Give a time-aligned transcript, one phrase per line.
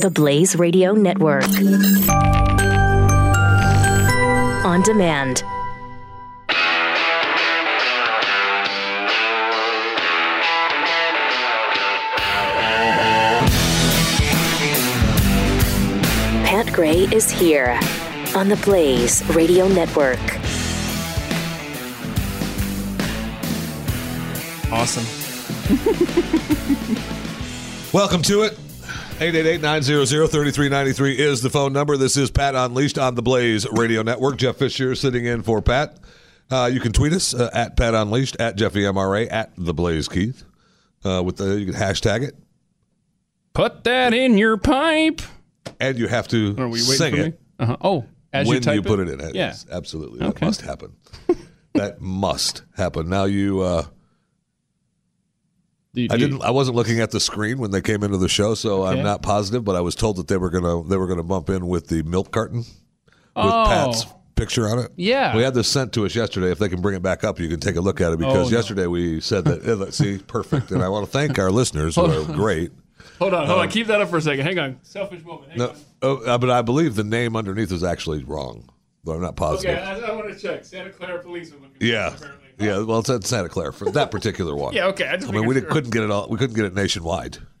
[0.00, 1.44] The Blaze Radio Network.
[4.64, 5.42] On demand.
[16.46, 17.78] Pat Gray is here
[18.34, 20.18] on the Blaze Radio Network.
[24.72, 25.04] Awesome.
[27.92, 28.58] Welcome to it.
[29.20, 31.98] 888-900-3393 is the phone number.
[31.98, 34.38] This is Pat Unleashed on the Blaze Radio Network.
[34.38, 35.98] Jeff Fisher sitting in for Pat.
[36.50, 40.08] Uh, you can tweet us uh, at Pat Unleashed, at Jeffy MRA, at the Blaze
[40.08, 40.44] Keith.
[41.04, 42.34] Uh, with the you can hashtag it,
[43.52, 45.20] Put that in your pipe.
[45.78, 47.40] and you have to Are we sing it?
[47.58, 47.76] Uh-huh.
[47.82, 49.26] Oh, as when you type put it, it in.
[49.26, 49.30] Yeah.
[49.34, 50.20] Yes, absolutely.
[50.20, 50.46] That Okay.
[50.46, 50.96] must happen.
[51.74, 53.10] that must happen.
[53.10, 53.62] Now you.
[55.92, 56.42] You- I didn't.
[56.42, 59.22] I wasn't looking at the screen when they came into the show, so I'm not
[59.22, 59.64] positive.
[59.64, 62.02] But I was told that they were gonna they were gonna bump in with the
[62.02, 62.66] milk carton with
[63.36, 63.64] Oh.
[63.66, 64.90] Pat's picture on it.
[64.96, 65.36] Yeah.
[65.36, 66.50] we had this sent to us yesterday.
[66.50, 68.46] If they can bring it back up, you can take a look at it because
[68.46, 68.56] Oh, no.
[68.56, 69.66] yesterday we said that.
[69.66, 70.70] eh, let's see, perfect.
[70.70, 72.70] And I want to thank our listeners who are great.
[73.18, 73.68] Hold on, hold on.
[73.68, 74.46] Keep that up for a second.
[74.46, 74.78] Hang on.
[74.82, 75.52] Selfish moment.
[75.52, 75.76] Hang Um, No, on.
[76.02, 78.64] oh, uh, but I believe the name underneath is actually wrong.
[79.04, 79.76] But I'm not positive.
[79.78, 80.64] Okay, I, I want to check.
[80.64, 81.76] Santa Clara police are looking.
[81.80, 82.39] Yeah, apparently.
[82.60, 82.78] Yeah.
[82.82, 84.72] Well, it's at Santa Clara for that particular one.
[84.74, 85.08] Yeah, okay.
[85.08, 85.68] I, just I mean, we sure.
[85.68, 86.28] couldn't get it all.
[86.28, 87.38] We couldn't get it nationwide.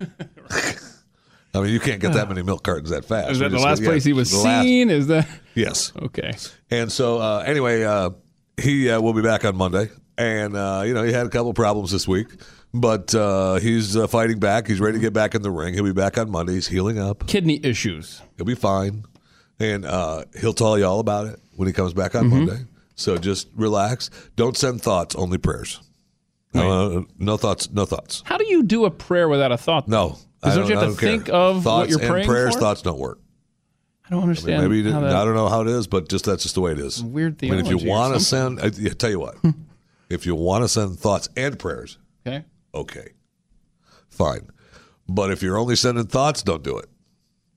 [1.52, 3.32] I mean, you can't get that many milk cartons that fast.
[3.32, 4.88] Is We that the last yeah, place he was the last- seen?
[4.90, 5.92] Is that yes.
[6.00, 6.32] okay?
[6.70, 8.10] And so, uh, anyway, uh,
[8.56, 11.52] he uh, will be back on Monday, and uh, you know he had a couple
[11.52, 12.28] problems this week,
[12.72, 14.68] but uh, he's uh, fighting back.
[14.68, 15.74] He's ready to get back in the ring.
[15.74, 16.52] He'll be back on Monday.
[16.52, 17.26] He's healing up.
[17.26, 18.22] Kidney issues.
[18.36, 19.04] He'll be fine,
[19.58, 22.46] and uh, he'll tell you all about it when he comes back on Mm-hmm.
[22.46, 22.64] Monday.
[23.00, 24.10] So just relax.
[24.36, 25.14] Don't send thoughts.
[25.14, 25.80] Only prayers.
[26.54, 27.70] Uh, no thoughts.
[27.70, 28.22] No thoughts.
[28.26, 29.88] How do you do a prayer without a thought?
[29.88, 30.18] No.
[30.40, 31.10] Because I don't you have I to don't care.
[31.10, 32.54] think of thoughts what you're and prayers.
[32.54, 32.60] for?
[32.60, 33.20] Thoughts don't work.
[34.06, 34.62] I don't understand.
[34.62, 36.54] Maybe you how didn't, that- I don't know how it is, but just that's just
[36.56, 37.02] the way it is.
[37.02, 39.36] weird I mean, if you want to send, I, yeah, tell you what,
[40.10, 42.44] if you want to send thoughts and prayers, Okay.
[42.74, 43.10] okay,
[44.08, 44.48] fine.
[45.08, 46.86] But if you're only sending thoughts, don't do it.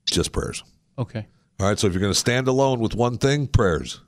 [0.06, 0.62] Just prayers.
[0.98, 1.26] Okay.
[1.60, 1.78] All right.
[1.78, 4.00] So if you're going to stand alone with one thing, prayers,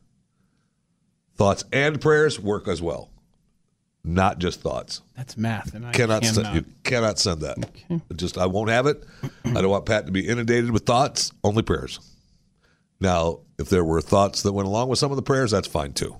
[1.37, 3.11] thoughts and prayers work as well,
[4.05, 5.03] not just thoughts.
[5.17, 6.35] That's math, and I Cannot, cannot.
[6.45, 7.59] send, you cannot send that.
[7.89, 9.05] It Just I won't have it.
[9.45, 11.33] I don't want Pat to be inundated with thoughts.
[11.45, 12.01] Only prayers.
[13.01, 15.93] Now, if there were thoughts that went along with some of the prayers, that's fine
[15.93, 16.17] too.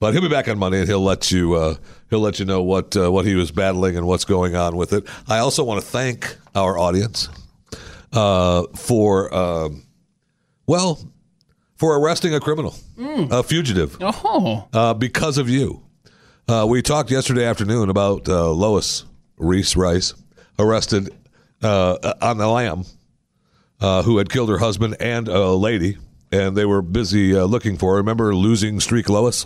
[0.00, 1.74] But he'll be back on Monday, and he'll let you uh,
[2.10, 4.92] he'll let you know what uh, what he was battling and what's going on with
[4.92, 5.04] it.
[5.28, 7.28] I also want to thank our audience
[8.12, 9.84] uh, for um,
[10.66, 10.98] well
[11.82, 15.82] for arresting a criminal, a fugitive oh, uh, because of you.
[16.46, 19.04] Uh, we talked yesterday afternoon about uh, Lois
[19.36, 20.14] Riess Rice
[20.60, 21.12] arrested
[21.60, 22.84] uh, on the lamb,
[23.80, 25.98] uh, who had killed her husband and a lady,
[26.30, 27.96] and they were busy uh, looking for her.
[27.96, 29.44] Remember losing streak Lois?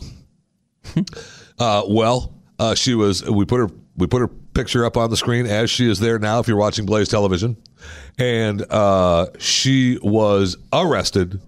[1.58, 3.24] uh, well, uh, she was.
[3.24, 3.70] We put her.
[3.96, 6.40] We put her picture up on the screen as she is there now.
[6.40, 7.56] If you're watching Blaze Television,
[8.18, 11.40] and uh, she was arrested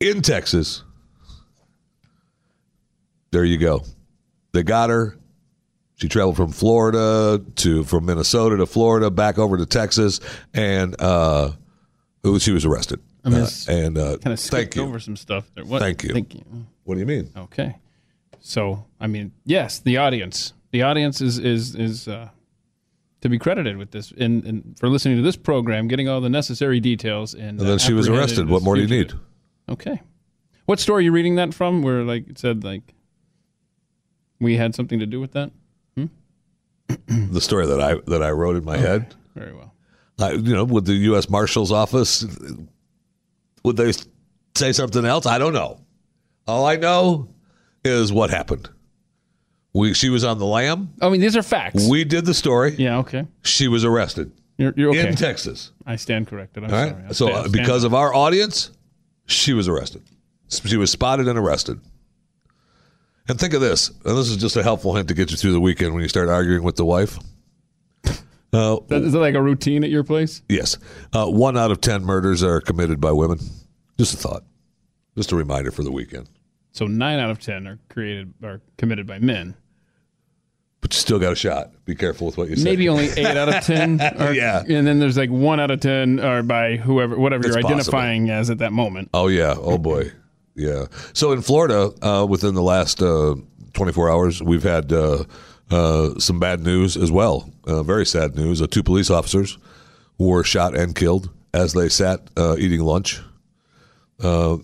[0.00, 0.82] in Texas.
[3.30, 3.84] There you go.
[4.52, 5.16] They got her.
[5.96, 10.18] She traveled from Florida to from Minnesota to Florida, back over to Texas,
[10.54, 11.52] and uh,
[12.38, 13.00] she was arrested.
[13.24, 14.82] mean, Uh, and uh, kind of thank you.
[14.82, 15.64] over some stuff there.
[15.64, 15.82] What?
[15.82, 16.14] Thank you.
[16.14, 16.42] Thank you.
[16.84, 17.30] What do you mean?
[17.36, 17.76] Okay.
[18.40, 20.54] So, I mean, yes, the audience.
[20.70, 22.30] The audience is is is uh,
[23.20, 26.30] to be credited with this, and, and for listening to this program, getting all the
[26.30, 28.48] necessary details, and, And then she was arrested.
[28.48, 29.12] What more do you need?
[29.70, 30.00] Okay.
[30.66, 31.82] What story are you reading that from?
[31.82, 32.82] Where like it said like
[34.40, 35.50] we had something to do with that?
[37.06, 39.14] The story that I that I wrote in my head.
[39.36, 39.72] Very well.
[40.18, 41.30] I, you know, with the U.S.
[41.30, 42.24] Marshal's office,
[43.64, 43.92] would they
[44.56, 45.24] say something else?
[45.24, 45.80] I don't know.
[46.48, 47.28] All I know
[47.84, 48.68] is what happened.
[49.72, 50.92] We she was on the lam.
[51.00, 51.88] I mean, these are facts.
[51.88, 52.74] We did the story.
[52.76, 52.98] yeah.
[52.98, 53.24] Okay.
[53.44, 55.08] She was arrested You're, you're okay.
[55.08, 55.70] in Texas.
[55.86, 56.64] I stand corrected.
[56.64, 56.92] I'm All sorry.
[56.92, 57.04] right.
[57.08, 58.72] I So stand- uh, stand- because of our audience,
[59.30, 60.02] she was arrested.
[60.48, 61.80] She was spotted and arrested.
[63.28, 65.52] And think of this, and this is just a helpful hint to get you through
[65.52, 67.18] the weekend when you start arguing with the wife.
[68.52, 70.42] Uh, is that like a routine at your place?
[70.48, 70.76] yes,
[71.12, 73.38] uh, one out of ten murders are committed by women.
[73.96, 74.42] Just a thought,
[75.16, 76.28] just a reminder for the weekend.
[76.72, 79.54] So nine out of ten are created are committed by men.
[80.80, 81.70] But you still got a shot.
[81.84, 82.64] Be careful with what you say.
[82.64, 84.00] Maybe only eight out of ten.
[84.18, 84.62] Are, Yeah.
[84.66, 87.76] and then there's like one out of ten are by whoever, whatever It's you're possible.
[87.98, 89.10] identifying as at that moment.
[89.12, 89.54] Oh yeah.
[89.56, 90.12] Oh boy.
[90.54, 90.86] Yeah.
[91.12, 93.34] So in Florida, uh, within the last uh,
[93.74, 95.24] 24 hours, we've had uh,
[95.70, 97.50] uh, some bad news as well.
[97.66, 98.60] Uh, very sad news.
[98.62, 99.58] Uh, two police officers
[100.18, 103.20] were shot and killed as they sat uh, eating lunch.
[104.22, 104.56] Uh,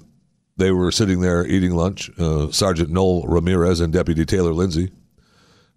[0.57, 2.11] they were sitting there eating lunch.
[2.19, 4.91] Uh, Sergeant Noel Ramirez and Deputy Taylor Lindsay,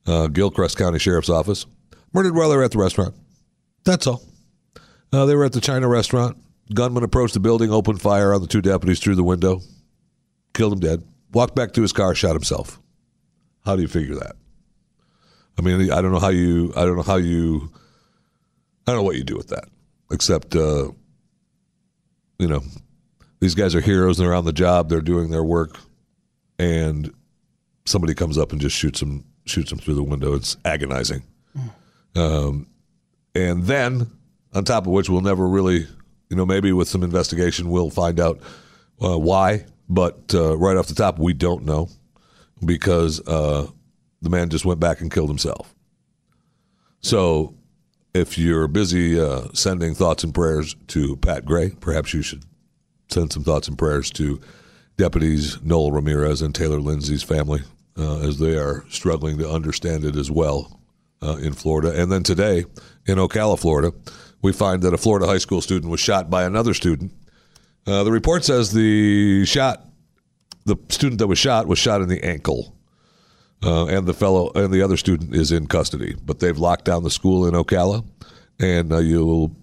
[0.07, 1.65] uh, Gilchrist County Sheriff's Office,
[2.13, 3.15] murdered while they were at the restaurant.
[3.83, 4.23] That's all.
[5.11, 6.37] Uh, they were at the China restaurant.
[6.73, 9.61] Gunman approached the building, opened fire on the two deputies through the window,
[10.53, 12.79] killed him dead, walked back to his car, shot himself.
[13.65, 14.35] How do you figure that?
[15.57, 16.71] I mean, I don't know how you.
[16.75, 17.71] I don't know how you.
[18.87, 19.65] I don't know what you do with that,
[20.11, 20.91] except uh,
[22.39, 22.61] you know,
[23.39, 25.77] these guys are heroes and they're on the job, they're doing their work,
[26.57, 27.13] and
[27.85, 30.33] somebody comes up and just shoots them, shoots him through the window.
[30.33, 31.23] It's agonizing.
[32.15, 32.67] Um,
[33.35, 34.07] and then,
[34.53, 35.87] on top of which, we'll never really,
[36.29, 38.39] you know, maybe with some investigation, we'll find out
[39.03, 39.65] uh, why.
[39.87, 41.89] But uh, right off the top, we don't know
[42.63, 43.67] because uh,
[44.21, 45.73] the man just went back and killed himself.
[47.01, 47.55] So,
[48.13, 52.43] if you're busy uh, sending thoughts and prayers to Pat Gray, perhaps you should
[53.09, 54.39] send some thoughts and prayers to
[54.97, 57.61] deputies Noel Ramirez and Taylor Lindsay's family
[57.99, 60.79] uh, as they are struggling to understand it as well
[61.21, 62.01] uh, in Florida.
[62.01, 62.65] And then today
[63.05, 63.91] in Ocala, Florida,
[64.41, 67.11] we find that a Florida high school student was shot by another student.
[67.85, 69.85] Uh, the report says the shot,
[70.65, 72.75] the student that was shot, was shot in the ankle.
[73.61, 77.03] Uh, and the fellow and the other student is in custody, but they've locked down
[77.03, 78.05] the school in Ocala,
[78.57, 79.53] and uh, you'll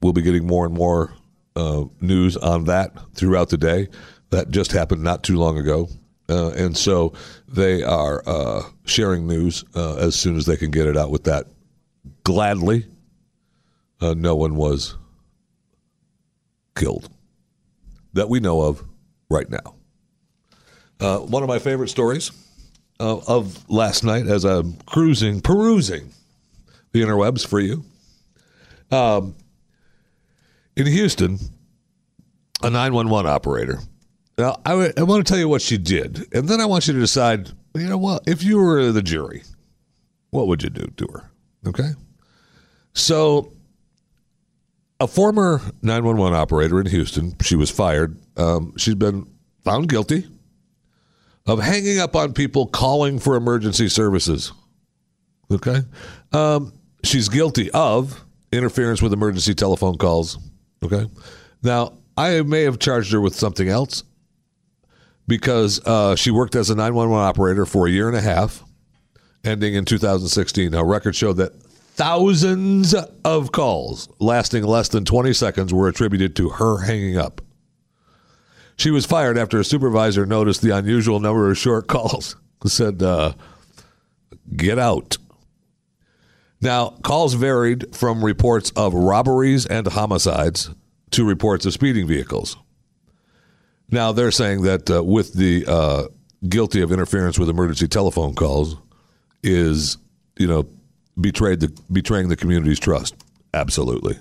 [0.00, 1.12] we'll be getting more and more
[1.56, 3.88] uh, news on that throughout the day.
[4.30, 5.88] That just happened not too long ago.
[6.30, 7.12] Uh, and so
[7.48, 11.24] they are uh, sharing news uh, as soon as they can get it out with
[11.24, 11.46] that.
[12.22, 12.86] Gladly,
[14.00, 14.96] uh, no one was
[16.76, 17.10] killed
[18.12, 18.82] that we know of
[19.28, 19.74] right now.
[21.00, 22.30] Uh, one of my favorite stories
[23.00, 26.12] uh, of last night as I'm cruising, perusing
[26.92, 27.84] the interwebs for you.
[28.90, 29.34] Um,
[30.76, 31.38] in Houston,
[32.62, 33.78] a 911 operator.
[34.40, 36.86] Now, I, w- I want to tell you what she did, and then I want
[36.86, 39.42] you to decide, you know what, if you were the jury,
[40.30, 41.30] what would you do to her?
[41.66, 41.90] Okay?
[42.94, 43.52] So,
[44.98, 48.16] a former 911 operator in Houston, she was fired.
[48.38, 49.30] Um, she's been
[49.62, 50.26] found guilty
[51.46, 54.52] of hanging up on people calling for emergency services.
[55.50, 55.80] Okay?
[56.32, 56.72] Um,
[57.04, 60.38] she's guilty of interference with emergency telephone calls.
[60.82, 61.04] Okay?
[61.62, 64.02] Now, I may have charged her with something else
[65.26, 68.64] because uh, she worked as a 911 operator for a year and a half,
[69.44, 70.70] ending in 2016.
[70.72, 72.94] Now, records show that thousands
[73.24, 77.40] of calls lasting less than 20 seconds were attributed to her hanging up.
[78.76, 82.36] She was fired after a supervisor noticed the unusual number of short calls.
[82.64, 83.34] Said, uh,
[84.56, 85.18] "Get out."
[86.62, 90.70] Now, calls varied from reports of robberies and homicides
[91.10, 92.56] to reports of speeding vehicles.
[93.90, 96.04] Now, they're saying that uh, with the uh,
[96.48, 98.76] guilty of interference with emergency telephone calls
[99.42, 99.96] is,
[100.38, 100.68] you know,
[101.20, 103.14] betrayed the betraying the community's trust.
[103.52, 104.18] Absolutely,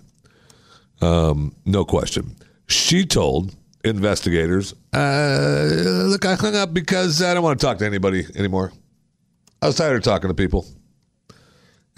[1.01, 2.35] um, no question.
[2.67, 5.69] She told investigators, uh,
[6.07, 8.71] "Look, I hung up because I don't want to talk to anybody anymore.
[9.61, 10.65] I was tired of talking to people.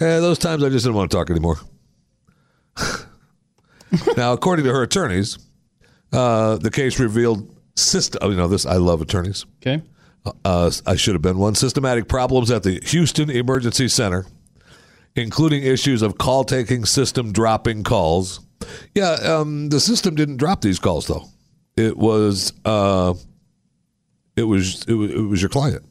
[0.00, 1.58] Eh, those times I just didn't want to talk anymore."
[4.16, 5.38] now, according to her attorneys,
[6.12, 8.20] uh, the case revealed system.
[8.22, 8.66] Oh, you know this.
[8.66, 9.46] I love attorneys.
[9.60, 9.82] Okay.
[10.44, 11.54] Uh, I should have been one.
[11.54, 14.26] Systematic problems at the Houston Emergency Center,
[15.16, 18.40] including issues of call taking system dropping calls.
[18.94, 21.24] Yeah, um, the system didn't drop these calls though.
[21.76, 23.14] It was uh,
[24.36, 25.84] it was it was it was your client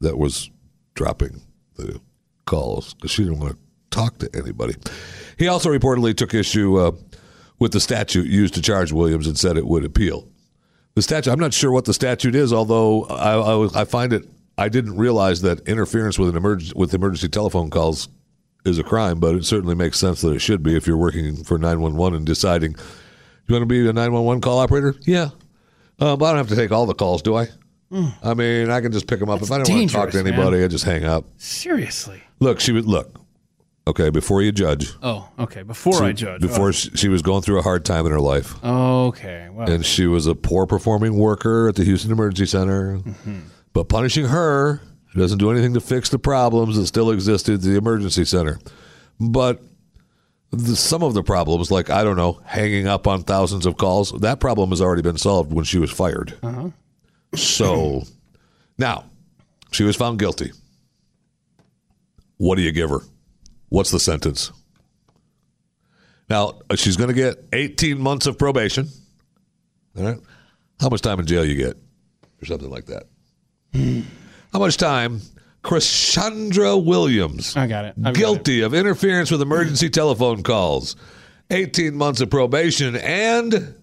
[0.00, 0.50] that was
[0.94, 1.40] dropping
[1.76, 2.00] the
[2.44, 3.58] calls because she didn't want to
[3.90, 4.74] talk to anybody.
[5.38, 6.92] He also reportedly took issue uh,
[7.58, 10.29] with the statute used to charge Williams and said it would appeal.
[10.94, 14.28] The statute, I'm not sure what the statute is, although I, I, I find it,
[14.58, 18.08] I didn't realize that interference with an emergency, with emergency telephone calls
[18.64, 21.44] is a crime, but it certainly makes sense that it should be if you're working
[21.44, 22.72] for 911 and deciding,
[23.46, 24.94] you want to be a 911 call operator?
[25.06, 25.30] Yeah.
[25.98, 27.48] Uh, but I don't have to take all the calls, do I?
[28.22, 29.42] I mean, I can just pick them up.
[29.42, 30.64] if I don't want to talk to anybody, man.
[30.64, 31.24] I just hang up.
[31.38, 32.22] Seriously.
[32.38, 33.20] Look, she would look.
[33.90, 35.62] Okay, before you judge, Oh, okay.
[35.62, 36.40] Before I judge.
[36.40, 39.48] before she, she was going through a hard time in her life, Oh, okay.
[39.50, 42.98] Well, and she was a poor performing worker at the Houston Emergency Center.
[42.98, 43.38] Mm-hmm.
[43.72, 44.80] But punishing her
[45.16, 48.60] doesn't do anything to fix the problems that still existed at the emergency center.
[49.18, 49.60] But
[50.52, 54.12] the, some of the problems, like I don't know, hanging up on thousands of calls,
[54.20, 56.38] that problem has already been solved when she was fired.
[56.44, 56.70] Uh-huh.
[57.34, 58.02] So
[58.78, 59.04] now
[59.72, 60.52] she was found guilty.
[62.36, 63.00] What do you give her?
[63.70, 64.52] What's the sentence?
[66.28, 68.88] Now uh, she's going to get 18 months of probation.
[69.98, 70.18] All right.
[70.80, 71.76] How much time in jail you get,
[72.40, 73.04] or something like that?
[74.52, 75.20] How much time?
[75.62, 77.54] Crishanda Williams.
[77.56, 77.94] I got it.
[77.98, 80.96] I've got guilty of interference with emergency telephone calls.
[81.50, 83.74] 18 months of probation and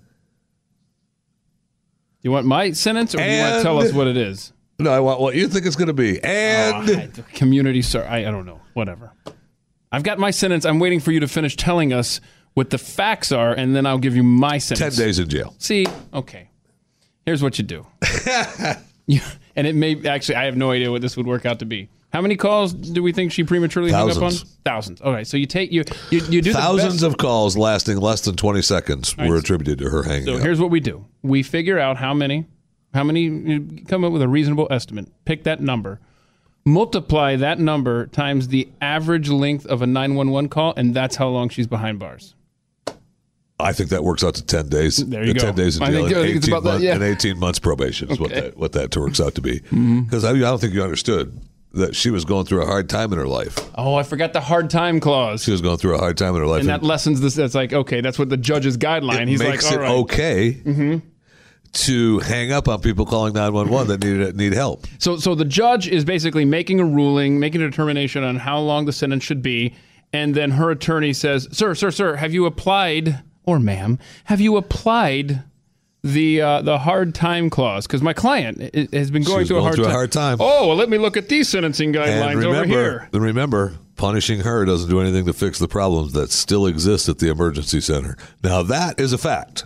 [2.24, 4.54] You want my sentence, or do you want to tell us what it is?
[4.80, 6.20] no, I want what you think it's going to be.
[6.24, 8.06] And Oh, I- community, sir.
[8.10, 8.60] I, I don't know.
[8.74, 9.12] Whatever.
[9.92, 10.66] I've got my sentence.
[10.66, 12.20] I'm waiting for you to finish telling us
[12.54, 14.96] what the facts are, and then I'll give you my sentence.
[14.98, 15.56] 10 days in jail.
[15.60, 16.50] See, okay.
[17.26, 17.86] Here's what you do.
[19.06, 19.22] you,
[19.56, 21.90] and it may actually, I have no idea what this would work out to be.
[22.14, 24.22] How many calls do we think she prematurely hung up on?
[24.32, 24.58] Thousands.
[24.64, 25.02] Thousands.
[25.02, 28.62] Okay, so you take you you, you do Thousands of calls lasting less than 20
[28.62, 30.42] seconds were attributed to her hanging So up.
[30.42, 32.46] here's what we do: we figure out how many,
[32.94, 33.24] how many.
[33.24, 35.10] You come up with a reasonable estimate.
[35.26, 36.00] Pick that number.
[36.68, 41.48] Multiply that number times the average length of a 911 call, and that's how long
[41.48, 42.36] she's behind bars.
[43.58, 44.98] I think that works out to 10 days.
[44.98, 45.40] There you go.
[45.40, 46.96] 10 days in jail think- and, I think it's 18 about that, yeah.
[46.96, 49.60] and 18 months probation is what that what that works out to be.
[49.60, 51.40] Because I, I don't think you understood
[51.72, 53.58] that she was going through a hard time in her life.
[53.76, 55.46] Oh, I forgot the hard time clause.
[55.46, 56.60] She was going through a hard time in her life.
[56.60, 57.36] and that lessens this.
[57.36, 59.30] That's like okay, that's what the judge's guideline.
[59.30, 60.06] He's makes like, it all right.
[60.06, 60.98] Mm-hmm.
[61.74, 64.86] To hang up on people calling 911 that need need help.
[65.00, 68.86] So, so the judge is basically making a ruling, making a determination on how long
[68.86, 69.76] the sentence should be,
[70.14, 74.58] and then her attorney says, "Sir, sir, sir, have you applied, or ma'am, have you
[74.58, 75.44] applied
[76.04, 77.86] the uh, the hard time clause?
[77.86, 78.60] Because my client
[78.94, 79.96] has been going through, a, going hard through a time.
[79.96, 80.38] hard time.
[80.40, 83.10] Oh, well, let me look at these sentencing guidelines And over here.
[83.12, 87.20] and remember, punishing her doesn't do anything to fix the problems that still exist at
[87.20, 88.16] the emergency center.
[88.44, 89.66] Now that is a fact.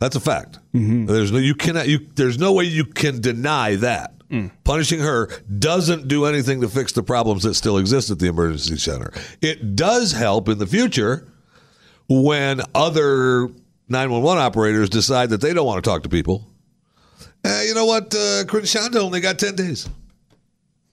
[0.00, 0.58] That's a fact.
[0.78, 1.06] Mm-hmm.
[1.06, 2.06] There's no you cannot you.
[2.14, 4.14] There's no way you can deny that.
[4.28, 4.50] Mm.
[4.64, 8.76] Punishing her doesn't do anything to fix the problems that still exist at the emergency
[8.76, 9.12] center.
[9.40, 11.26] It does help in the future
[12.08, 13.48] when other
[13.88, 16.46] 911 operators decide that they don't want to talk to people.
[17.44, 18.14] Eh, you know what?
[18.14, 19.88] Uh, Shonda only got 10 days.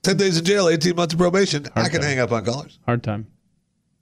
[0.03, 1.65] 10 days in jail, 18 months of probation.
[1.75, 2.79] I can hang up on callers.
[2.85, 3.27] Hard time.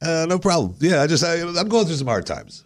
[0.02, 0.76] Uh, no problem.
[0.80, 2.66] Yeah, I just, I, I'm going through some hard times.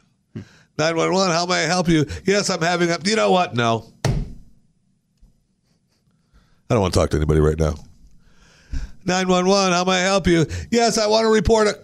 [0.78, 2.06] 911, how may I help you?
[2.26, 3.56] Yes, I'm having a, you know what?
[3.56, 3.92] No.
[6.70, 7.76] I don't want to talk to anybody right now.
[9.06, 10.46] 911, how may I help you?
[10.70, 11.78] Yes, I want to report it.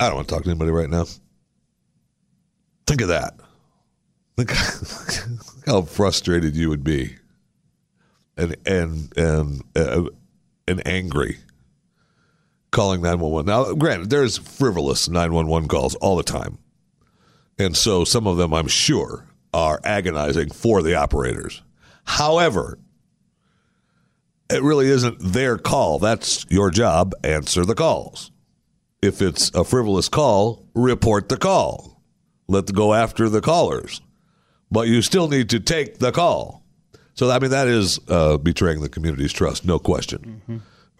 [0.00, 1.04] I don't want to talk to anybody right now.
[2.86, 3.34] Think of that.
[4.36, 4.52] Think
[5.66, 7.16] how frustrated you would be
[8.36, 10.04] and and and uh,
[10.66, 11.38] and angry
[12.70, 13.46] calling 911.
[13.46, 16.58] Now, granted, there's frivolous 911 calls all the time.
[17.58, 21.62] And so some of them, I'm sure, are agonizing for the operators.
[22.04, 22.78] However,
[24.50, 25.98] it really isn't their call.
[25.98, 27.14] That's your job.
[27.22, 28.30] Answer the calls.
[29.00, 32.02] If it's a frivolous call, report the call.
[32.48, 34.00] Let go after the callers.
[34.70, 36.62] But you still need to take the call.
[37.14, 40.42] So I mean that is uh, betraying the community's trust, no question.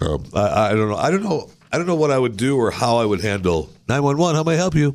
[0.01, 0.97] Um, I, I don't know.
[0.97, 1.51] I don't know.
[1.73, 4.35] I don't know what I would do or how I would handle nine one one.
[4.37, 4.95] How may I help you?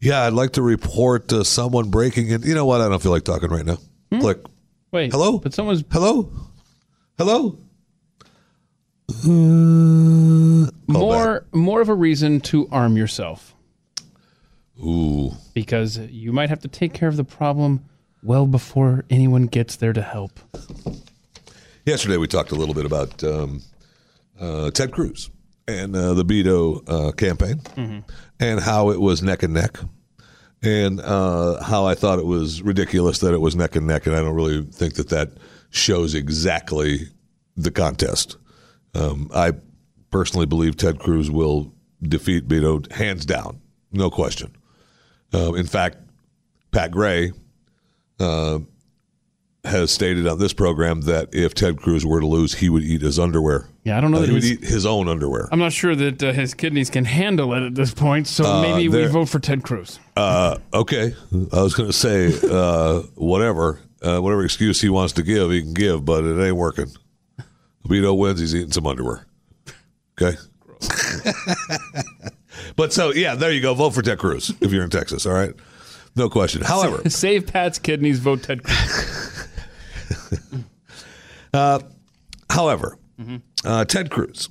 [0.00, 2.42] Yeah, I'd like to report uh, someone breaking in.
[2.42, 2.80] You know what?
[2.80, 3.78] I don't feel like talking right now.
[4.20, 4.38] Click.
[4.92, 5.12] Wait.
[5.12, 5.38] Hello?
[5.38, 6.32] But someone's Hello.
[7.18, 7.58] Hello.
[9.24, 13.54] Uh, more more of a reason to arm yourself.
[14.80, 15.32] Ooh.
[15.54, 17.84] because you might have to take care of the problem
[18.22, 20.38] well before anyone gets there to help.
[21.84, 23.62] Yesterday we talked a little bit about um,
[24.38, 25.30] uh, Ted Cruz
[25.68, 27.60] and uh, the Beto uh, campaign
[28.40, 29.78] and how it was neck and neck.
[30.60, 34.16] And uh, how I thought it was ridiculous that it was neck and neck, and
[34.16, 35.30] I don't really think that that
[35.70, 37.02] shows exactly
[37.56, 38.36] the contest.
[38.94, 39.52] Um, I
[40.10, 41.72] personally believe Ted Cruz will
[42.02, 43.60] defeat Beto hands down,
[43.92, 44.56] no question.
[45.32, 45.98] Uh, in fact,
[46.72, 47.30] Pat Gray
[48.18, 48.58] uh,
[49.68, 53.02] has stated on this program that if Ted Cruz were to lose, he would eat
[53.02, 53.68] his underwear.
[53.84, 55.48] Yeah, I don't know Uh, that he would eat his own underwear.
[55.52, 58.88] I'm not sure that uh, his kidneys can handle it at this point, so maybe
[58.88, 59.98] we vote for Ted Cruz.
[60.16, 61.14] Uh, okay,
[61.52, 65.62] I was going to say uh, whatever, uh, whatever excuse he wants to give, he
[65.62, 66.86] can give, but it ain't working.
[67.86, 68.40] Beto wins.
[68.40, 69.26] He's eating some underwear.
[70.20, 70.36] Okay.
[72.76, 73.74] but so yeah, there you go.
[73.74, 75.26] Vote for Ted Cruz if you're in Texas.
[75.26, 75.54] All right,
[76.16, 76.62] no question.
[76.62, 79.46] However, Save Pat's kidneys, vote Ted Cruz.
[82.50, 82.98] However,
[83.64, 84.48] uh, Ted Cruz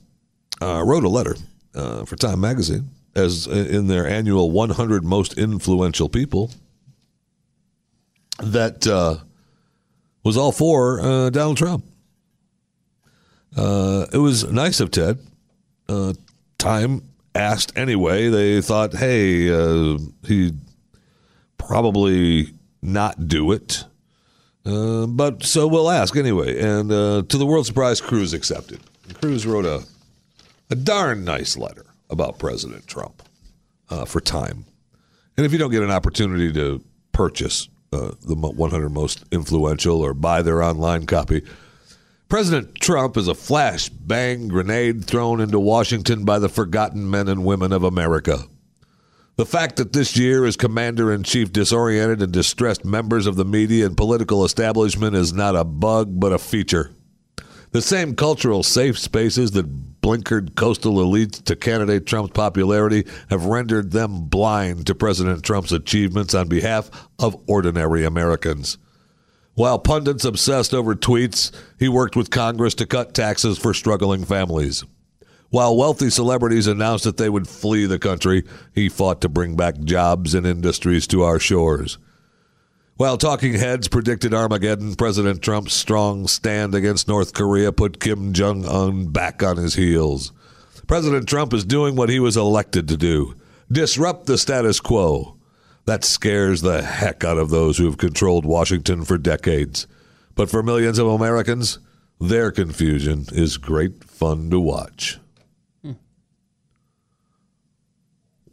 [0.61, 1.35] uh, wrote a letter
[1.75, 6.51] uh, for Time Magazine as in their annual 100 most influential people
[8.39, 9.17] that uh,
[10.23, 11.83] was all for uh, Donald Trump.
[13.55, 15.17] Uh, it was nice of Ted.
[15.89, 16.13] Uh,
[16.59, 17.01] Time
[17.33, 18.29] asked anyway.
[18.29, 20.53] They thought, hey, uh, he
[21.57, 23.85] probably not do it.
[24.67, 26.59] Uh, but so we'll ask anyway.
[26.59, 28.81] And uh, to the world surprise, Cruz accepted.
[29.21, 29.83] Cruz wrote a
[30.69, 33.23] a darn nice letter about President Trump
[33.89, 34.65] uh, for time.
[35.37, 40.13] And if you don't get an opportunity to purchase uh, the 100 most influential or
[40.13, 41.43] buy their online copy,
[42.27, 47.45] President Trump is a flash bang grenade thrown into Washington by the forgotten men and
[47.45, 48.39] women of America.
[49.37, 53.45] The fact that this year is commander in chief disoriented and distressed members of the
[53.45, 56.89] media and political establishment is not a bug, but a feature.
[57.69, 63.91] The same cultural safe spaces that blinkered coastal elites to candidate Trump's popularity have rendered
[63.91, 66.89] them blind to President Trump's achievements on behalf
[67.19, 68.79] of ordinary Americans.
[69.53, 74.83] While pundits obsessed over tweets, he worked with Congress to cut taxes for struggling families.
[75.49, 78.43] While wealthy celebrities announced that they would flee the country,
[78.75, 81.97] he fought to bring back jobs and industries to our shores.
[82.97, 88.65] While talking heads predicted Armageddon, President Trump's strong stand against North Korea put Kim Jong
[88.65, 90.33] un back on his heels.
[90.87, 93.35] President Trump is doing what he was elected to do
[93.71, 95.35] disrupt the status quo.
[95.85, 99.87] That scares the heck out of those who have controlled Washington for decades.
[100.35, 101.79] But for millions of Americans,
[102.19, 105.19] their confusion is great fun to watch.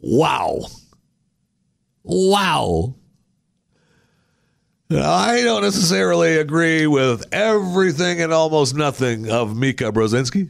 [0.07, 0.59] Wow.
[2.03, 2.93] Wow.
[4.91, 10.47] I don't necessarily agree with everything and almost nothing of Mika Brzezinski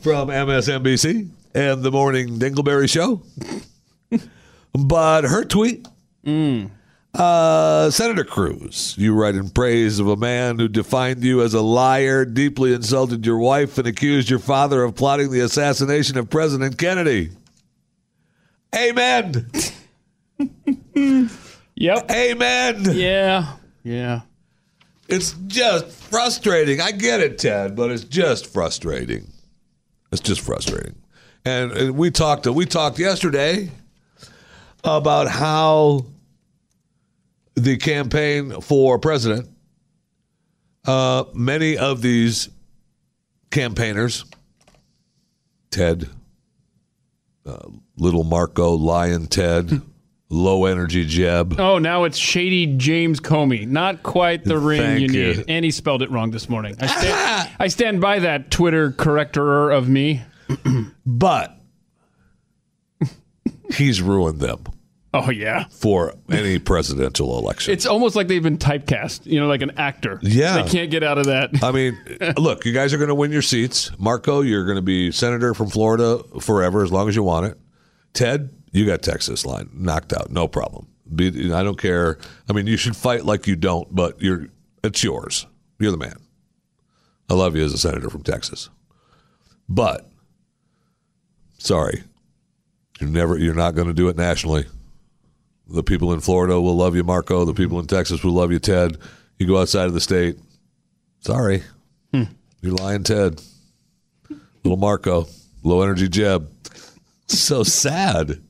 [0.00, 3.22] from MSNBC and the Morning Dingleberry Show.
[4.72, 5.88] but her tweet,
[7.14, 11.62] uh, Senator Cruz, you write in praise of a man who defined you as a
[11.62, 16.78] liar, deeply insulted your wife, and accused your father of plotting the assassination of President
[16.78, 17.30] Kennedy.
[18.74, 19.50] Amen.
[21.76, 22.10] Yep.
[22.10, 22.84] Amen.
[22.92, 23.56] Yeah.
[23.82, 24.20] Yeah.
[25.08, 26.80] It's just frustrating.
[26.80, 29.30] I get it, Ted, but it's just frustrating.
[30.12, 30.94] It's just frustrating.
[31.44, 33.70] And, and we talked we talked yesterday
[34.82, 36.06] about how
[37.54, 39.48] the campaign for president,
[40.86, 42.48] uh, many of these
[43.50, 44.24] campaigners,
[45.70, 46.08] Ted,
[47.44, 49.82] uh, little Marco, Lyin' Ted,
[50.28, 51.58] low energy Jeb.
[51.60, 53.66] Oh, now it's Shady James Comey.
[53.66, 55.34] Not quite the ring Thank you you.
[55.34, 55.44] need.
[55.48, 56.76] And he spelled it wrong this morning.
[56.80, 60.22] I stand, I stand by that Twitter corrector of me.
[61.06, 61.58] But
[63.74, 64.64] he's ruined them
[65.14, 65.66] Oh, yeah.
[65.70, 67.72] for any presidential election.
[67.72, 70.18] It's almost like they've been typecast, you know, like an actor.
[70.22, 70.62] Yeah.
[70.62, 71.50] They can't get out of that.
[71.62, 71.96] I mean,
[72.36, 73.90] look, you guys are going to win your seats.
[73.98, 77.58] Marco, you're going to be senator from Florida forever as long as you want it.
[78.14, 80.88] Ted, you got Texas line knocked out, no problem.
[81.14, 82.18] Be, I don't care.
[82.48, 84.48] I mean, you should fight like you don't, but you're
[84.82, 85.46] it's yours.
[85.78, 86.16] You're the man.
[87.28, 88.70] I love you as a senator from Texas,
[89.68, 90.10] but
[91.58, 92.04] sorry,
[93.00, 93.36] you're never.
[93.38, 94.66] You're not going to do it nationally.
[95.66, 97.44] The people in Florida will love you, Marco.
[97.44, 98.98] The people in Texas will love you, Ted.
[99.38, 100.38] You go outside of the state.
[101.20, 101.62] Sorry.
[102.12, 102.24] Hmm.
[102.60, 103.42] You're lying, Ted.
[104.62, 105.26] Little Marco.
[105.62, 106.50] Low energy Jeb.
[107.26, 108.42] So sad.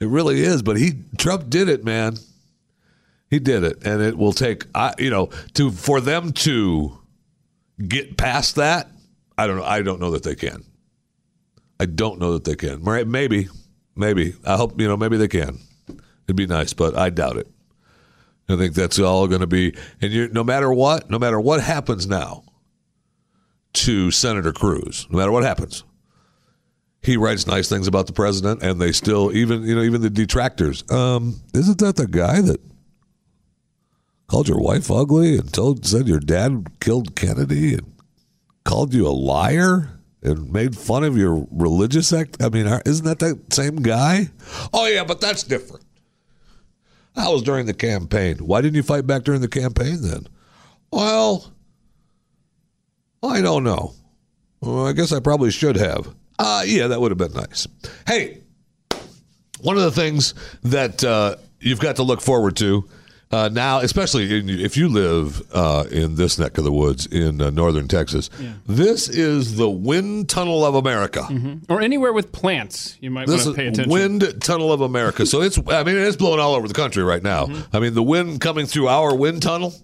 [0.00, 0.62] It really is.
[0.62, 2.16] But he Trump did it, man.
[3.28, 3.84] He did it.
[3.84, 6.98] And it will take I you know, to for them to
[7.86, 8.90] get past that,
[9.36, 9.64] I don't know.
[9.64, 10.64] I don't know that they can.
[11.78, 12.82] I don't know that they can.
[12.82, 13.48] Maybe.
[13.94, 14.34] Maybe.
[14.44, 15.58] I hope, you know, maybe they can.
[16.26, 17.48] It'd be nice, but I doubt it.
[18.48, 21.60] I think that's all going to be, and you no matter what, no matter what
[21.60, 22.44] happens now
[23.72, 25.82] to Senator Cruz, no matter what happens,
[27.06, 30.10] he writes nice things about the president, and they still, even you know, even the
[30.10, 30.82] detractors.
[30.90, 32.60] Um, isn't that the guy that
[34.26, 37.94] called your wife ugly and told said your dad killed Kennedy and
[38.64, 39.92] called you a liar?
[40.22, 42.42] And made fun of your religious act.
[42.42, 44.30] I mean, isn't that that same guy?
[44.72, 45.84] Oh yeah, but that's different.
[47.14, 48.38] That was during the campaign.
[48.38, 50.26] Why didn't you fight back during the campaign then?
[50.90, 51.52] Well,
[53.22, 53.94] I don't know.
[54.60, 56.12] Well, I guess I probably should have.
[56.38, 57.66] Uh, yeah, that would have been nice.
[58.06, 58.42] Hey,
[59.60, 62.88] one of the things that uh, you've got to look forward to
[63.32, 67.40] uh, now, especially in, if you live uh, in this neck of the woods in
[67.40, 68.30] uh, northern Texas,
[68.66, 71.26] this is the wind tunnel of America.
[71.68, 73.90] or anywhere with plants, you might want to pay attention.
[73.90, 75.26] wind tunnel of America.
[75.26, 77.46] So it's, I mean, it's blowing all over the country right now.
[77.46, 77.76] Mm-hmm.
[77.76, 79.74] I mean, the wind coming through our wind tunnel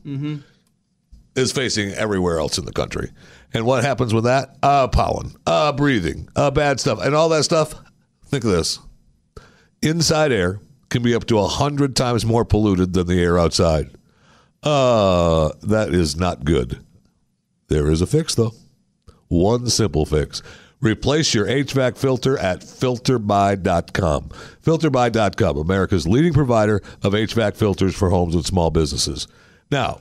[1.34, 3.10] is facing everywhere else in the country.
[3.54, 4.56] And what happens with that?
[4.62, 7.74] Uh, pollen, uh, breathing, uh, bad stuff, and all that stuff.
[8.26, 8.78] Think of this
[9.82, 13.90] inside air can be up to 100 times more polluted than the air outside.
[14.62, 16.84] Uh, that is not good.
[17.68, 18.52] There is a fix, though.
[19.28, 20.42] One simple fix.
[20.80, 24.28] Replace your HVAC filter at filterbuy.com.
[24.64, 29.28] FilterBuy.com, America's leading provider of HVAC filters for homes and small businesses.
[29.70, 30.00] Now,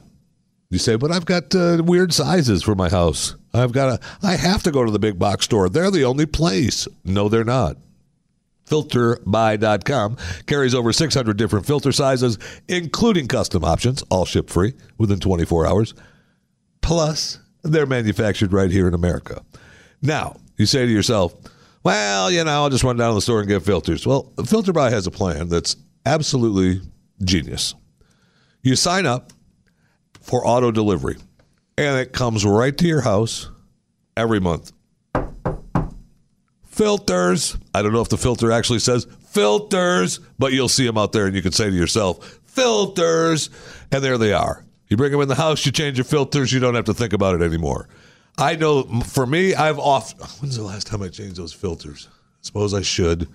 [0.72, 3.36] you say, but I've got uh, weird sizes for my house.
[3.54, 5.68] I've got a, I have to go to the big box store.
[5.68, 6.88] They're the only place.
[7.04, 7.76] No, they're not.
[8.68, 10.16] FilterBuy.com
[10.48, 15.94] carries over 600 different filter sizes, including custom options, all ship free within 24 hours.
[16.80, 19.44] Plus, they're manufactured right here in America.
[20.02, 21.36] Now, you say to yourself,
[21.84, 24.08] well, you know, I'll just run down to the store and get filters.
[24.08, 26.80] Well, FilterBuy has a plan that's absolutely
[27.26, 27.76] genius.
[28.62, 29.34] You sign up
[30.22, 31.18] for auto delivery,
[31.78, 33.50] and it comes right to your house
[34.16, 34.72] every month.
[36.64, 37.58] Filters.
[37.76, 41.26] I don't know if the filter actually says filters, but you'll see them out there,
[41.26, 43.50] and you can say to yourself, filters.
[43.92, 44.64] And there they are.
[44.88, 47.14] You bring them in the house, you change your filters, you don't have to think
[47.14, 47.88] about it anymore.
[48.38, 50.14] I know for me, I've off.
[50.42, 52.08] When's the last time I changed those filters?
[52.12, 53.28] I suppose I should.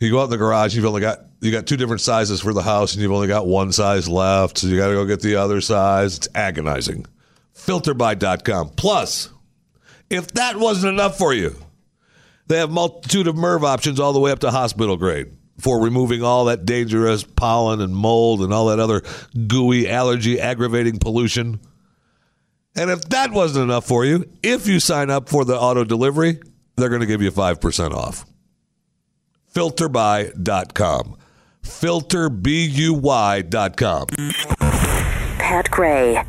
[0.00, 2.52] You go out in the garage, you've only got you got two different sizes for
[2.52, 5.20] the house, and you've only got one size left, so you got to go get
[5.20, 6.16] the other size.
[6.16, 7.06] It's agonizing.
[7.54, 8.70] FilterBuy.com.
[8.70, 9.30] Plus,
[10.08, 11.54] if that wasn't enough for you,
[12.46, 16.22] they have multitude of MERV options all the way up to hospital grade for removing
[16.22, 19.02] all that dangerous pollen and mold and all that other
[19.46, 21.60] gooey allergy aggravating pollution.
[22.74, 26.40] And if that wasn't enough for you, if you sign up for the auto delivery,
[26.76, 28.24] they're going to give you 5% off.
[29.52, 31.16] Filterby.com.
[31.62, 34.06] Filterbuy.com.
[35.38, 36.22] Pat Gray.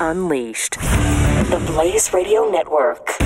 [0.00, 0.78] Unleashed.
[0.80, 3.16] The Blaze Radio Network.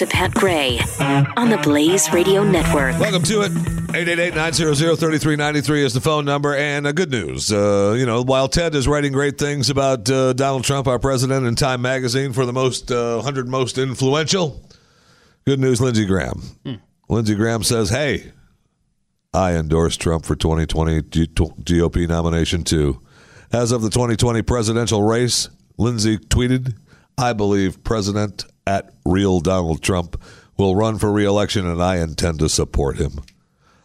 [0.00, 0.80] To Pat Gray
[1.36, 2.98] on the Blaze Radio Network.
[2.98, 3.52] Welcome to it.
[3.52, 6.56] 888-900-3393 is the phone number.
[6.56, 7.52] And uh, good news.
[7.52, 11.44] Uh, you know, while Ted is writing great things about uh, Donald Trump, our president,
[11.44, 14.66] in Time Magazine for the most uh, 100 most influential,
[15.46, 16.40] good news, Lindsey Graham.
[17.10, 18.32] Lindsey Graham says, hey,
[19.34, 23.02] I endorse Trump for 2020 G- GOP nomination too.
[23.52, 26.74] As of the 2020 presidential race, Lindsey tweeted,
[27.18, 30.20] I believe President at real Donald Trump
[30.56, 33.20] will run for reelection and I intend to support him.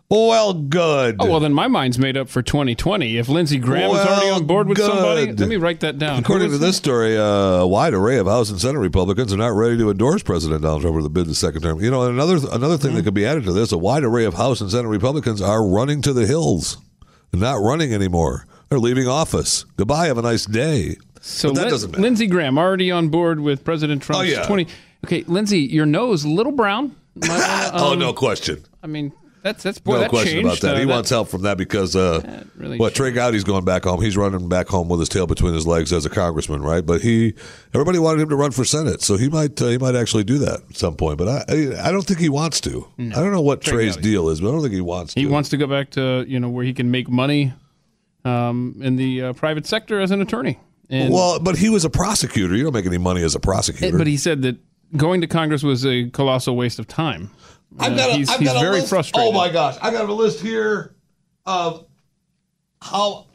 [0.08, 1.16] Well, good.
[1.20, 3.18] Oh well, then my mind's made up for 2020.
[3.18, 6.20] If Lindsey Graham is already on board with somebody, let me write that down.
[6.20, 9.38] According to is this story, uh, a wide array of House and Senate Republicans are
[9.38, 11.82] not ready to endorse President Donald Trump for the bid the second term.
[11.82, 14.36] You know, another another thing that could be added to this: a wide array of
[14.36, 16.78] House and Senate Republicans are running to the hills,
[17.34, 18.46] not running anymore.
[18.70, 19.64] They're leaving office.
[19.76, 20.06] Goodbye.
[20.06, 20.98] Have a nice day.
[21.28, 22.02] So but that Lin- doesn't matter.
[22.04, 24.46] Lindsey Graham already on board with President Trump's Oh, yeah.
[24.46, 24.68] 20.
[25.06, 26.96] Okay, Lindsey, your nose a little brown.
[27.16, 28.64] Might wanna, oh, um, no question.
[28.84, 29.12] I mean,
[29.42, 30.46] that's that's boy, No that question changed.
[30.46, 30.76] about that.
[30.76, 34.02] Uh, he wants help from that because uh, really what Trey Gowdy's going back home.
[34.02, 36.86] He's running back home with his tail between his legs as a congressman, right?
[36.86, 37.34] But he,
[37.74, 40.38] everybody wanted him to run for senate, so he might uh, he might actually do
[40.40, 41.18] that at some point.
[41.18, 42.88] But I I, I don't think he wants to.
[43.00, 44.12] I don't know what Trey's Gowdy.
[44.12, 45.20] deal is, but I don't think he wants to.
[45.20, 47.54] He wants to go back to you know where he can make money
[48.26, 50.60] um, in the uh, private sector as an attorney.
[50.90, 52.56] And, well, but he was a prosecutor.
[52.56, 53.98] You don't make any money as a prosecutor.
[53.98, 54.58] but he said that
[54.96, 57.32] going to Congress was a colossal waste of time.
[57.80, 58.90] I've Uh, got a, he's I've he's got a very list.
[58.90, 59.30] frustrated.
[59.30, 60.96] Oh my gosh, I got a list here
[61.46, 61.86] of
[62.82, 63.26] how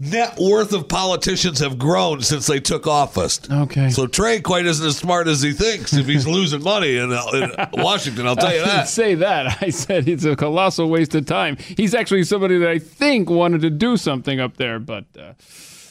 [0.00, 3.40] net worth of politicians have grown since they took office.
[3.48, 3.90] Okay.
[3.90, 7.52] So Trey quite isn't as smart as he thinks if he's losing money in, in
[7.74, 8.26] Washington.
[8.26, 8.88] I'll tell you I didn't that.
[8.88, 9.58] say that.
[9.62, 11.56] I said it's a colossal waste of time.
[11.76, 15.34] He's actually somebody that I think wanted to do something up there, but uh,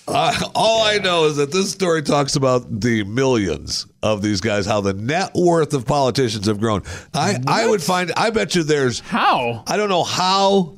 [0.08, 4.66] Uh, all I know is that this story talks about the millions of these guys,
[4.66, 6.84] how the net worth of politicians have grown.
[7.13, 9.63] I, I would find, I bet you there's how?
[9.66, 10.78] I don't know how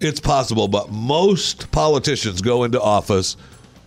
[0.00, 3.36] it's possible, but most politicians go into office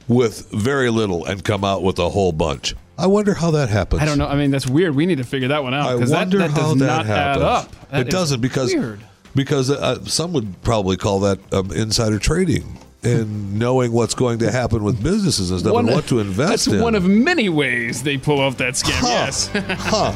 [0.07, 2.73] with very little and come out with a whole bunch.
[2.97, 4.01] I wonder how that happens.
[4.01, 4.27] I don't know.
[4.27, 4.95] I mean, that's weird.
[4.95, 6.85] We need to figure that one out I because that, wonder that how does that
[6.85, 7.43] not happens.
[7.45, 7.89] add up.
[7.91, 8.99] That it doesn't because weird.
[9.35, 14.51] because uh, some would probably call that um, insider trading and knowing what's going to
[14.51, 16.81] happen with businesses and stuff and what to invest That's in.
[16.81, 18.91] one of many ways they pull off that scam.
[18.99, 19.07] Huh.
[19.07, 19.49] Yes.
[19.53, 20.11] huh.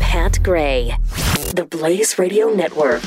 [0.00, 0.96] Pat Gray,
[1.54, 3.02] the Blaze Radio Network.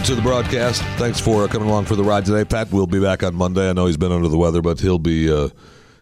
[0.00, 0.82] Welcome to the broadcast.
[0.96, 2.42] Thanks for uh, coming along for the ride today.
[2.42, 3.68] Pat We'll be back on Monday.
[3.68, 5.50] I know he's been under the weather, but he'll be uh,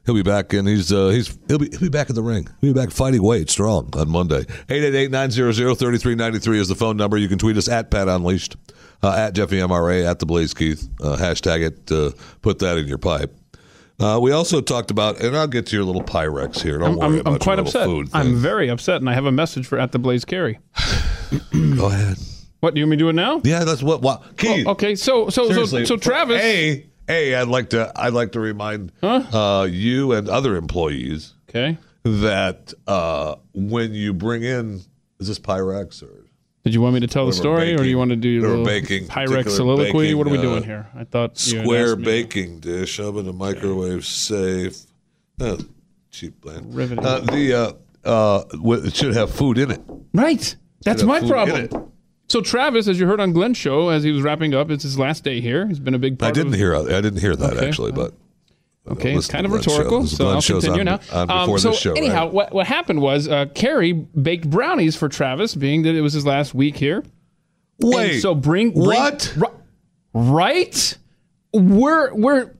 [0.07, 2.47] he'll be back and he's uh, he's he'll be he'll be back in the ring.
[2.61, 4.43] He'll be back fighting weight strong on Monday.
[4.69, 7.17] 888-900-3393 is the phone number.
[7.17, 8.55] You can tweet us at Pat Unleashed,
[9.03, 10.89] uh, at Jeffy MRA, at the Blaze Keith.
[11.01, 11.91] Uh, hashtag it.
[11.91, 13.35] Uh, put that in your pipe.
[13.99, 16.79] Uh, we also talked about, and I'll get to your little Pyrex here.
[16.79, 17.89] Don't I'm, worry I'm, about I'm quite upset.
[18.13, 20.61] I'm very upset, and I have a message for at the Blaze Carrie.
[21.53, 22.17] Go ahead.
[22.61, 23.41] What do you want me to do it now?
[23.45, 24.03] Yeah, that's what.
[24.03, 24.67] what Keith.
[24.67, 26.41] Okay, so so so, so Travis.
[26.43, 31.79] A, a, I'd like to, I'd like to remind uh, you and other employees Okay.
[32.05, 34.83] that uh, when you bring in,
[35.21, 36.27] is this Pyrex or
[36.65, 38.65] Did you want me to tell the story, or do you want to do your
[38.65, 39.93] baking Pyrex soliloquy?
[39.93, 40.89] baking, what are we uh, doing here?
[40.95, 42.05] I thought square asked me.
[42.05, 44.81] baking dish oven and microwave safe?
[45.41, 45.57] Uh,
[46.11, 46.75] cheap land.
[46.75, 47.07] Riveting.
[47.07, 47.55] Uh, the
[48.05, 48.45] uh, uh,
[48.85, 49.81] it should have food in it.
[50.13, 50.57] Right.
[50.85, 51.93] That's my problem.
[52.29, 54.99] So Travis, as you heard on Glenn's show, as he was wrapping up, it's his
[54.99, 55.67] last day here.
[55.67, 56.75] He's been a big part I didn't of hear.
[56.77, 57.67] I didn't hear that Okay.
[57.69, 58.13] actually, but
[58.91, 61.01] Okay, Listen it's kind of rhetorical, so I'll continue on- now.
[61.13, 61.99] Um, on before so show, right?
[61.99, 66.15] anyhow, what what happened was uh, Carrie baked brownies for Travis, being that it was
[66.15, 67.03] his last week here.
[67.81, 68.13] wait.
[68.13, 69.35] And so bring, bring what?
[69.37, 69.49] ri-
[70.15, 70.97] right?
[71.53, 72.51] We're we're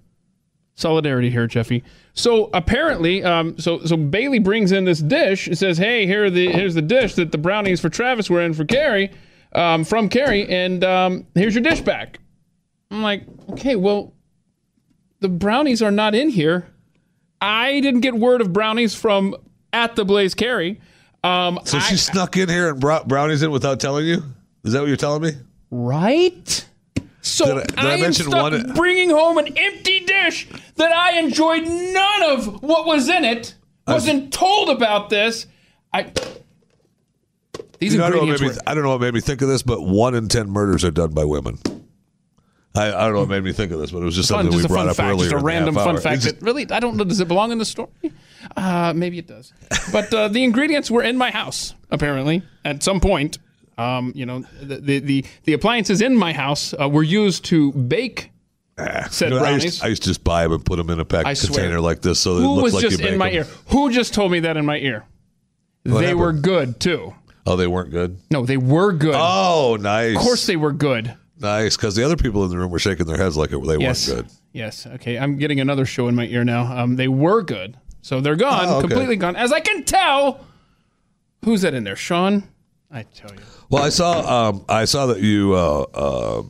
[0.75, 1.83] solidarity here, Jeffy.
[2.13, 5.49] So apparently, um, so so Bailey brings in this dish.
[5.49, 8.43] It says, "Hey, here are the here's the dish that the brownies for Travis were
[8.43, 9.11] in for Carrie,
[9.53, 12.19] um, from Carrie, and um, here's your dish back."
[12.91, 14.15] I'm like, okay, well,
[15.21, 16.69] the brownies are not in here.
[17.41, 19.37] I didn't get word of brownies from
[19.73, 20.81] at the Blaze Carrie.
[21.23, 24.23] Um, So I- she snuck in here and brought brownies in without telling you?
[24.65, 25.33] Is that what you're telling me?
[25.71, 26.65] Right?
[27.21, 30.91] So Did I- did I am mention stuck one- bringing home an empty dish that
[30.93, 33.55] I enjoyed none of what was in it.
[33.87, 35.47] Wasn't told about this.
[35.93, 36.11] I
[37.79, 39.15] these You know, I, don't know what made were me, I don't know what made
[39.15, 41.59] me think of this, but one in ten murders are done by women.
[42.75, 44.45] I, I don't know what made me think of this, but it was just fun,
[44.45, 45.31] something just we brought up fact, earlier.
[45.31, 46.01] just a random fun hour.
[46.01, 47.05] fact just- that really I don't know.
[47.05, 47.89] Does it belong in the story?
[48.57, 49.53] Uh, maybe it does.
[49.93, 53.39] But uh, the ingredients were in my house apparently at some point.
[53.77, 58.33] Um, you know, the the the, appliances in my house uh, were used to bake
[59.11, 61.01] said You know, I, used, I used to just buy them and put them in
[61.01, 61.55] a I swear.
[61.55, 63.37] container like this, so that it Who looks was like just you in my them.
[63.39, 63.47] ear?
[63.69, 65.05] Who just told me that in my ear?
[65.85, 66.19] they happened?
[66.21, 67.15] were good too.
[67.49, 68.19] Oh, they weren't good.
[68.31, 69.15] No, they were good.
[69.17, 70.17] Oh, nice.
[70.17, 71.15] of course they were good.
[71.41, 71.77] nice.
[71.77, 74.09] Because the other people in the room were shaking their heads like it, they Yes.
[74.09, 74.37] weren't good.
[74.53, 74.87] Yes.
[74.87, 75.19] Okay.
[75.19, 76.63] I'm getting another show in my ear now.
[76.77, 77.77] Um, they were good.
[78.03, 78.89] So they're gone, Oh, okay.
[78.89, 79.37] completely gone.
[79.37, 80.45] As I can tell.
[81.45, 81.97] Who's that in there?
[81.97, 82.45] Sean?
[82.91, 83.41] I tell you.
[83.71, 84.49] Well, I saw.
[84.49, 86.43] Um, I saw that you uh, uh,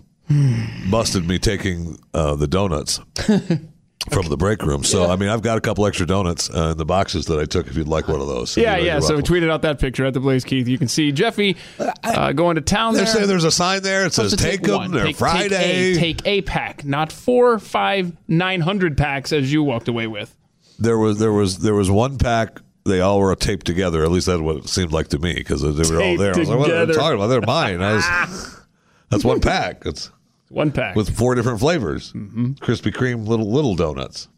[0.91, 3.01] busted me taking uh, the donuts
[4.11, 4.85] from the break room.
[4.85, 7.45] So I mean, I've got a couple extra donuts uh, in the boxes that I
[7.45, 7.67] took.
[7.67, 8.57] If you'd like one of those.
[8.57, 9.01] Yeah, yeah.
[9.01, 10.67] So we tweeted out that picture at the Blaze Keith.
[10.69, 11.57] You can see Jeffy
[12.05, 13.07] uh, going to town They there.
[13.09, 14.07] say there's a sign there.
[14.07, 14.93] It says take, them.
[14.93, 15.95] They're Take- Friday.
[15.95, 20.07] Take a, take a pack, not four, five, nine hundred packs as you walked away
[20.07, 20.35] with.
[20.79, 22.61] there was there was there was one pack.
[22.85, 24.03] They all were taped together.
[24.03, 26.35] At least that's what it seemed like to me because they were all there.
[26.35, 27.27] I was like, "What are they talking about?
[27.27, 28.61] They're mine." I was,
[29.11, 29.83] that's one pack.
[29.85, 30.11] It's
[30.51, 30.97] One pack.
[30.97, 32.53] with four different flavors: Mm-hmm.
[32.55, 34.29] Krispy Kreme, little little donuts.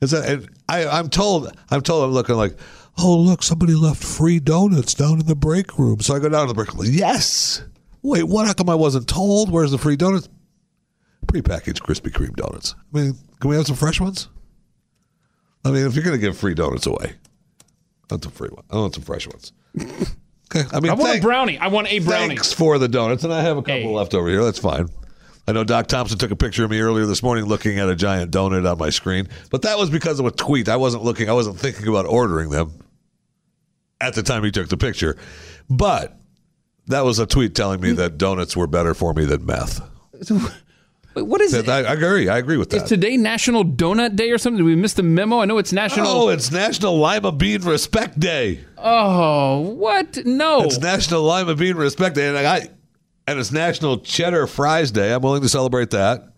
[0.00, 0.28] Is that?
[0.28, 1.50] And I, I'm told.
[1.70, 2.04] I'm told.
[2.04, 2.56] I'm looking like,
[2.98, 6.00] oh look, somebody left free donuts down in the break room.
[6.00, 6.86] So I go down to the break room.
[6.88, 7.62] Yes.
[8.02, 8.46] Wait, what?
[8.46, 9.50] How come I wasn't told?
[9.50, 10.28] Where's the free donuts?
[11.26, 12.74] Prepackaged Krispy Kreme donuts.
[12.94, 14.28] I mean, can we have some fresh ones?
[15.64, 17.14] I mean, if you're going to give free donuts away,
[18.10, 18.66] I want some free ones.
[18.70, 19.52] I want some fresh ones.
[20.50, 20.66] Okay.
[20.74, 21.58] I mean, I want thank- a brownie.
[21.58, 22.28] I want a brownie.
[22.28, 24.42] Thanks for the donuts, and I have a couple left over here.
[24.42, 24.88] That's fine.
[25.48, 27.96] I know Doc Thompson took a picture of me earlier this morning looking at a
[27.96, 30.68] giant donut on my screen, but that was because of a tweet.
[30.68, 31.30] I wasn't looking.
[31.30, 32.70] I wasn't thinking about ordering them
[33.98, 35.16] at the time he took the picture,
[35.70, 36.20] but
[36.88, 37.96] that was a tweet telling me hmm.
[37.96, 39.80] that donuts were better for me than meth.
[41.14, 41.66] Wait, what is it?
[41.66, 42.28] I, I agree.
[42.28, 42.88] I agree with Is that.
[42.88, 44.58] today National Donut Day or something?
[44.58, 45.40] Did we miss the memo?
[45.40, 46.08] I know it's National.
[46.08, 48.66] Oh, it's National Lima Bean Respect Day.
[48.76, 50.26] Oh, what?
[50.26, 50.64] No.
[50.64, 52.68] It's National Lima Bean Respect Day, and I
[53.30, 55.12] and it's National Cheddar Fries Day.
[55.12, 56.28] I'm willing to celebrate that.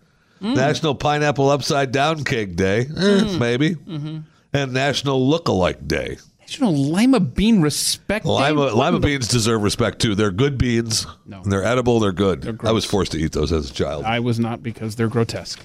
[0.42, 0.56] Mm.
[0.56, 4.18] National Pineapple Upside Down Cake Day, Eh, maybe, Mm-hmm.
[4.54, 6.16] and National Lookalike Day.
[6.40, 10.14] National Lima Bean Respect Lima What lima in the- beans deserve respect too.
[10.16, 11.06] They're good beans.
[11.26, 11.42] No.
[11.42, 12.00] And they're edible.
[12.00, 12.58] They're good.
[12.64, 14.04] I was forced to eat those as a child.
[14.04, 15.60] I I was not because they're grotesque.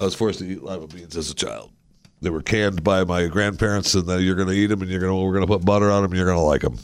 [0.00, 1.70] I was forced to eat lima beans as a child.
[2.20, 5.00] They were canned by my grandparents, and then you're going to eat them, and you're
[5.00, 6.78] going to we're going to put butter on them, and you're going to like them.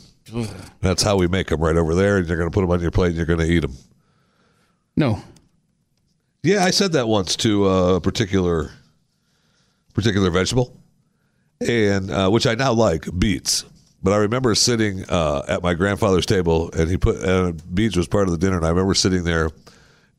[0.81, 2.81] That's how we make them right over there, and you're going to put them on
[2.81, 3.75] your plate, and you're going to eat them.
[4.97, 5.23] No.
[6.43, 8.71] Yeah, I said that once to a particular
[9.95, 10.77] particular vegetable,
[11.61, 13.65] and uh, which I now like beets.
[14.03, 18.09] But I remember sitting uh, at my grandfather's table, and he put uh, beets was
[18.09, 19.51] part of the dinner, and I remember sitting there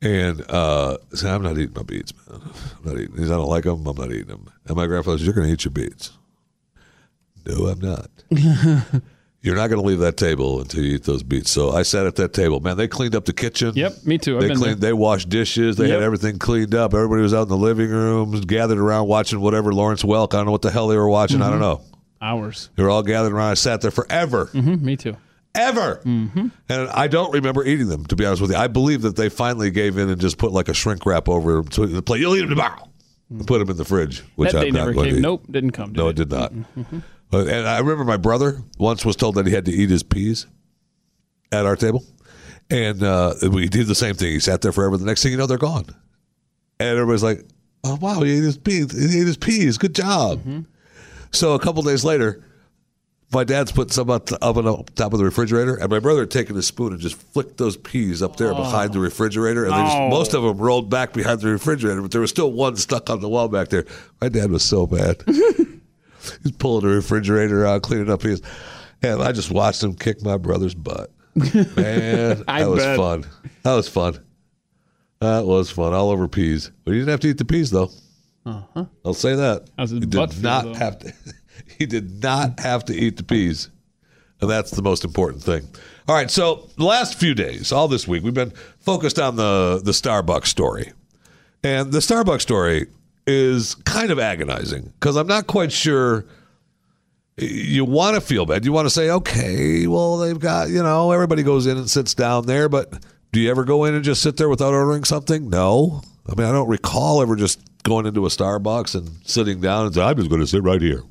[0.04, 2.42] And uh, said, I'm not eating my beets, man.
[2.44, 3.32] I'm not eating these.
[3.32, 3.86] I don't like them.
[3.86, 4.52] I'm not eating them.
[4.66, 6.12] And my grandfather says, You're going to eat your beets.
[7.46, 8.10] No, I'm not.
[9.44, 11.50] You're not going to leave that table until you eat those beets.
[11.50, 12.60] So I sat at that table.
[12.60, 13.74] Man, they cleaned up the kitchen.
[13.76, 14.36] Yep, me too.
[14.38, 14.82] I've They cleaned.
[14.82, 14.90] there.
[14.90, 15.78] They washed dishes.
[15.78, 16.94] They had everything cleaned up.
[16.94, 20.34] Everybody was out in the living room, gathered around watching whatever Lawrence Welk.
[20.36, 21.42] I don't know what the hell they were watching.
[21.42, 21.82] I don't know.
[22.22, 22.70] Hours.
[22.76, 23.50] They were all gathered around.
[23.50, 25.18] I sat there forever, hmm me too.
[25.56, 26.48] ever, Mm-hmm.
[26.70, 28.06] and I don't remember eating them.
[28.06, 30.52] To be honest with you, I believe that they finally gave in and just put
[30.52, 32.20] like a shrink wrap over the plate.
[32.22, 32.88] You'll eat them tomorrow.
[33.32, 35.18] And Put them in the fridge, which that I'm day not never going to came.
[35.18, 35.22] eat.
[35.24, 35.94] Nope, didn't come.
[35.94, 36.54] Did No, it it did not.
[37.34, 40.48] And I remember my brother once was told that he had to eat his peas
[41.52, 42.04] at our table,
[42.70, 44.32] and uh, we did the same thing.
[44.34, 44.98] He sat there forever.
[44.98, 45.86] The next thing you know, they're gone,
[46.80, 47.46] and everybody's like,
[47.84, 48.92] "Oh wow, he ate his peas.
[48.92, 49.78] He ate his peas.
[49.78, 50.42] Good job."
[51.32, 52.44] So a couple days later,
[53.32, 56.22] my dad's putting some up, up on the top of the refrigerator, and my brother
[56.22, 59.72] had taken a spoon and just flicked those peas up there behind the refrigerator, and
[59.74, 60.10] they just, Oh.
[60.10, 63.22] most of them rolled back behind the refrigerator, but there was still one stuck on
[63.22, 63.86] the wall back there.
[64.20, 65.24] My dad was so bad.
[66.44, 68.42] He's pulling the refrigerator out, cleaning up his,
[69.02, 71.12] and I just watched him kick my brother's butt.
[71.36, 72.98] Man, I that was bet.
[72.98, 73.26] fun.
[73.64, 74.20] That was fun.
[75.20, 75.94] That was fun.
[75.94, 77.90] All over peas, but he didn't have to eat the peas though.
[78.46, 78.86] Uh-huh.
[79.06, 79.70] I'll say that.
[79.78, 80.74] How's his he butt did feel, not though?
[80.74, 81.14] have to.
[81.78, 83.70] He did not have to eat the peas,
[84.40, 85.68] and that's the most important thing.
[86.08, 86.30] All right.
[86.30, 90.48] So the last few days, all this week, we've been focused on the the Starbucks
[90.48, 90.92] story,
[91.64, 92.88] and the Starbucks story
[93.32, 96.26] is kind of agonizing because I'm not quite sure.
[97.38, 98.66] You want to feel bad.
[98.66, 102.14] You want to say, okay, well, they've got, you know, everybody goes in and sits
[102.14, 102.94] down there, but
[103.32, 105.50] do you ever go in and just sit there without ordering something?
[105.50, 106.02] No.
[106.30, 109.96] I mean, I don't recall ever just going into a Starbucks and sitting down and
[109.96, 111.04] saying, I'm just going to sit right here.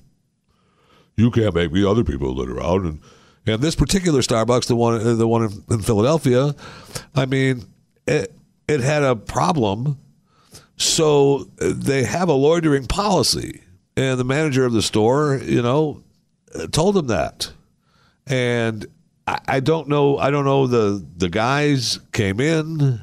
[1.16, 1.84] You can't make me.
[1.84, 2.82] Other people that are out.
[2.82, 3.00] And,
[3.46, 6.54] and this particular Starbucks, the one, the one in, in Philadelphia,
[7.14, 7.64] I mean,
[8.06, 8.32] it,
[8.68, 9.98] it had a problem.
[10.80, 13.60] So uh, they have a loitering policy.
[13.96, 16.02] And the manager of the store, you know,
[16.54, 17.52] uh, told them that.
[18.26, 18.86] And
[19.26, 20.16] I, I don't know.
[20.16, 20.66] I don't know.
[20.66, 23.02] The the guys came in.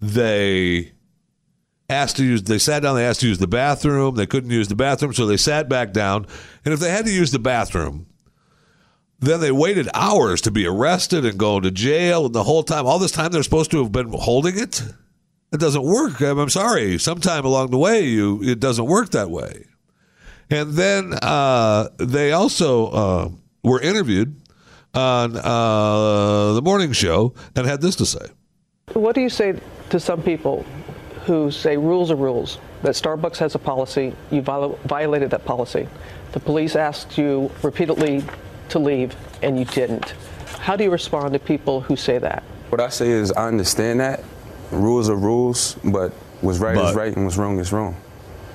[0.00, 0.92] They
[1.90, 2.44] asked to use.
[2.44, 2.94] They sat down.
[2.94, 4.14] They asked to use the bathroom.
[4.14, 6.26] They couldn't use the bathroom, so they sat back down.
[6.64, 8.06] And if they had to use the bathroom,
[9.18, 12.26] then they waited hours to be arrested and go to jail.
[12.26, 14.84] And the whole time, all this time, they're supposed to have been holding it.
[15.52, 16.20] It doesn't work.
[16.20, 16.98] I'm, I'm sorry.
[16.98, 19.66] Sometime along the way, you it doesn't work that way.
[20.50, 23.28] And then uh, they also uh,
[23.62, 24.40] were interviewed
[24.94, 28.26] on uh, the morning show and had this to say.
[28.92, 30.64] What do you say to some people
[31.24, 35.88] who say rules are rules, that Starbucks has a policy, you viol- violated that policy?
[36.32, 38.22] The police asked you repeatedly
[38.68, 40.14] to leave, and you didn't.
[40.60, 42.42] How do you respond to people who say that?
[42.68, 44.22] What I say is I understand that
[44.70, 47.96] rules are rules, but what's right But- is right and what's wrong is wrong.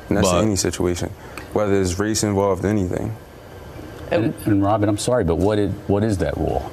[0.09, 1.09] And that's But- in any situation,
[1.53, 3.15] whether it's race involved, anything.
[4.11, 6.69] And, and Robin, I'm sorry, but what is, what is that rule?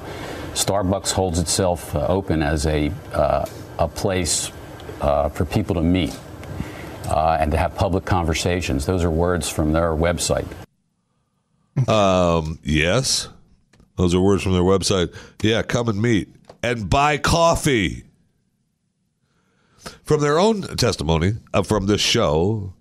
[0.53, 3.45] Starbucks holds itself uh, open as a, uh,
[3.77, 4.51] a place
[4.99, 6.17] uh, for people to meet
[7.07, 8.85] uh, and to have public conversations.
[8.85, 10.47] Those are words from their website.
[11.87, 13.29] Um, yes,
[13.95, 15.15] those are words from their website.
[15.41, 16.27] Yeah, come and meet
[16.61, 18.03] and buy coffee.
[20.03, 22.73] From their own testimony uh, from this show,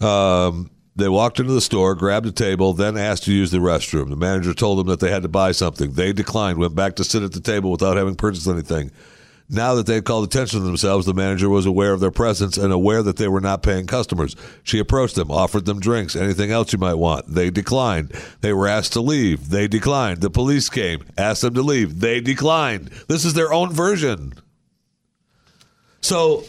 [0.00, 4.10] um, they walked into the store, grabbed a table, then asked to use the restroom.
[4.10, 5.92] The manager told them that they had to buy something.
[5.92, 8.90] They declined, went back to sit at the table without having purchased anything.
[9.48, 12.56] Now that they had called attention to themselves, the manager was aware of their presence
[12.56, 14.34] and aware that they were not paying customers.
[14.62, 17.26] She approached them, offered them drinks, anything else you might want.
[17.26, 18.12] They declined.
[18.40, 19.50] They were asked to leave.
[19.50, 20.20] They declined.
[20.20, 22.00] The police came, asked them to leave.
[22.00, 22.88] They declined.
[23.08, 24.34] This is their own version.
[26.02, 26.44] So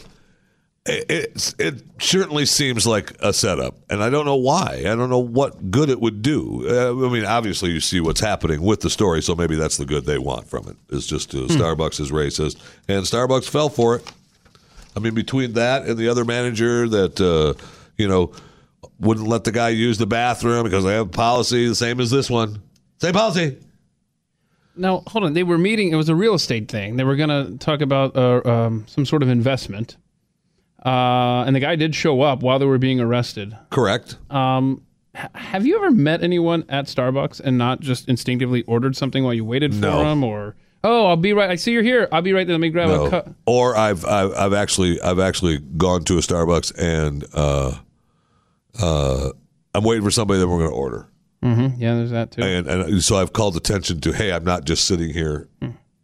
[0.86, 4.80] it, it's it certainly seems like a setup, and I don't know why.
[4.80, 6.66] I don't know what good it would do.
[6.68, 9.86] Uh, I mean, obviously, you see what's happening with the story, so maybe that's the
[9.86, 10.76] good they want from it.
[10.94, 14.12] Is just uh, Starbucks is racist, and Starbucks fell for it.
[14.96, 17.54] I mean, between that and the other manager that uh,
[17.96, 18.32] you know
[19.00, 22.10] wouldn't let the guy use the bathroom because they have a policy the same as
[22.10, 22.60] this one,
[22.98, 23.56] same policy.
[24.76, 25.34] Now, hold on.
[25.34, 25.92] They were meeting.
[25.92, 26.96] It was a real estate thing.
[26.96, 29.96] They were going to talk about uh, um, some sort of investment.
[30.84, 33.56] Uh, and the guy did show up while they were being arrested.
[33.70, 34.16] Correct.
[34.30, 39.32] H- have you ever met anyone at Starbucks and not just instinctively ordered something while
[39.32, 40.04] you waited for No.
[40.04, 40.24] them?
[40.24, 41.48] Or, oh, I'll be right.
[41.48, 42.08] I see you're here.
[42.12, 42.54] I'll be right there.
[42.54, 43.10] Let me grab a No.
[43.10, 43.30] cup.
[43.46, 47.76] Or I've, I've I've actually I've actually gone to a Starbucks and uh,
[48.82, 49.30] uh,
[49.74, 51.08] I'm waiting for somebody that we're going to order,
[51.44, 51.80] Mm-hmm.
[51.80, 52.42] Yeah, there's that too.
[52.42, 55.48] and and so I've called attention to hey, I'm not just sitting here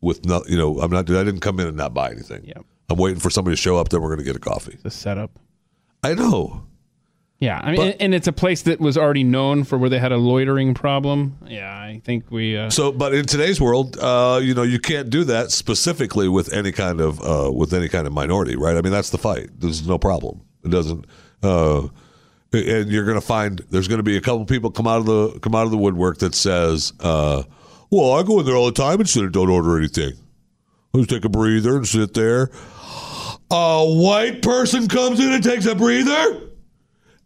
[0.00, 2.44] with no, you know, I'm not I didn't come in and not buy anything.
[2.44, 2.58] Yeah.
[2.88, 3.88] I'm waiting for somebody to show up.
[3.88, 4.76] Then we're going to get a coffee.
[4.82, 5.38] The setup.
[6.02, 6.64] I know.
[7.38, 9.88] Yeah, I mean, But- and, and it's a place that was already known for where
[9.88, 11.38] they had a loitering problem.
[11.46, 12.56] Yeah, I think we.
[12.56, 16.52] Uh, So, but in today's world, uh, you know, you can't do that specifically with
[16.52, 18.76] any kind of uh, with any kind of minority, right?
[18.76, 19.48] I mean, that's the fight.
[19.58, 20.42] There's no problem.
[20.64, 21.06] It doesn't.
[21.42, 21.88] Uh,
[22.52, 25.06] and you're going to find there's going to be a couple people come out of
[25.06, 27.42] the come out of the woodwork that says, uh,
[27.90, 30.12] "Well, I go in there all the time and sit and don't order anything.
[30.94, 32.50] I just take a breather and sit there."
[33.52, 36.50] A white person comes in and takes a breather,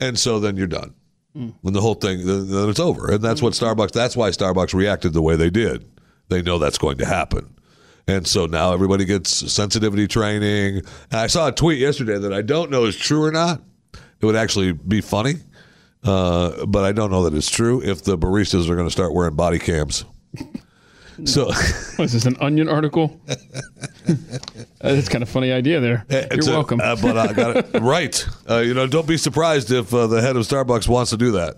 [0.00, 0.94] and so then you're done.
[1.62, 3.92] When the whole thing, then then it's over, and that's what Starbucks.
[3.92, 5.84] That's why Starbucks reacted the way they did.
[6.28, 7.54] They know that's going to happen,
[8.06, 10.76] and so now everybody gets sensitivity training.
[11.10, 13.60] And I saw a tweet yesterday that I don't know is true or not.
[14.24, 15.34] It would actually be funny,
[16.02, 17.82] uh, but I don't know that it's true.
[17.82, 20.06] If the baristas are going to start wearing body cams,
[21.26, 21.44] so
[21.96, 23.20] what is this an Onion article?
[24.80, 26.06] That's kind of funny idea there.
[26.08, 26.80] You're It's a- welcome.
[26.82, 28.26] uh, but I got it right.
[28.48, 31.32] Uh, you know, don't be surprised if uh, the head of Starbucks wants to do
[31.32, 31.56] that.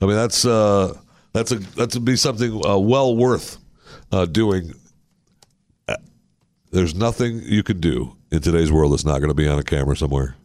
[0.00, 0.98] I mean, that's uh,
[1.34, 3.58] that's a that's be something uh, well worth
[4.12, 4.72] uh, doing.
[5.86, 5.96] Uh,
[6.70, 9.62] There's nothing you can do in today's world that's not going to be on a
[9.62, 10.36] camera somewhere.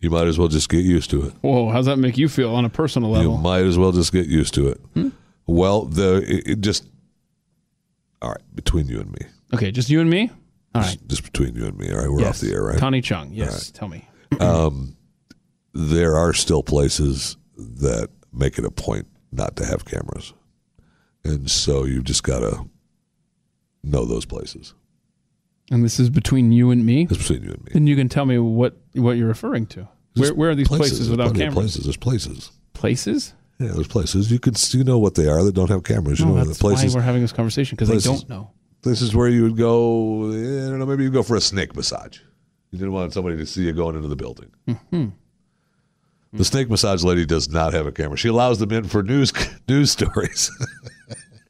[0.00, 1.34] You might as well just get used to it.
[1.42, 3.32] Whoa, how's that make you feel on a personal level?
[3.34, 4.80] You might as well just get used to it.
[4.94, 5.08] Hmm?
[5.46, 6.88] Well, the it, it just
[8.22, 10.30] all right between you and me, Okay, just you and me.
[10.74, 10.98] All right.
[11.08, 11.90] just between you and me.
[11.90, 12.36] All right, we're yes.
[12.36, 12.78] off the air, right?
[12.78, 13.30] Connie Chung.
[13.32, 13.70] Yes.
[13.72, 14.08] Tell me.
[15.74, 20.32] there are still places that make it a point not to have cameras.
[21.24, 22.68] And so you've just got to
[23.82, 24.74] know those places.
[25.70, 27.06] And this is between you and me.
[27.10, 27.72] It's between you and me.
[27.74, 29.88] And you can tell me what what you're referring to.
[30.16, 31.54] Where, where are these places, There's without cameras?
[31.54, 31.84] Places.
[31.84, 32.50] There's places.
[32.72, 33.34] Places?
[33.60, 34.32] Yeah, there's places.
[34.32, 36.18] You can you know what they are that don't have cameras.
[36.18, 36.94] You No, know that's the places.
[36.94, 38.50] why we're having this conversation because they don't know.
[38.82, 40.30] This is where you would go.
[40.32, 40.86] eh, I don't know.
[40.86, 42.18] Maybe you go for a snake massage.
[42.70, 44.50] You didn't want somebody to see you going into the building.
[44.66, 45.08] Mm-hmm.
[46.32, 48.16] The snake massage lady does not have a camera.
[48.16, 49.32] She allows them in for news
[49.68, 50.50] news stories,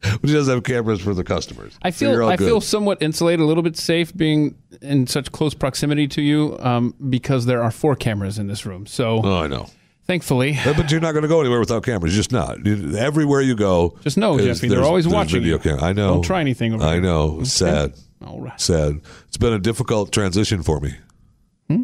[0.03, 1.79] but she doesn't have cameras for the customers.
[1.83, 2.47] I feel all I good.
[2.47, 6.95] feel somewhat insulated, a little bit safe being in such close proximity to you um,
[7.11, 8.87] because there are four cameras in this room.
[8.87, 9.67] So Oh, I know.
[10.07, 12.15] thankfully, Uh, But you're not going to go anywhere without cameras.
[12.15, 12.67] Just not.
[12.67, 15.63] Everywhere you go, Just know, Jeffy, they're always watching video you.
[15.63, 16.15] cam- I know.
[16.15, 17.43] Don't try anything over I know.
[17.45, 17.93] Sad.
[18.27, 18.61] all right.
[18.61, 19.01] Sad.
[19.29, 20.95] It's been a difficult transition for me.
[21.69, 21.83] Hmm?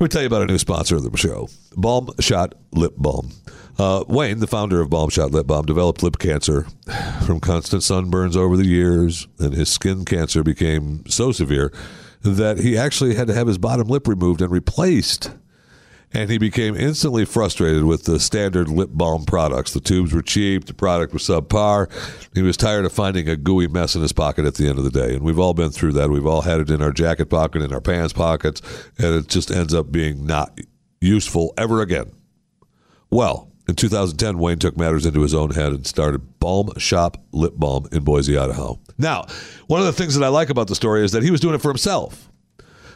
[0.00, 3.30] Let me tell you about a new sponsor of the show, Balm Shot Lip Balm.
[3.78, 6.66] Uh, Wayne, the founder of Balm Shot Lip Balm, developed lip cancer
[7.24, 11.72] from constant sunburns over the years, and his skin cancer became so severe
[12.22, 15.30] that he actually had to have his bottom lip removed and replaced
[16.12, 19.72] and he became instantly frustrated with the standard lip balm products.
[19.72, 21.90] The tubes were cheap, the product was subpar.
[22.34, 24.84] He was tired of finding a gooey mess in his pocket at the end of
[24.84, 25.14] the day.
[25.14, 26.10] And we've all been through that.
[26.10, 28.62] We've all had it in our jacket pocket, in our pants pockets,
[28.98, 30.58] and it just ends up being not
[31.00, 32.12] useful ever again.
[33.10, 37.52] Well, in 2010, Wayne took matters into his own head and started Balm Shot Lip
[37.54, 38.80] Balm in Boise, Idaho.
[38.96, 39.26] Now,
[39.66, 41.54] one of the things that I like about the story is that he was doing
[41.54, 42.30] it for himself.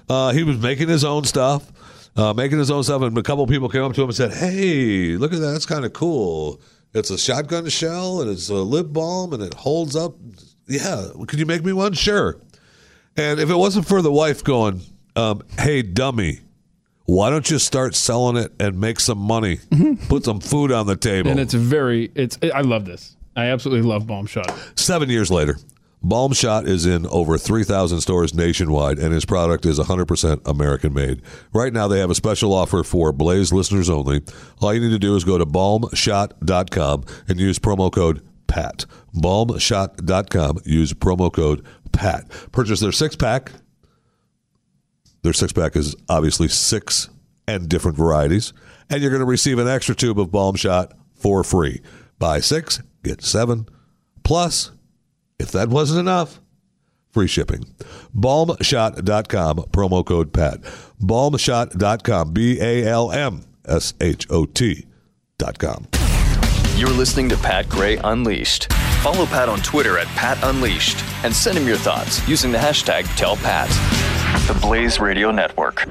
[0.09, 1.71] Uh, he was making his own stuff,
[2.17, 4.33] uh, making his own stuff, and a couple people came up to him and said,
[4.33, 5.53] "Hey, look at that!
[5.53, 6.61] That's kind of cool.
[6.95, 10.15] It's a shotgun shell and it's a lip balm and it holds up.
[10.67, 11.93] Yeah, could you make me one?
[11.93, 12.39] Sure."
[13.17, 14.81] And if it wasn't for the wife going,
[15.17, 16.41] um, "Hey, dummy."
[17.05, 19.57] Why don't you start selling it and make some money?
[19.57, 20.07] Mm-hmm.
[20.07, 21.31] Put some food on the table.
[21.31, 23.17] And it's very it's I love this.
[23.37, 24.53] I absolutely love Balm Shot.
[24.77, 25.57] Seven years later,
[26.03, 31.23] Balm Shot is in over 3,000 stores nationwide, and his product is 100% American made.
[31.53, 34.23] Right now, they have a special offer for Blaze listeners only.
[34.61, 38.85] All you need to do is go to balmshot.com and use promo code PAT.
[39.15, 42.29] Balmshot.com, use promo code PAT.
[42.51, 43.53] Purchase their six pack.
[45.23, 47.09] Their six pack is obviously six
[47.47, 48.53] and different varieties,
[48.91, 51.81] and you're going to receive an extra tube of Balm Shot for free.
[52.19, 53.67] Buy six, get seven,
[54.25, 54.73] plus
[55.39, 56.41] if that wasn't enough,
[57.11, 57.75] free shipping.
[58.17, 60.61] Balmshot.com, promo code PAT.
[61.01, 65.87] Balmshot.com, B A L M S H O T.com.
[66.77, 68.73] You're listening to Pat Gray Unleashed.
[69.03, 73.03] Follow Pat on Twitter at Pat Unleashed and send him your thoughts using the hashtag
[73.17, 74.02] TellPat.
[74.33, 75.87] The Blaze Radio Network.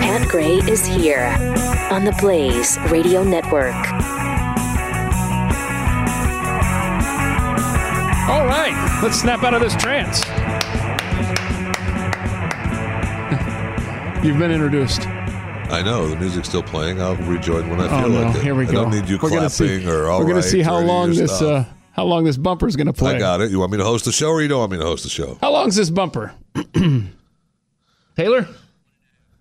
[0.00, 1.26] Pat Gray is here
[1.90, 4.21] on the Blaze Radio Network.
[9.02, 10.20] Let's snap out of this trance.
[14.24, 15.06] You've been introduced.
[15.08, 17.00] I know the music's still playing.
[17.00, 18.22] I'll rejoin when I Oh feel no!
[18.22, 18.42] like it.
[18.42, 18.70] Here we go.
[18.70, 18.82] I go.
[18.82, 20.84] don't need you we're gonna clapping see, or all We're gonna see how or any
[20.84, 23.16] of long this uh, how long this bumper is gonna play.
[23.16, 23.50] I got it.
[23.50, 25.10] You want me to host the show, or you don't want me to host the
[25.10, 25.38] show?
[25.40, 26.32] How long's this bumper?
[28.16, 28.46] Taylor?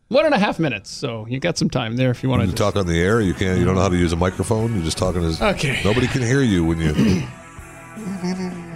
[0.07, 0.89] One and a half minutes.
[0.89, 3.21] So you got some time there if you want You to talk on the air.
[3.21, 3.59] You can't.
[3.59, 4.73] You don't know how to use a microphone.
[4.73, 5.39] You're just talking as.
[5.41, 5.79] Okay.
[5.83, 6.93] Nobody can hear you when you.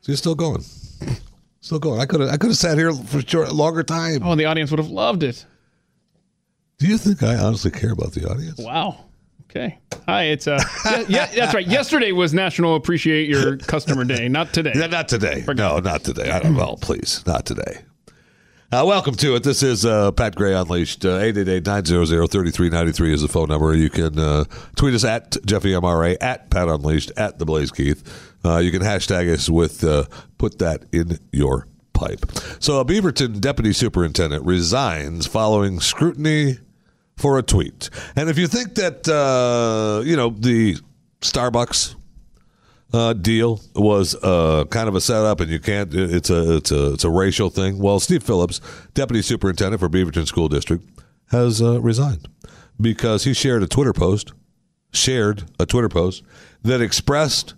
[0.00, 0.64] so you're still going.
[1.60, 2.00] Still going.
[2.00, 2.30] I could have.
[2.30, 4.22] I could have sat here for short, longer time.
[4.24, 5.44] Oh, and the audience would have loved it.
[6.78, 8.58] Do you think I honestly care about the audience?
[8.58, 9.04] Wow.
[9.50, 9.78] Okay.
[10.06, 11.66] Hi, it's uh yeah, yeah, that's right.
[11.66, 14.72] Yesterday was National Appreciate Your Customer Day, not today.
[14.76, 15.44] Yeah, not today.
[15.46, 16.30] No, not today.
[16.30, 17.82] I don't, well, please, not today.
[18.72, 19.42] Uh, welcome to it.
[19.42, 21.04] This is uh, Pat Gray Unleashed.
[21.04, 23.74] Uh, 888-900-3393 is the phone number.
[23.74, 24.44] You can uh,
[24.76, 28.29] tweet us at Jeffy MRA, at Pat Unleashed, at The Blaze Keith.
[28.44, 30.04] Uh, you can hashtag us with uh,
[30.38, 32.24] put that in your pipe.
[32.58, 36.58] So a Beaverton deputy superintendent resigns following scrutiny
[37.16, 37.90] for a tweet.
[38.16, 40.76] And if you think that, uh, you know, the
[41.20, 41.94] Starbucks
[42.92, 45.94] uh, deal was uh, kind of a setup, and you can't.
[45.94, 47.78] It's a it's a it's a racial thing.
[47.78, 48.60] Well, Steve Phillips,
[48.94, 50.82] deputy superintendent for Beaverton School District,
[51.30, 52.28] has uh, resigned
[52.80, 54.32] because he shared a Twitter post,
[54.92, 56.24] shared a Twitter post
[56.62, 57.54] that expressed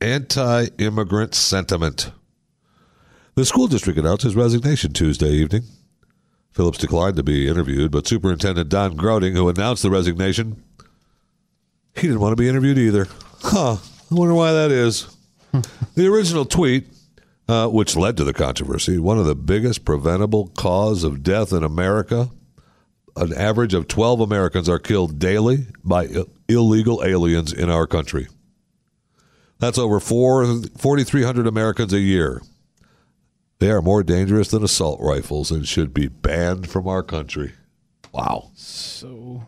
[0.00, 2.10] anti-immigrant sentiment.
[3.34, 5.64] The school district announced his resignation Tuesday evening.
[6.52, 10.62] Phillips declined to be interviewed, but Superintendent Don Grotting, who announced the resignation,
[11.94, 13.08] he didn't want to be interviewed either.
[13.42, 13.76] Huh.
[14.10, 15.14] I wonder why that is.
[15.94, 16.86] the original tweet,
[17.48, 21.62] uh, which led to the controversy, one of the biggest preventable cause of death in
[21.62, 22.30] America.
[23.16, 28.28] An average of 12 Americans are killed daily by Ill- illegal aliens in our country.
[29.58, 32.42] That's over four- 4,300 Americans a year.
[33.58, 37.52] They are more dangerous than assault rifles and should be banned from our country.
[38.12, 38.50] Wow.
[38.54, 39.42] So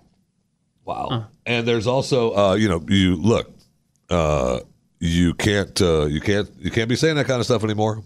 [0.84, 1.26] Wow.
[1.44, 3.50] And there's also, uh, you know, you look,
[4.08, 4.60] uh,
[5.00, 8.02] you can't, uh, you can't, you can't be saying that kind of stuff anymore.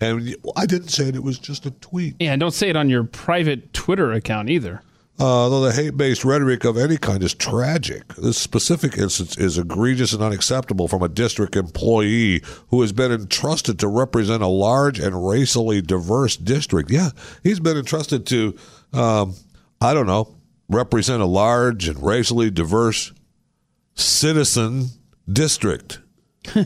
[0.00, 2.16] And you- I didn't say it; it was just a tweet.
[2.18, 4.82] yeah, don't say it on your private Twitter account either.
[5.16, 10.12] Uh, though the hate-based rhetoric of any kind is tragic, this specific instance is egregious
[10.12, 15.24] and unacceptable from a district employee who has been entrusted to represent a large and
[15.26, 16.90] racially diverse district.
[16.90, 17.10] Yeah,
[17.44, 18.56] he's been entrusted to,
[18.92, 19.34] um,
[19.80, 20.34] I don't know,
[20.68, 23.12] represent a large and racially diverse
[23.94, 24.88] citizen
[25.32, 26.00] district.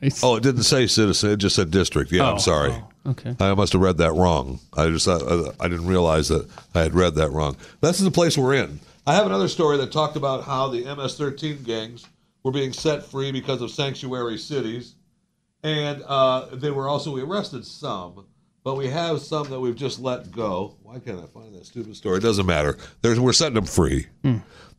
[0.00, 0.24] Nice.
[0.24, 2.10] Oh, it didn't say citizen; it just said district.
[2.10, 2.72] Yeah, Oh, I'm sorry.
[2.72, 3.34] oh, okay.
[3.40, 4.60] I must have read that wrong.
[4.76, 5.18] I just I,
[5.60, 7.56] I didn't realize that I had read that wrong.
[7.80, 8.80] This is the place we're in.
[9.06, 12.06] I have another story that talked about how the MS-13 gangs
[12.44, 14.94] were being set free because of sanctuary cities,
[15.62, 18.26] and uh, they were also we arrested some,
[18.64, 20.76] but we have some that we've just let go.
[20.82, 22.18] Why can't I find that stupid story?
[22.18, 22.78] It doesn't matter.
[23.02, 24.06] There's, we're setting them free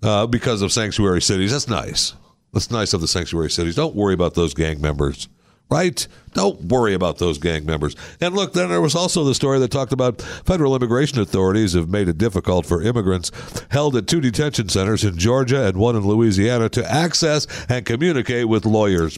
[0.01, 1.51] uh, because of sanctuary cities.
[1.51, 2.13] That's nice.
[2.53, 3.75] That's nice of the sanctuary cities.
[3.75, 5.27] Don't worry about those gang members,
[5.69, 6.07] right?
[6.33, 7.95] Don't worry about those gang members.
[8.21, 11.89] And look, then there was also the story that talked about federal immigration authorities have
[11.89, 13.31] made it difficult for immigrants
[13.69, 18.47] held at two detention centers in Georgia and one in Louisiana to access and communicate
[18.47, 19.17] with lawyers.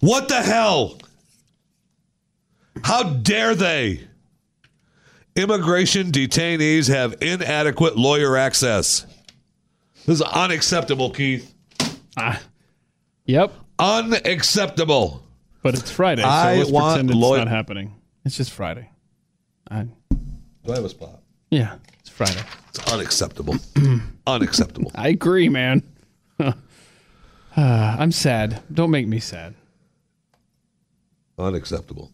[0.00, 0.98] What the hell?
[2.84, 4.06] How dare they?
[5.36, 9.06] Immigration detainees have inadequate lawyer access.
[10.06, 11.54] This is unacceptable, Keith.
[12.16, 12.40] Ah,
[13.26, 13.52] yep.
[13.80, 15.22] Unacceptable.
[15.62, 17.94] But it's Friday, so I let's want pretend it's lawyer- not happening.
[18.24, 18.88] It's just Friday.
[19.70, 21.20] I, Do I have a spot?
[21.50, 22.40] yeah, it's Friday.
[22.68, 23.56] It's unacceptable.
[24.26, 24.90] unacceptable.
[24.94, 25.82] I agree, man.
[26.38, 26.54] Ah,
[27.98, 28.62] I'm sad.
[28.72, 29.54] Don't make me sad.
[31.38, 32.10] Unacceptable.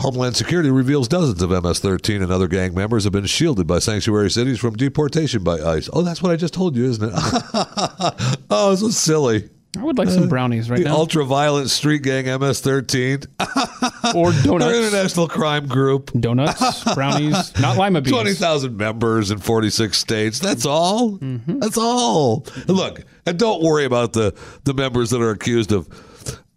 [0.00, 3.78] Homeland Security reveals dozens of MS 13 and other gang members have been shielded by
[3.78, 5.88] sanctuary cities from deportation by ICE.
[5.92, 7.12] Oh, that's what I just told you, isn't it?
[8.50, 9.48] oh, so silly.
[9.76, 13.22] I would like some uh, brownies right The now, ultra violent street gang MS 13,
[14.14, 14.76] or donuts.
[14.76, 16.10] international crime group.
[16.18, 18.12] Donuts, brownies, not lima beans.
[18.14, 20.38] 20,000 members in 46 states.
[20.38, 21.18] That's all.
[21.18, 21.58] Mm-hmm.
[21.58, 22.46] That's all.
[22.56, 25.88] And look, and don't worry about the, the members that are accused of,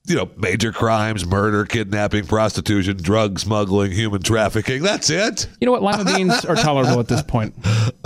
[0.07, 4.81] you know, major crimes, murder, kidnapping, prostitution, drug smuggling, human trafficking.
[4.81, 5.47] That's it.
[5.59, 5.83] You know what?
[5.83, 7.53] Lima beans are tolerable at this point.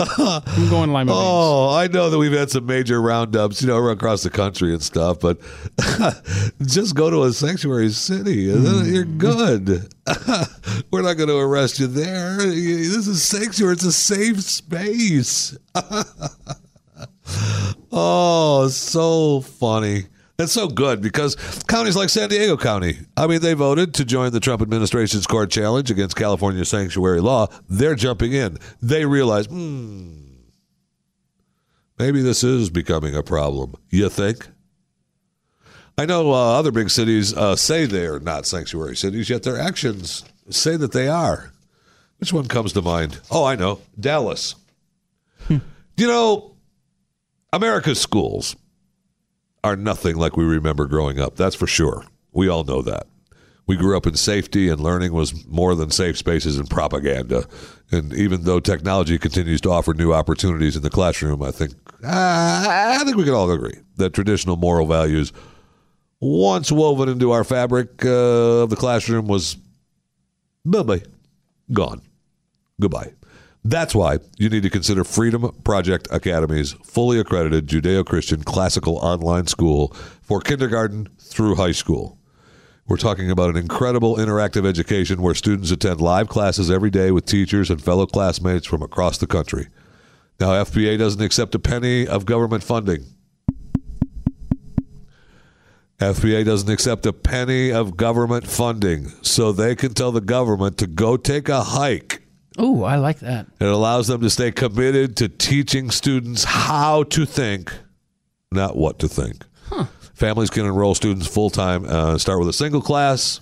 [0.00, 1.18] I'm going lima beans.
[1.20, 4.82] Oh, I know that we've had some major roundups, you know, across the country and
[4.82, 5.38] stuff, but
[6.62, 9.68] just go to a sanctuary city then you're good.
[10.90, 12.38] We're not going to arrest you there.
[12.38, 13.74] This is sanctuary.
[13.74, 15.56] It's a safe space.
[17.92, 20.06] Oh, so funny.
[20.42, 21.36] That's so good because
[21.68, 25.52] counties like San Diego County, I mean, they voted to join the Trump administration's court
[25.52, 27.46] challenge against California sanctuary law.
[27.70, 28.58] They're jumping in.
[28.82, 30.16] They realize, hmm,
[31.96, 33.76] maybe this is becoming a problem.
[33.88, 34.48] You think?
[35.96, 40.24] I know uh, other big cities uh, say they're not sanctuary cities, yet their actions
[40.50, 41.52] say that they are.
[42.18, 43.20] Which one comes to mind?
[43.30, 43.80] Oh, I know.
[44.00, 44.56] Dallas.
[45.48, 45.60] You
[46.08, 46.56] know,
[47.52, 48.56] America's schools
[49.64, 51.36] are nothing like we remember growing up.
[51.36, 52.04] That's for sure.
[52.32, 53.06] We all know that.
[53.66, 57.46] We grew up in safety, and learning was more than safe spaces and propaganda.
[57.92, 63.02] And even though technology continues to offer new opportunities in the classroom, I think I
[63.04, 65.32] think we can all agree that traditional moral values,
[66.20, 69.56] once woven into our fabric uh, of the classroom, was
[70.64, 71.02] bye bye,
[71.72, 72.02] gone,
[72.80, 73.12] goodbye.
[73.64, 79.46] That's why you need to consider Freedom Project Academy's fully accredited Judeo Christian classical online
[79.46, 82.18] school for kindergarten through high school.
[82.88, 87.24] We're talking about an incredible interactive education where students attend live classes every day with
[87.24, 89.68] teachers and fellow classmates from across the country.
[90.40, 93.06] Now, FPA doesn't accept a penny of government funding.
[96.00, 100.88] FPA doesn't accept a penny of government funding, so they can tell the government to
[100.88, 102.21] go take a hike.
[102.60, 103.46] Ooh, I like that.
[103.60, 107.72] It allows them to stay committed to teaching students how to think,
[108.50, 109.44] not what to think.
[110.14, 113.40] Families can enroll students full time, uh, start with a single class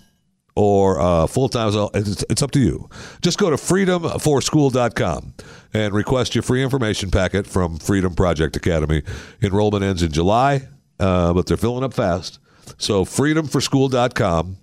[0.55, 1.71] or uh, full time.
[1.95, 2.89] It's, it's up to you.
[3.21, 5.35] Just go to freedomforschool.com
[5.75, 9.03] and request your free information packet from Freedom Project Academy.
[9.43, 12.39] Enrollment ends in July, uh, but they're filling up fast.
[12.79, 14.57] So, freedomforschool.com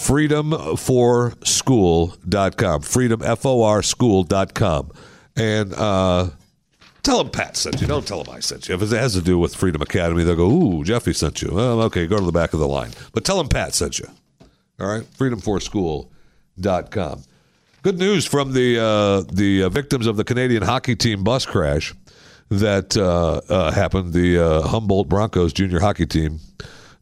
[0.00, 4.92] freedomforschool.com freedom f-o-r school.com
[5.36, 6.30] and uh,
[7.02, 7.86] tell them pat sent you.
[7.86, 8.74] Don't tell them i sent you.
[8.74, 11.50] If it has to do with freedom academy they'll go ooh jeffy sent you.
[11.52, 12.92] Well okay go to the back of the line.
[13.12, 14.08] But tell them pat sent you.
[14.80, 15.02] All right?
[15.02, 17.24] Freedomforschool.com
[17.82, 21.94] good news from the uh, the uh, victims of the canadian hockey team bus crash
[22.50, 24.12] that uh, uh, happened.
[24.12, 26.40] The uh, humboldt broncos junior hockey team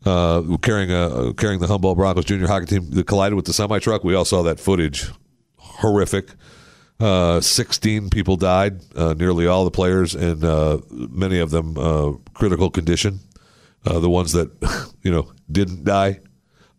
[0.05, 3.79] uh, carrying a carrying the Humboldt Broncos junior hockey team that collided with the semi
[3.79, 4.05] truck.
[4.05, 5.07] We all saw that footage.
[5.57, 6.31] Horrific.
[7.01, 12.13] Uh, 16 people died, uh, nearly all the players, and uh, many of them uh,
[12.35, 13.21] critical condition.
[13.87, 14.51] Uh, the ones that
[15.03, 16.19] you know didn't die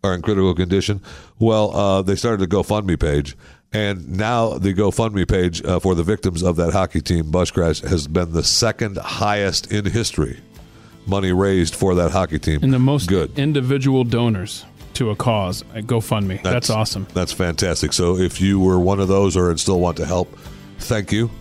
[0.04, 1.02] are in critical condition.
[1.40, 3.38] Well, uh, they started a GoFundMe page,
[3.72, 7.80] and now the GoFundMe page uh, for the victims of that hockey team bus crash
[7.82, 10.40] has been the second highest in history.
[11.10, 12.60] Money raised for that hockey team.
[12.64, 13.38] And the most good.
[13.38, 16.42] individual donors to a cause at GoFundMe.
[16.44, 17.08] That's, awesome.
[17.14, 17.94] That's fantastic.
[17.94, 20.32] So if you were one of those or and still want to help,
[20.78, 21.32] thank you.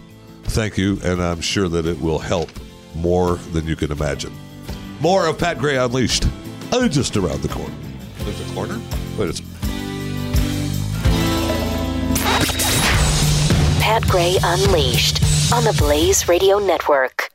[0.45, 0.99] Thank you.
[1.05, 2.49] And I'm sure that it will help
[2.95, 4.33] more than you can imagine.
[5.01, 6.25] More of Pat Gray Unleashed.
[6.73, 7.75] Uh, just around the corner.
[8.21, 8.81] There's a corner?
[9.19, 9.55] Wait a second.
[13.81, 17.31] Pat Gray Unleashed on the Blaze Radio Network.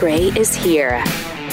[0.00, 1.04] Gray is here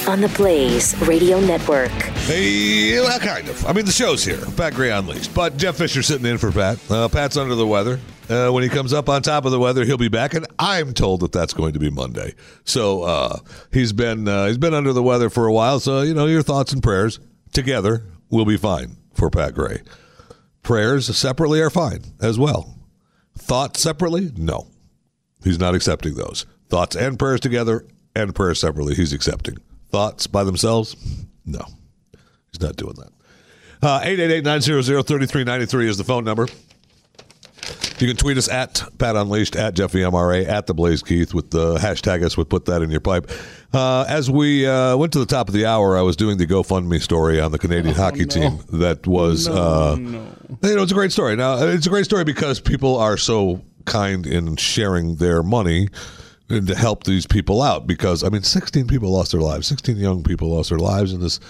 [0.08, 1.90] on the Blaze Radio Network.
[1.90, 3.66] Hey, well, kind of.
[3.66, 4.40] I mean, the show's here.
[4.56, 5.34] Pat Gray Unleashed.
[5.34, 6.78] But Jeff Fisher sitting in for Pat.
[6.90, 8.00] Uh, Pat's under the weather.
[8.30, 10.94] Uh, when he comes up on top of the weather, he'll be back, and I'm
[10.94, 12.32] told that that's going to be Monday.
[12.64, 13.40] So uh,
[13.70, 15.78] he's been uh, he's been under the weather for a while.
[15.78, 17.20] So you know, your thoughts and prayers
[17.52, 19.82] together will be fine for Pat Gray.
[20.62, 22.78] Prayers separately are fine as well.
[23.36, 24.68] Thoughts separately, no,
[25.44, 26.46] he's not accepting those.
[26.70, 27.84] Thoughts and prayers together
[28.14, 29.56] and prayer separately, he's accepting.
[29.90, 30.96] Thoughts by themselves,
[31.46, 31.64] no,
[32.52, 33.10] he's not doing that.
[33.80, 36.46] Uh, 888-900-3393 is the phone number.
[37.98, 41.50] You can tweet us at Pat Unleashed, at Jeffy MRA, at the Blaze Keith with
[41.50, 43.30] the hashtag us would put that in your pipe.
[43.72, 46.46] Uh, as we uh, went to the top of the hour, I was doing the
[46.46, 48.60] GoFundMe story on the Canadian hockey team.
[48.72, 51.34] That was, no, uh, you know, it's a great story.
[51.34, 55.88] Now, it's a great story because people are so kind in sharing their money
[56.50, 57.86] and to help these people out.
[57.86, 59.66] Because I mean, 16 people lost their lives.
[59.66, 61.40] 16 young people lost their lives in this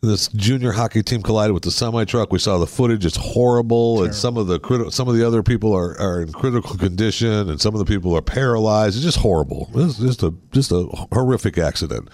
[0.00, 2.32] this junior hockey team collided with the semi truck.
[2.32, 5.42] We saw the footage; it's horrible, and some of the criti- some of the other
[5.42, 8.96] people are, are in critical condition, and some of the people are paralyzed.
[8.96, 9.68] It's just horrible.
[9.74, 12.10] It's just a just a horrific accident.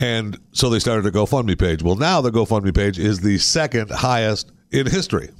[0.00, 1.82] And so they started a GoFundMe page.
[1.82, 5.30] Well, now the GoFundMe page is the second highest in history.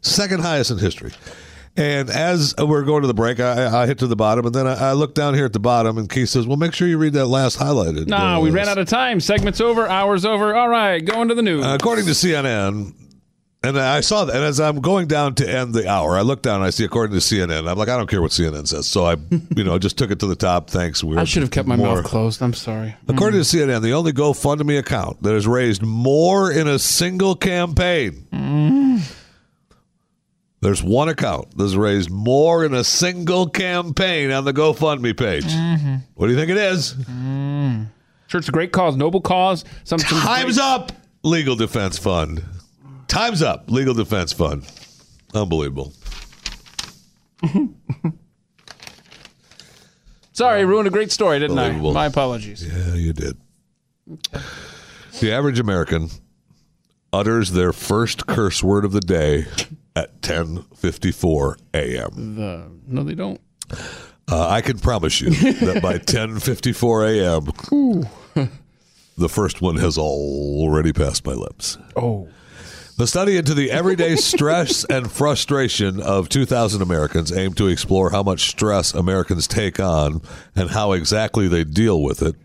[0.00, 1.12] Second highest in history.
[1.78, 4.66] And as we're going to the break, I, I hit to the bottom, and then
[4.66, 6.96] I, I look down here at the bottom, and Keith says, "Well, make sure you
[6.96, 9.20] read that last highlighted." Nah, uh, we ran out of time.
[9.20, 9.86] Segment's over.
[9.86, 10.54] Hours over.
[10.54, 11.64] All right, going to the news.
[11.66, 12.94] Uh, according to CNN,
[13.62, 16.40] and I saw that, and as I'm going down to end the hour, I look
[16.40, 18.86] down and I see, according to CNN, I'm like, I don't care what CNN says.
[18.88, 19.16] So I,
[19.56, 20.70] you know, just took it to the top.
[20.70, 21.02] Thanks.
[21.02, 22.42] We I should have kept my more- mouth closed.
[22.42, 22.94] I'm sorry.
[23.08, 28.26] According to CNN, the only GoFundMe account that has raised more in a single campaign.
[30.66, 35.44] There's one account that's raised more in a single campaign on the GoFundMe page.
[35.44, 35.94] Mm-hmm.
[36.14, 36.94] What do you think it is?
[36.94, 37.86] Mm.
[38.26, 39.64] Sure, it's a great cause, noble cause.
[39.84, 40.90] Some, Time's great- up.
[41.22, 42.42] Legal Defense Fund.
[43.06, 43.70] Time's up.
[43.70, 44.68] Legal Defense Fund.
[45.32, 45.92] Unbelievable.
[50.32, 51.70] Sorry, ruined a great story, didn't I?
[51.70, 52.66] My apologies.
[52.66, 53.36] Yeah, you did.
[55.20, 56.08] The average American
[57.12, 59.46] utters their first curse word of the day
[59.96, 62.36] at 10:54 a.m.
[62.36, 63.40] The, no, they don't.
[64.28, 68.50] Uh, I can promise you that by 10:54 a.m.
[69.18, 71.78] the first one has already passed my lips.
[71.96, 72.28] Oh,
[72.98, 78.22] The study into the everyday stress and frustration of 2,000 Americans aimed to explore how
[78.22, 80.20] much stress Americans take on
[80.54, 82.36] and how exactly they deal with it.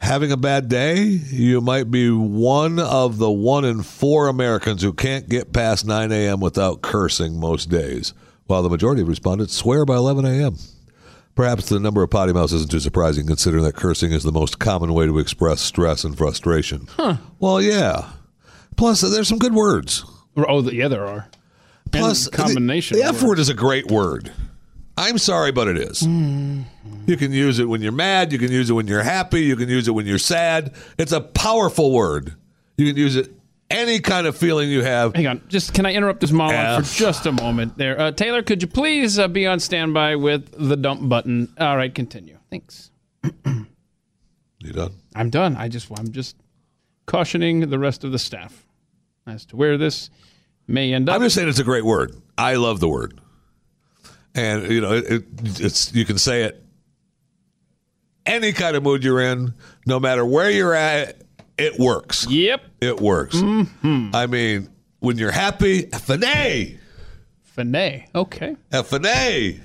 [0.00, 4.92] Having a bad day, you might be one of the one in four Americans who
[4.92, 6.40] can't get past 9 a.m.
[6.40, 8.14] without cursing most days,
[8.46, 10.56] while the majority of respondents swear by 11 a.m.
[11.34, 14.58] Perhaps the number of potty mouths isn't too surprising considering that cursing is the most
[14.58, 16.88] common way to express stress and frustration.
[16.96, 17.16] Huh.
[17.38, 18.10] Well, yeah.
[18.76, 20.04] Plus, there's some good words.
[20.36, 21.28] oh, yeah, there are.
[21.90, 22.98] Plus, and combination.
[22.98, 24.32] The, of F word is a great word.
[24.98, 26.02] I'm sorry, but it is.
[26.02, 28.32] You can use it when you're mad.
[28.32, 29.42] You can use it when you're happy.
[29.42, 30.74] You can use it when you're sad.
[30.98, 32.34] It's a powerful word.
[32.76, 33.30] You can use it
[33.70, 35.14] any kind of feeling you have.
[35.14, 36.88] Hang on, just can I interrupt this monologue F.
[36.88, 38.00] for just a moment there?
[38.00, 41.52] Uh, Taylor, could you please uh, be on standby with the dump button?
[41.58, 42.38] All right, continue.
[42.50, 42.90] Thanks.
[44.60, 44.92] You done?
[45.14, 45.54] I'm done.
[45.56, 46.34] I just I'm just
[47.06, 48.66] cautioning the rest of the staff
[49.24, 50.10] as to where this
[50.66, 51.14] may end up.
[51.14, 52.12] I'm just saying it's a great word.
[52.36, 53.20] I love the word,
[54.34, 55.24] and you know it, it,
[55.60, 56.62] it's you can say it
[58.26, 59.54] any kind of mood you're in,
[59.86, 61.22] no matter where you're at.
[61.56, 62.26] It works.
[62.28, 62.62] yep.
[62.80, 63.34] It works.
[63.36, 64.10] Mm-hmm.
[64.14, 64.68] I mean,
[65.00, 66.22] when you're happy, F and
[68.14, 68.54] Okay.
[68.70, 69.40] F and A.
[69.40, 69.60] You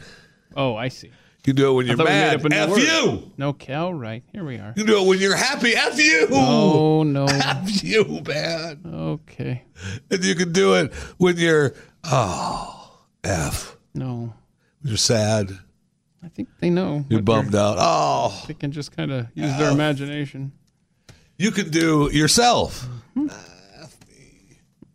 [0.56, 1.12] Oh, I see.
[1.46, 2.36] You do it when you're mad.
[2.40, 2.82] up a new F word.
[2.82, 3.32] you.
[3.40, 3.74] Okay.
[3.74, 4.24] All right.
[4.32, 4.74] Here we are.
[4.78, 5.76] You do it when you're happy.
[5.76, 6.28] F you.
[6.32, 7.26] Oh no.
[7.30, 8.82] F you, man.
[8.92, 9.64] Okay.
[10.10, 11.74] And you can do it when you're
[12.06, 13.78] oh F.
[13.94, 14.34] No.
[14.84, 15.58] You're sad.
[16.24, 17.06] I think they know.
[17.10, 17.78] You're bummed out.
[17.80, 18.44] Oh.
[18.48, 19.74] They can just kind of use their oh.
[19.74, 20.52] imagination.
[21.38, 22.88] You can do yourself.
[23.14, 23.28] Hmm.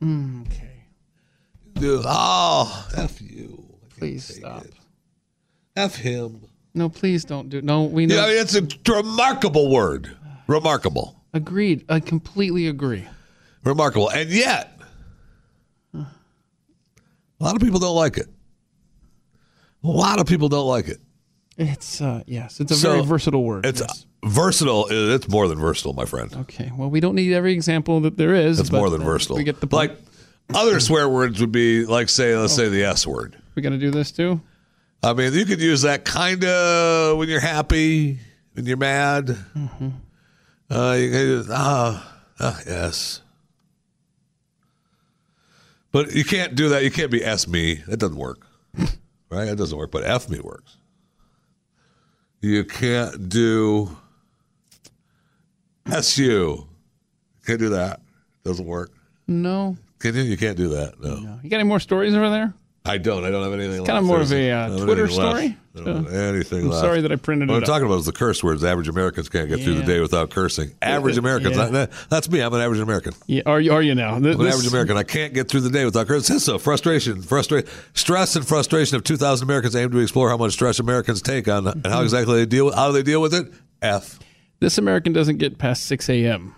[0.01, 0.85] Mm, okay.
[1.75, 3.65] Do oh F you.
[3.99, 4.65] Please stop.
[5.77, 6.43] F him.
[6.75, 7.61] No, please don't do.
[7.63, 8.15] No, we know.
[8.29, 10.17] Yeah, it's a remarkable word.
[10.47, 11.17] Remarkable.
[11.35, 11.85] Agreed.
[11.89, 13.07] I completely agree.
[13.65, 14.09] Remarkable.
[14.09, 14.79] And yet,
[15.93, 16.07] a
[17.41, 18.29] lot of people don't like it.
[19.85, 20.99] A lot of people don't like it.
[21.57, 23.67] It's uh yes, it's a So, very versatile word.
[23.67, 24.07] It's yes.
[24.25, 24.87] versatile.
[24.91, 26.33] It's more than versatile, my friend.
[26.43, 26.71] okay.
[26.77, 28.61] Well, we don't need every example that there is.
[28.61, 29.37] It's but, more than versatile.
[29.37, 30.57] We get the like point.
[30.57, 33.37] other swear words would be like say let's say the S word.
[33.57, 34.41] we gonna do this too.
[35.03, 38.19] I mean, you could use that kind of when you're happy,
[38.55, 39.27] when you're mad.
[39.27, 39.89] Mm-hmm.
[40.71, 43.23] Uh, you can use ah ah, yes.
[45.91, 46.85] But you can't do that.
[46.85, 47.77] You can't be S me.
[47.89, 48.47] That doesn't work,
[49.31, 49.47] right?
[49.47, 49.91] That doesn't work.
[49.91, 50.77] But F me works.
[52.41, 53.97] You can't do
[55.91, 56.67] S U.
[57.47, 58.01] Can't do that.
[58.45, 58.93] Doesn't work.
[59.27, 59.77] No.
[59.99, 60.23] Can you?
[60.23, 61.01] You can't do that.
[61.01, 61.17] No.
[61.17, 61.41] no.
[61.43, 62.55] You got any more stories over there?
[62.85, 63.25] I don't.
[63.25, 63.85] I don't have anything.
[63.85, 64.07] kinda left.
[64.07, 65.43] more of a, uh, I don't have Twitter story.
[65.49, 65.55] left.
[65.83, 65.95] Story.
[65.95, 66.81] Don't have anything I'm left.
[66.81, 67.67] sorry that I printed What it I'm up.
[67.69, 68.63] talking about is the curse words.
[68.65, 69.87] Average Americans can't get through the Yeah.
[69.87, 70.73] day without cursing.
[70.83, 71.57] Average Americans.
[71.57, 71.67] Yeah.
[71.67, 72.41] That- that's me.
[72.41, 73.15] I'm an average American.
[73.27, 73.43] Yeah.
[73.47, 73.73] Are you?
[73.73, 74.19] Are you now?
[74.19, 74.97] Th- I'm an this- average American.
[74.97, 76.39] I can't get through the day without cursing.
[76.39, 76.59] So.
[76.59, 81.23] Frustration, frustration, stress, and frustration of 2,000 Americans aim to explore how much stress Americans
[81.23, 81.93] take on and Mm-hmm.
[81.93, 82.67] how exactly they deal.
[82.67, 83.53] with How do they deal with it?
[83.83, 84.19] F.
[84.61, 86.55] This American doesn't get past 6 a.m.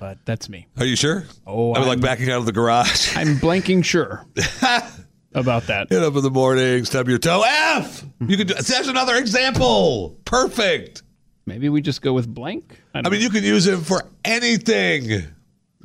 [0.00, 0.68] But that's me.
[0.78, 1.24] Are you sure?
[1.46, 3.16] Oh, I mean, like I'm- backing out of the garage.
[3.16, 4.24] I'm blanking sure
[5.38, 5.88] about that.
[5.88, 7.42] Get up in the morning, stub your toe.
[7.46, 8.04] F.
[8.20, 8.54] You can do.
[8.54, 10.18] That's another example.
[10.24, 11.02] Perfect.
[11.46, 12.78] Maybe we just go with blank.
[12.94, 15.04] I, I mean, you can use it for anything.
[15.04, 15.22] You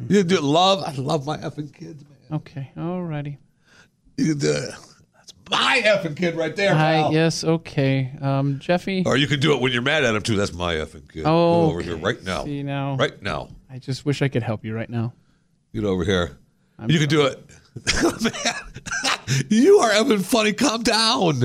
[0.10, 0.84] can do love.
[0.84, 2.18] I love my effing kids, man.
[2.30, 2.36] know.
[2.38, 2.72] okay.
[2.76, 3.38] Alrighty.
[4.18, 4.70] You can do it.
[5.16, 7.04] That's my effing kid right there, Hi.
[7.04, 7.14] pal.
[7.14, 7.44] Yes.
[7.44, 8.12] Okay.
[8.22, 9.04] Um, Jeffy.
[9.06, 10.36] Or you can do it when you're mad at him too.
[10.36, 11.24] That's my effing kid.
[11.26, 12.44] Oh, Get over here right now.
[12.44, 12.98] See now.
[12.98, 13.48] Right now.
[13.70, 15.14] I just wish I could help you right now.
[15.74, 16.38] Get over here.
[16.88, 17.40] you can do it.
[18.22, 18.34] Man.
[19.50, 20.54] You are effing funny.
[20.54, 21.40] Calm down.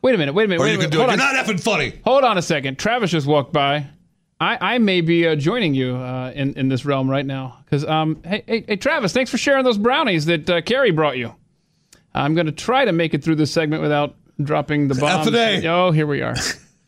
[0.00, 0.32] Wait a minute.
[0.32, 0.60] Wait a minute.
[0.62, 0.92] Or wait you a can minute.
[0.92, 1.02] do it.
[1.02, 1.18] You're on.
[1.18, 2.00] not effing funny.
[2.04, 2.78] Hold on a second.
[2.78, 3.86] Travis just walked by.
[4.40, 7.84] I, I may be uh, joining you uh, in in this realm right now because
[7.84, 11.34] um hey, hey hey Travis, thanks for sharing those brownies that uh, Carrie brought you.
[12.14, 15.28] I'm going to try to make it through this segment without dropping the bomb.
[15.28, 15.66] F&A.
[15.68, 16.34] Oh, here we are.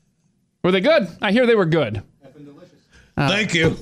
[0.64, 1.08] were they good?
[1.20, 2.02] I hear they were good.
[3.16, 3.76] Thank you.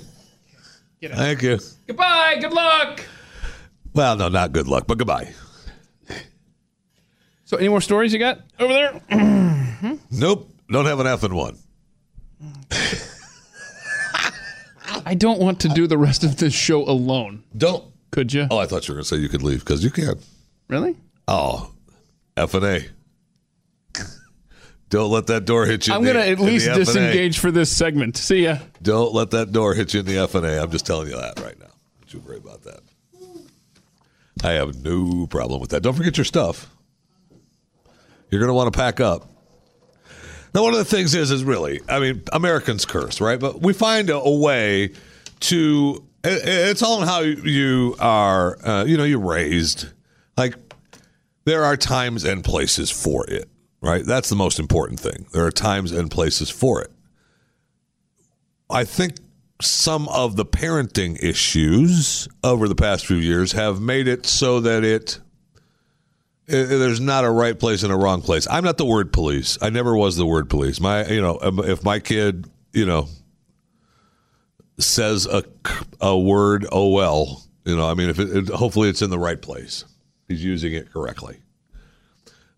[1.00, 1.58] Thank you.
[1.86, 2.38] Goodbye.
[2.40, 3.04] Good luck.
[3.94, 5.32] Well, no, not good luck, but goodbye.
[7.44, 9.00] So, any more stories you got over there?
[10.10, 10.50] Nope.
[10.70, 11.56] Don't have an effing one.
[15.06, 17.44] I don't want to do the rest of this show alone.
[17.56, 17.84] Don't.
[18.10, 18.46] Could you?
[18.50, 20.14] Oh, I thought you were going to say you could leave because you can.
[20.68, 20.96] Really?
[21.28, 21.72] Oh,
[22.36, 22.80] F and A.
[24.90, 25.94] Don't let that door hit you.
[25.94, 28.16] I'm going to at least disengage for this segment.
[28.16, 28.58] See ya.
[28.82, 30.60] Don't let that door hit you in the F and A.
[30.62, 31.66] I'm just telling you that right now.
[32.00, 32.80] Don't you worry about that.
[34.44, 35.82] I have no problem with that.
[35.82, 36.68] Don't forget your stuff.
[38.30, 39.28] You're going to want to pack up.
[40.54, 43.38] Now, one of the things is, is really, I mean, Americans curse, right?
[43.38, 44.90] But we find a, a way
[45.40, 46.04] to.
[46.24, 48.58] it- It's all in how you are.
[48.66, 49.86] Uh, you know, you're raised.
[50.36, 50.54] Like
[51.44, 53.48] there are times and places for it,
[53.80, 54.04] right?
[54.04, 55.26] That's the most important thing.
[55.32, 56.90] There are times and places for it.
[58.68, 59.14] I think
[59.60, 64.84] some of the parenting issues over the past few years have made it so that
[64.84, 65.18] it,
[66.48, 68.46] i there's not a right place and a wrong place.
[68.50, 69.58] I'm not the word police.
[69.62, 70.80] I never was the word police.
[70.80, 73.08] My you know um, if my kid you know
[74.78, 75.44] says a
[76.00, 79.18] a word oh well you know I mean if it, it hopefully it's in the
[79.18, 79.84] right place.
[80.28, 81.40] He's using it correctly.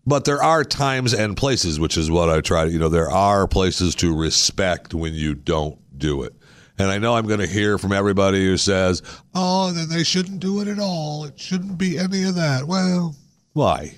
[0.05, 3.09] But there are times and places, which is what I try to, you know, there
[3.09, 6.33] are places to respect when you don't do it.
[6.77, 9.01] And I know I'm going to hear from everybody who says,
[9.35, 11.25] oh, then they shouldn't do it at all.
[11.25, 12.65] It shouldn't be any of that.
[12.65, 13.15] Well,
[13.53, 13.95] why?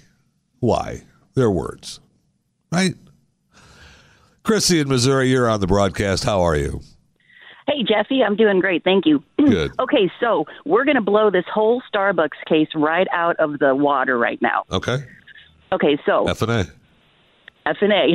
[0.60, 1.04] Why?
[1.36, 2.00] They're words,
[2.72, 2.96] right?
[4.44, 6.24] Chrissy in Missouri, you're on the broadcast.
[6.24, 6.82] How are you?
[7.68, 8.84] Hey, Jesse, I'm doing great.
[8.84, 9.24] Thank you.
[9.38, 9.72] Good.
[9.80, 14.18] Okay, so we're going to blow this whole Starbucks case right out of the water
[14.18, 14.66] right now.
[14.72, 14.98] Okay.
[15.72, 16.68] Okay, so F and A.
[17.66, 18.14] F and A.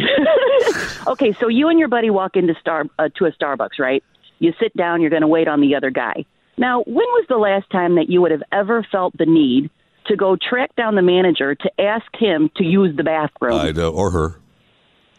[1.11, 4.05] okay, so you and your buddy walk into Star uh, to a Starbucks, right?
[4.41, 5.01] You sit down.
[5.01, 6.25] You're going to wait on the other guy.
[6.59, 9.71] Now, when was the last time that you would have ever felt the need
[10.07, 13.91] to go track down the manager to ask him to use the bathroom I know,
[13.91, 14.35] or her.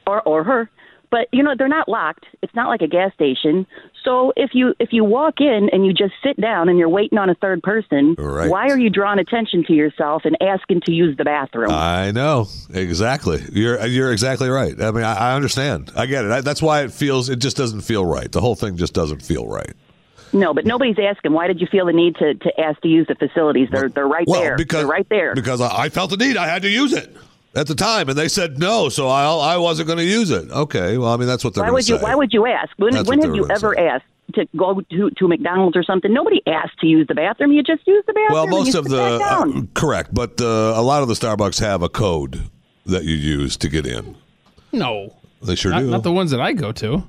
[0.05, 0.69] or or her?
[1.11, 2.25] But you know they're not locked.
[2.41, 3.67] It's not like a gas station.
[4.05, 7.17] So if you if you walk in and you just sit down and you're waiting
[7.17, 8.49] on a third person, Right.
[8.49, 11.69] why are you drawing attention to yourself and asking to use the bathroom?
[11.69, 13.43] I know exactly.
[13.51, 14.79] You're you're exactly right.
[14.81, 15.91] I mean, I, I understand.
[15.97, 16.31] I get it.
[16.31, 17.29] I, that's why it feels.
[17.29, 18.31] It just doesn't feel right.
[18.31, 19.73] The whole thing just doesn't feel right.
[20.31, 21.33] no, but nobody's asking.
[21.33, 23.67] Why did you feel the need to, to ask to use the facilities?
[23.69, 24.55] They're they're right Well, there.
[24.55, 25.35] because they're right there.
[25.35, 26.37] Because I, I felt the need.
[26.37, 27.13] I had to use it
[27.55, 30.49] at the time, and they said no, so I I wasn't going to use it.
[30.51, 30.97] Okay.
[30.97, 31.99] Well, I mean, that's what they're why would to you.
[31.99, 32.71] Why would you ask?
[32.77, 33.87] When That's when have you ever say.
[33.87, 36.13] asked to go to to McDonald's or something?
[36.13, 37.51] Nobody asked to use the bathroom.
[37.51, 38.33] You just use the bathroom.
[38.33, 40.45] well, most of the uh, correct, but uh,
[40.75, 42.49] a lot of the Starbucks have a code
[42.85, 44.15] that you use to get in.
[44.71, 45.15] No.
[45.43, 45.89] They sure Not, do.
[45.89, 47.03] not the ones that I go to.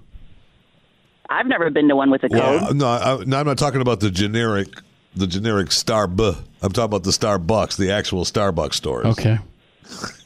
[1.28, 2.38] I've never been to one with a code.
[2.38, 4.68] Well, no, I, no, I'm not talking about the generic,
[5.14, 6.36] the generic Starbu.
[6.62, 9.06] I'm talking about the Starbucks, the actual Starbucks stores.
[9.06, 9.38] Okay.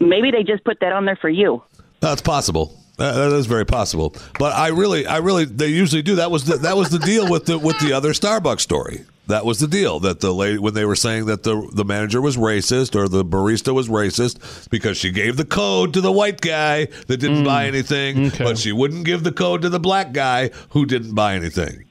[0.00, 1.62] Maybe they just put that on there for you.
[2.00, 2.78] That's possible.
[2.98, 4.14] That, that is very possible.
[4.38, 6.16] But I really, I really, they usually do.
[6.16, 9.04] That was the, that was the deal with the with the other Starbucks story.
[9.28, 12.20] That was the deal that the lady when they were saying that the the manager
[12.20, 16.40] was racist or the barista was racist because she gave the code to the white
[16.40, 17.68] guy that didn't buy mm.
[17.68, 18.44] anything, okay.
[18.44, 21.84] but she wouldn't give the code to the black guy who didn't buy anything.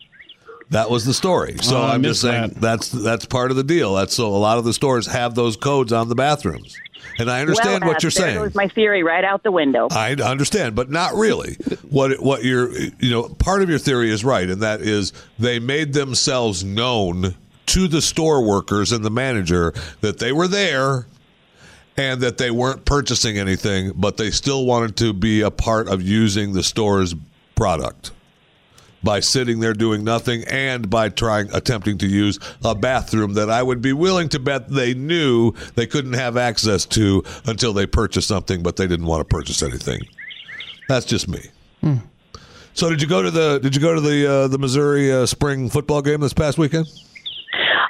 [0.72, 1.58] That was the story.
[1.62, 2.62] So Oh, I I'm just saying that.
[2.62, 3.94] that's that's part of the deal.
[3.94, 6.76] That's so a lot of the stores have those codes on the bathrooms,
[7.20, 8.38] and I understand well, what you're there saying.
[8.38, 9.88] goes my theory right out the window.
[9.92, 11.56] I understand, but not really.
[11.90, 15.60] What what you're you know part of your theory is right, and that is they
[15.60, 17.36] made themselves known
[17.68, 21.06] to the store workers and the manager that they were there
[21.98, 26.02] and that they weren't purchasing anything, but they still wanted to be a part of
[26.02, 27.16] using the store's
[27.56, 28.12] product
[29.08, 33.64] by sitting there doing nothing and by trying attempting to use a bathroom that I
[33.64, 38.28] would be willing to bet they knew they couldn't have access to until they purchased
[38.28, 40.02] something but they didn't want to purchase anything.
[40.90, 41.40] That's just me.
[42.74, 45.26] So did you go to the did you go to the uh, the Missouri uh,
[45.26, 46.88] spring football game this past weekend?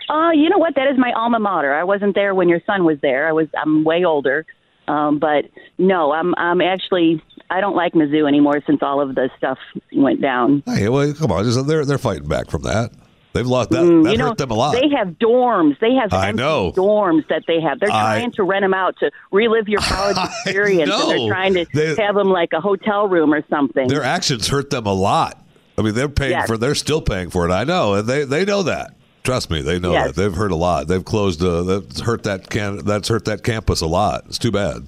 [0.10, 0.76] Uh, you know what?
[0.76, 1.74] That is my alma mater.
[1.74, 3.28] I wasn't there when your son was there.
[3.28, 3.48] I was.
[3.58, 4.46] I'm way older.
[4.88, 5.46] Um, but
[5.78, 6.34] no, I'm.
[6.38, 7.22] I'm actually.
[7.50, 9.58] I don't like Mizzou anymore since all of the stuff
[9.94, 10.64] went down.
[10.66, 12.92] Hey, well, come on, they're they're fighting back from that.
[13.34, 13.84] They've lost that.
[13.84, 14.74] Mm, that you know, hurt them a lot.
[14.74, 15.80] They have dorms.
[15.80, 16.72] They have I know.
[16.76, 17.80] dorms that they have.
[17.80, 21.54] They're I- trying to rent them out to relive your college experience, and they're trying
[21.54, 23.88] to They- have them like a hotel room or something.
[23.88, 25.42] Their actions hurt them a lot.
[25.78, 26.48] I mean, they're paying Yes.
[26.48, 26.58] for.
[26.58, 27.52] They're still paying for it.
[27.52, 28.94] I know, and they they know that.
[29.28, 30.16] Trust me, they know Yes.
[30.16, 30.22] that.
[30.22, 30.88] They've hurt a lot.
[30.88, 31.44] They've closed.
[31.44, 32.78] Uh, that's hurt that can.
[32.86, 34.24] That's hurt that campus a lot.
[34.28, 34.84] It's too bad.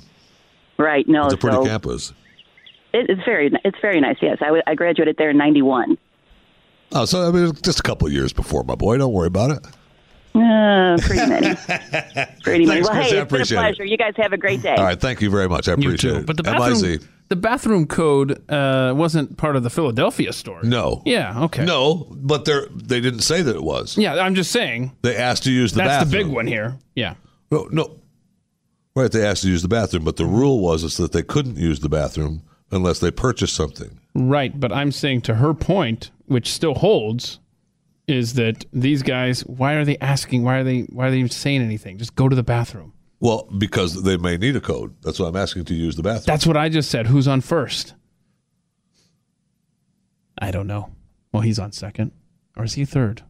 [0.77, 1.05] right?
[1.09, 2.13] No, It's a pretty so campus.
[2.93, 4.15] it's very it's very nice.
[4.21, 5.97] Yes, I, w- I graduated there in '91.
[6.93, 8.97] Oh, so I mean, just a couple of years before, my boy.
[8.97, 9.59] Don't worry about it.
[10.33, 11.55] Uh, pretty many.
[12.43, 12.81] pretty many.
[12.81, 12.95] Thanks, Well, Chris.
[12.95, 13.61] Hey, it's been a appreciate it.
[13.61, 13.83] pleasure.
[13.83, 14.75] You guys have a great day.
[14.75, 15.67] All right, thank you very much.
[15.67, 16.17] I You appreciate too.
[16.19, 16.25] it.
[16.25, 17.05] But the MIZ.
[17.30, 20.67] The bathroom code uh, wasn't part of the Philadelphia story.
[20.67, 21.01] No.
[21.05, 21.43] Yeah.
[21.45, 21.63] Okay.
[21.65, 23.97] No, but they they didn't say that it was.
[23.97, 25.88] Yeah, I'm just saying They asked to use the bathroom.
[25.89, 26.21] that's bathroom.
[26.23, 26.77] the big one here.
[26.95, 27.13] Yeah.
[27.51, 27.95] No, no.
[28.95, 31.57] Right, they asked to use the bathroom, but the rule was is that they couldn't
[31.57, 33.99] use the bathroom unless they purchased something.
[34.13, 37.39] Right, but I'm saying to her point, which still holds,
[38.07, 40.43] is that these guys, why are they asking?
[40.43, 40.82] Why are they?
[40.82, 41.97] Why are they even saying anything?
[41.99, 42.93] Just go to the bathroom.
[43.22, 44.95] Well, because they may need a code.
[45.01, 46.24] That's why I'm asking to use the bathroom.
[46.26, 47.07] That's what I just said.
[47.07, 47.93] Who's on first?
[50.41, 50.89] I don't know.
[51.34, 52.11] Well, he's on second,
[52.55, 53.24] or is he third?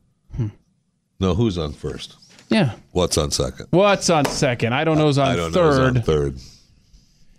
[1.19, 2.15] no, who's on first?
[2.49, 2.73] Yeah.
[2.91, 3.67] What's on second?
[3.71, 4.73] What's on second?
[4.73, 5.05] I don't know.
[5.07, 5.61] Who's on I don't know.
[5.67, 5.97] who's third?
[5.97, 6.37] on third.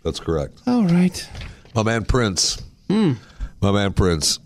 [0.05, 0.61] That's correct.
[0.67, 1.29] All right.
[1.75, 2.63] My man Prince.
[2.89, 3.13] Hmm.
[3.61, 4.39] My man Prince.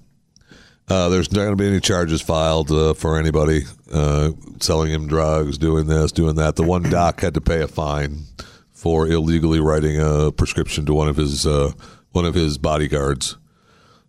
[0.87, 3.62] Uh, there's not going to be any charges filed uh, for anybody
[3.93, 4.30] uh,
[4.61, 6.57] selling him drugs, doing this, doing that.
[6.57, 8.24] The one doc had to pay a fine
[8.70, 11.72] for illegally writing a prescription to one of his uh,
[12.12, 13.39] one of his bodyguards.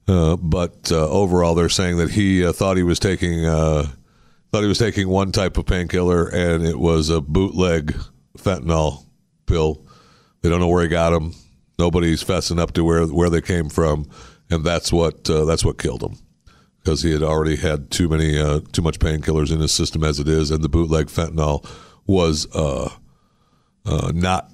[0.07, 4.77] Uh, but uh, overall, they're saying that he thought he was taking thought he was
[4.77, 7.95] taking one type of painkiller, and it was a bootleg
[8.37, 9.05] fentanyl
[9.45, 9.85] pill.
[10.41, 11.33] They don't know where he got them.
[11.79, 14.09] Nobody's fessing up to where where they came from,
[14.49, 16.17] and that's what that's what killed him
[16.85, 20.19] because he had already had too many uh, too much painkillers in his system as
[20.19, 21.67] it is, and the bootleg fentanyl
[22.05, 22.89] was uh,
[23.87, 24.51] uh, not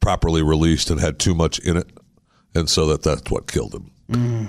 [0.00, 1.88] properly released and had too much in it,
[2.56, 3.90] and so that that's what killed him.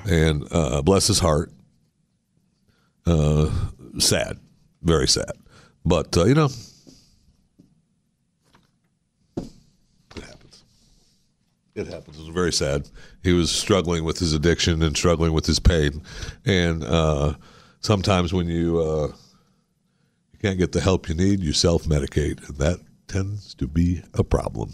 [0.10, 1.52] And uh, bless his heart,
[3.06, 3.52] uh,
[4.00, 4.40] sad,
[4.82, 5.34] very sad,
[5.86, 6.50] but uh, you know.
[10.16, 10.64] It happens.
[11.76, 12.18] It happens.
[12.18, 12.90] It was very sad.
[13.24, 16.02] He was struggling with his addiction and struggling with his pain,
[16.46, 17.36] and uh,
[17.80, 19.08] sometimes when you uh,
[20.34, 24.02] you can't get the help you need, you self medicate, and that tends to be
[24.16, 24.72] a problem.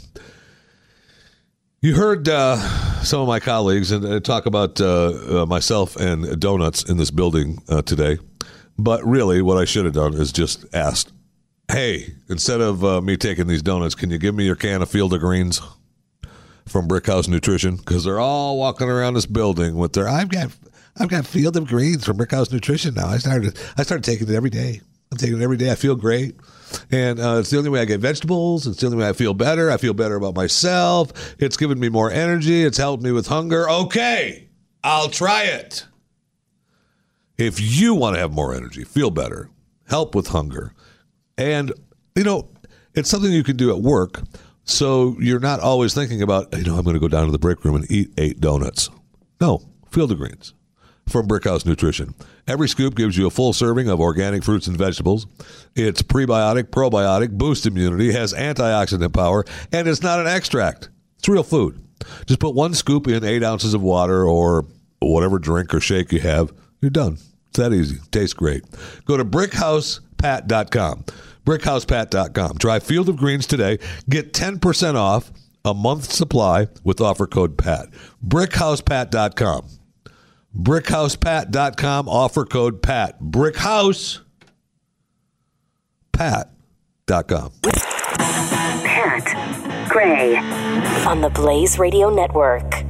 [1.82, 2.58] You heard uh,
[3.04, 7.12] some of my colleagues and uh, talk about uh, uh, myself and donuts in this
[7.12, 8.18] building today,
[8.80, 11.12] but really, what I should have done is just asked,
[11.70, 15.14] "Hey, instead of me taking these donuts, can you give me your can of Field
[15.14, 15.62] of Greens?"
[16.68, 20.52] From Brickhouse Nutrition because they're all walking around this building with their I've got
[21.00, 23.08] I've got Field of Greens from Brickhouse Nutrition now.
[23.08, 24.82] I started I started taking it every day.
[25.12, 25.72] I'm taking it every day.
[25.72, 26.36] I feel great.
[26.92, 28.68] And uh, it's the only way I get vegetables.
[28.68, 29.72] It's the only way I feel better.
[29.72, 31.14] I feel better about myself.
[31.40, 32.64] It's given me more energy.
[32.64, 33.70] It's helped me with hunger.
[33.70, 34.50] Okay,
[34.84, 35.86] I'll try it.
[37.38, 39.50] If you want to have more energy, feel better,
[39.88, 40.74] help with hunger,
[41.38, 41.72] and
[42.16, 42.50] you know,
[42.96, 44.22] it's something you can do at work.
[44.68, 47.40] So you're not always thinking about, you know, I'm going to go down to the
[47.40, 48.90] break room and eat eight donuts.
[49.40, 50.54] No, Field of Greens
[51.08, 52.14] from Brickhouse Nutrition.
[52.48, 55.26] Every scoop gives you a full serving of organic fruits and vegetables.
[55.76, 60.90] It's prebiotic, probiotic, boosts immunity, has antioxidant power, and it's not an extract.
[61.18, 61.82] It's real food.
[62.26, 64.66] Just put one scoop in eight ounces of water or
[65.00, 66.52] whatever drink or shake you have.
[66.82, 67.18] You're done.
[67.48, 68.00] It's that easy.
[68.12, 68.64] Tastes great.
[69.06, 71.06] Go to brickhousepat.com.
[71.48, 72.58] Brickhousepat.com.
[72.58, 73.80] Try Field of Greens today.
[74.10, 75.32] Get 10% off
[75.64, 77.88] a month's supply with offer code PAT.
[78.26, 79.70] Brickhousepat.com.
[80.56, 82.10] Brickhousepat.com.
[82.10, 83.20] Offer code PAT.
[83.22, 84.24] Brickhousepat.com.
[86.12, 86.50] Pat
[89.88, 90.36] Gray
[91.06, 92.87] on the Blaze Radio Network.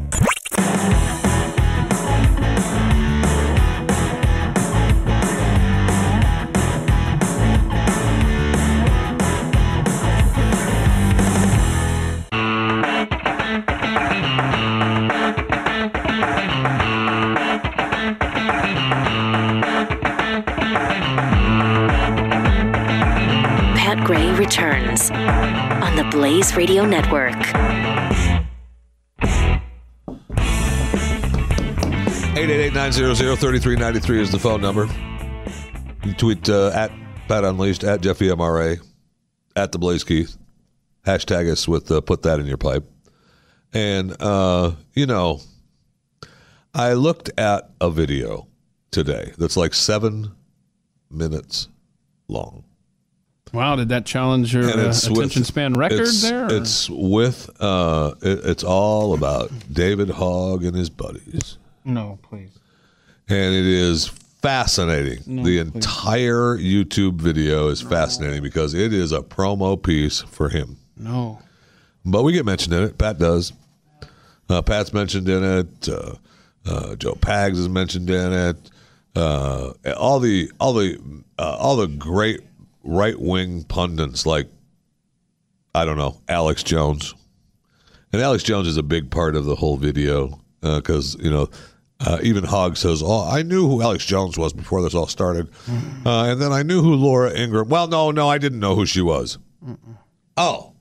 [25.11, 27.35] On the Blaze Radio Network.
[32.37, 34.87] 888-900-3393 is the phone number.
[36.05, 36.91] You tweet uh, at
[37.27, 38.79] Pat Unleashed, at Jeffy MRA,
[39.55, 40.37] at the Blaze Keith.
[41.05, 42.85] Hashtag us with uh, put that in your pipe.
[43.73, 45.41] And, uh, you know,
[46.73, 48.47] I looked at a video
[48.91, 50.31] today that's like seven
[51.09, 51.69] minutes
[52.27, 52.63] long.
[53.53, 56.45] Wow, did that challenge your uh, attention with- span record it's, there?
[56.45, 62.51] or- It's with uh, it, it's all about David Hogg and his buddies, no, please.
[63.29, 64.07] and it is
[64.41, 65.43] fascinating.
[65.43, 70.77] the entire YouTube video is fascinating because it is a promo piece for him.
[70.95, 71.39] No.
[72.05, 72.97] But we get mentioned in it.
[72.97, 73.51] Pat does.
[74.49, 75.89] Uh, Pat's mentioned in it.
[75.89, 76.13] Uh,
[76.65, 78.71] uh, Joe Pags is mentioned in it.
[79.15, 80.97] Uh, all the all the
[81.39, 82.41] uh, all the great
[82.87, 84.47] right wing pundits like
[85.75, 87.13] I don't know Alex Jones,
[88.11, 91.49] and Alex Jones is a big part of the whole video because you know.
[91.99, 95.49] Uh, even Hogg says, "Oh, I knew who Alex Jones was before this all started,
[96.05, 97.69] uh, and then I knew who Laura Ingraham.
[97.69, 99.39] Well, no, no, I didn't know who she was.
[100.37, 100.75] Oh,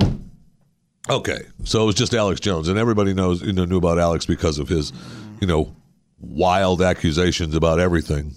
[1.09, 4.27] Okay, so it was just Alex Jones, and everybody knows you know knew about Alex
[4.27, 4.93] because of his,
[5.41, 5.75] you know,
[6.21, 8.35] wild accusations about everything.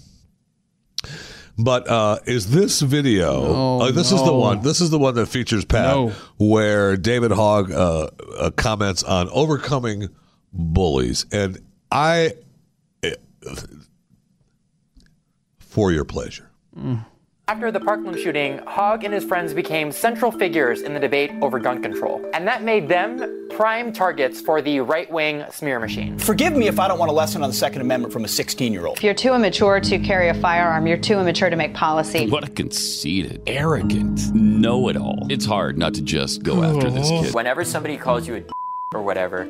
[1.64, 3.42] But uh, is this video?
[3.42, 4.62] No, uh, this is the one.
[4.62, 6.12] This is the one that features Pat, No.
[6.38, 8.08] where David Hogg uh,
[8.38, 10.08] uh, comments on overcoming
[10.52, 11.58] bullies, and
[11.90, 12.34] I,
[15.58, 16.50] for your pleasure.
[17.50, 21.58] After the Parkland shooting, Hogg and his friends became central figures in the debate over
[21.58, 26.16] gun control, and that made them prime targets for the right wing smear machine.
[26.16, 28.72] Forgive me if I don't want a lesson on the Second Amendment from a 16
[28.72, 28.98] year old.
[28.98, 32.30] If you're too immature to carry a firearm, you're too immature to make policy.
[32.30, 35.26] What a conceited, arrogant, know it all.
[35.28, 37.34] It's hard not to just go after this kid.
[37.34, 38.52] Whenever somebody calls you a d-
[38.94, 39.48] or whatever,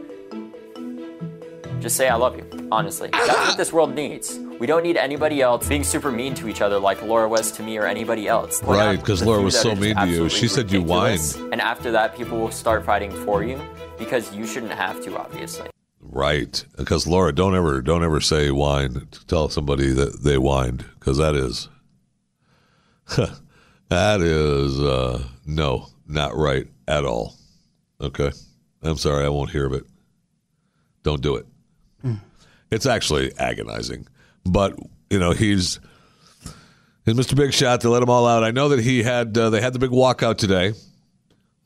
[1.81, 2.69] just say I love you.
[2.73, 4.41] Honestly, that's what this world needs.
[4.61, 7.63] We don't need anybody else being super mean to each other like Laura was to
[7.63, 8.61] me or anybody else.
[8.61, 10.29] Point Right, because Laura was so mean to you.
[10.29, 11.53] She said you ridiculous, whined.
[11.55, 13.59] and after that, people will start fighting for you
[13.99, 15.71] because you shouldn't have to, obviously.
[15.99, 19.07] Right, because Laura, don't ever, don't ever say whine.
[19.11, 21.71] To tell somebody that they whined, because that is,
[23.89, 27.35] that is, uh, no, not right at all.
[27.99, 28.31] Okay,
[28.83, 29.85] I'm sorry, I won't hear of it.
[31.03, 31.47] Don't do it.
[32.71, 34.07] It's actually agonizing,
[34.45, 34.75] but
[35.11, 35.81] you know he's
[37.05, 37.37] he's Mr.
[37.37, 38.45] Big Shot to let them all out.
[38.45, 40.73] I know that he had uh, they had the big walkout today,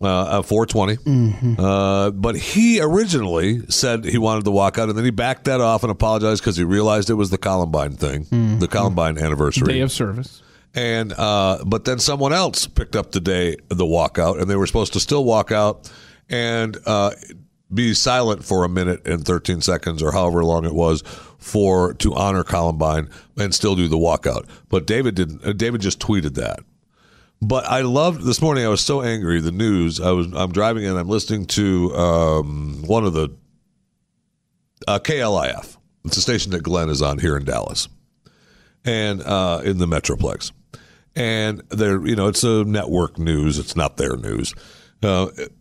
[0.01, 1.57] uh, at 420.
[1.59, 5.61] Uh, but he originally said he wanted to walk out, and then he backed that
[5.61, 8.27] off and apologized because he realized it was the Columbine thing,
[8.59, 9.73] the Columbine anniversary.
[9.73, 10.43] Day of service.
[10.77, 14.67] And uh, but then someone else picked up the day the walkout, and they were
[14.67, 15.89] supposed to still walk out
[16.29, 17.13] and uh,
[17.73, 21.03] be silent for a minute and 13 seconds or however long it was
[21.39, 24.49] for to honor Columbine and still do the walkout.
[24.69, 25.45] But David didn't.
[25.45, 26.61] Uh, David just tweeted that.
[27.43, 28.65] But I loved this morning.
[28.65, 29.41] I was so angry.
[29.41, 30.01] The news.
[30.01, 30.33] I was.
[30.35, 33.31] I'm driving and I'm listening to um, one of the
[34.89, 35.77] uh, KLIF.
[36.05, 37.89] It's a station that Glenn is on here in Dallas,
[38.85, 40.53] and uh, in the Metroplex.
[41.17, 43.59] And they're, you know, it's a network news.
[43.59, 44.55] It's not their news.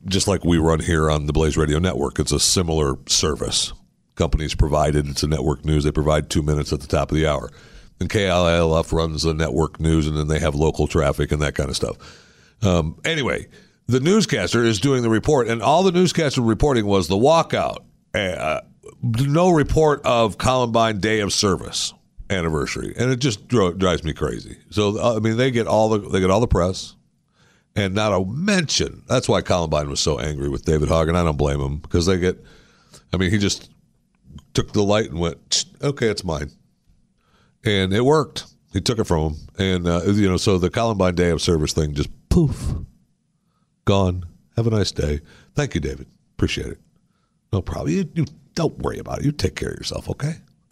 [0.05, 3.73] Just like we run here on the Blaze Radio Network, it's a similar service.
[4.15, 5.07] Companies provided.
[5.07, 5.83] It's a network news.
[5.83, 7.49] They provide two minutes at the top of the hour.
[7.99, 11.69] And KLIF runs the network news, and then they have local traffic and that kind
[11.69, 11.97] of stuff.
[12.61, 13.47] Um, anyway,
[13.87, 17.77] the newscaster is doing the report, and all the newscaster reporting was the walkout.
[18.13, 18.61] Uh,
[19.01, 21.93] no report of Columbine Day of Service
[22.29, 24.57] anniversary, and it just dro- drives me crazy.
[24.69, 26.95] So uh, I mean, they get all the they get all the press,
[27.75, 29.03] and not a mention.
[29.07, 32.05] That's why Columbine was so angry with David Hogg, and I don't blame him because
[32.05, 32.43] they get.
[33.13, 33.69] I mean, he just
[34.53, 36.51] took the light and went, "Okay, it's mine,"
[37.63, 38.45] and it worked.
[38.71, 41.73] He took it from him, and uh, you know, so the Columbine Day of Service
[41.73, 42.75] thing just poof,
[43.85, 44.25] gone.
[44.55, 45.21] Have a nice day.
[45.55, 46.07] Thank you, David.
[46.35, 46.79] Appreciate it.
[47.51, 47.89] No problem.
[47.89, 48.25] You, you
[48.55, 49.25] don't worry about it.
[49.25, 50.35] You take care of yourself, okay?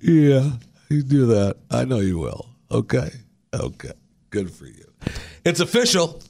[0.00, 0.50] yeah,
[0.88, 1.56] you do that.
[1.70, 2.46] I know you will.
[2.70, 3.10] Okay.
[3.54, 3.92] Okay.
[4.34, 4.84] Good for you.
[5.44, 6.20] It's official.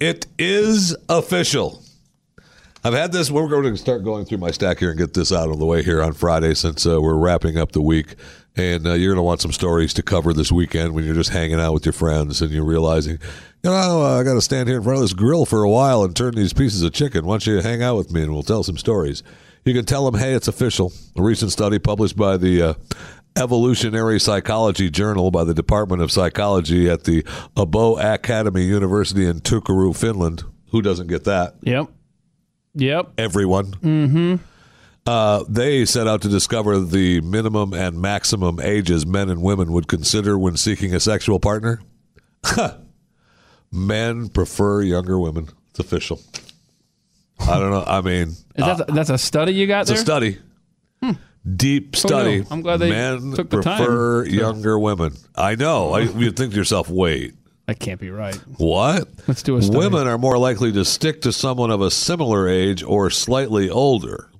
[0.00, 1.82] It is official.
[2.82, 3.30] I've had this.
[3.30, 5.66] We're going to start going through my stack here and get this out of the
[5.66, 8.14] way here on Friday since uh, we're wrapping up the week.
[8.56, 11.28] And uh, you're going to want some stories to cover this weekend when you're just
[11.28, 13.18] hanging out with your friends and you're realizing,
[13.62, 16.04] you know, I got to stand here in front of this grill for a while
[16.04, 17.26] and turn these pieces of chicken.
[17.26, 19.22] Why don't you hang out with me and we'll tell some stories?
[19.66, 20.92] You can tell them, hey, it's official.
[21.16, 22.74] A recent study published by the uh,
[23.36, 27.22] Evolutionary Psychology Journal by the Department of Psychology at the
[27.56, 30.44] Abo Academy University in Turku, Finland.
[30.70, 31.56] Who doesn't get that?
[31.62, 31.88] Yep.
[32.74, 33.12] Yep.
[33.18, 33.72] Everyone.
[33.72, 34.36] Mm-hmm.
[35.06, 39.86] Uh, they set out to discover the minimum and maximum ages men and women would
[39.86, 41.80] consider when seeking a sexual partner.
[43.72, 45.48] Men prefer younger women.
[45.70, 46.20] It's official.
[47.38, 47.84] I don't know.
[47.86, 49.98] I mean, Is that, that's a study you got it's there?
[49.98, 50.38] a study.
[51.54, 52.40] Deep oh, study.
[52.40, 52.46] no.
[52.50, 55.14] I'm glad they Men took the time prefer to- younger women.
[55.34, 55.92] I know.
[55.92, 57.34] I, you'd think to yourself, wait,
[57.66, 58.34] That can't be right.
[58.58, 59.08] what?
[59.28, 59.78] Let's do a study.
[59.78, 64.30] Women are more likely to stick to someone of a similar age or slightly older.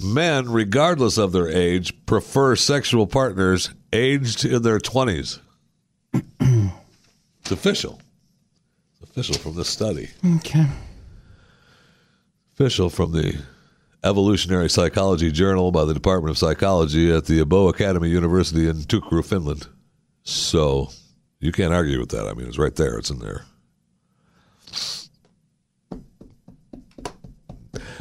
[0.00, 5.40] Men, regardless of their age, prefer sexual partners aged in their 20s.
[6.12, 8.00] it's official.
[9.00, 10.10] It's official from this study.
[10.36, 10.66] Okay.
[12.54, 13.40] Official from the
[14.04, 19.24] Evolutionary Psychology Journal by the Department of Psychology at the Abo Academy University in Tukru,
[19.24, 19.66] Finland.
[20.22, 20.90] So
[21.40, 22.26] you can't argue with that.
[22.26, 22.98] I mean, it's right there.
[22.98, 23.44] It's in there.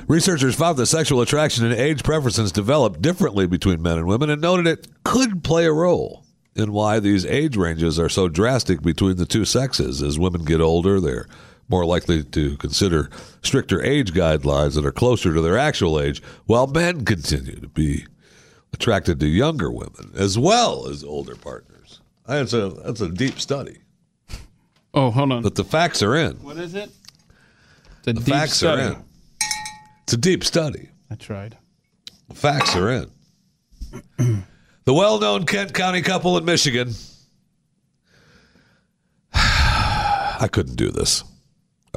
[0.08, 4.42] Researchers found that sexual attraction and age preferences develop differently between men and women and
[4.42, 6.24] noted it could play a role
[6.56, 10.02] in why these age ranges are so drastic between the two sexes.
[10.02, 11.28] As women get older, they're
[11.70, 13.10] more likely to consider
[13.44, 18.06] stricter age guidelines that are closer to their actual age, while men continue to be
[18.74, 22.00] attracted to younger women as well as older partners.
[22.26, 23.80] That's a that's a deep study.
[24.94, 25.44] Oh, hold on.
[25.44, 26.38] But the facts are in.
[26.38, 26.90] What is it?
[28.04, 28.82] The, The deep facts study.
[28.82, 29.04] are in.
[30.04, 30.90] It's a deep study.
[31.12, 31.58] I tried.
[32.30, 33.12] The facts are in.
[34.86, 36.90] the well known Kent County couple in Michigan.
[39.34, 41.24] I couldn't do this.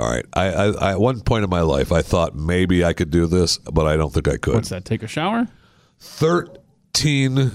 [0.01, 0.24] All right.
[0.32, 3.27] I, I, I at one point in my life I thought maybe I could do
[3.27, 4.55] this, but I don't think I could.
[4.55, 4.86] What's that?
[4.86, 5.47] Take a shower?
[5.98, 7.52] Thirteen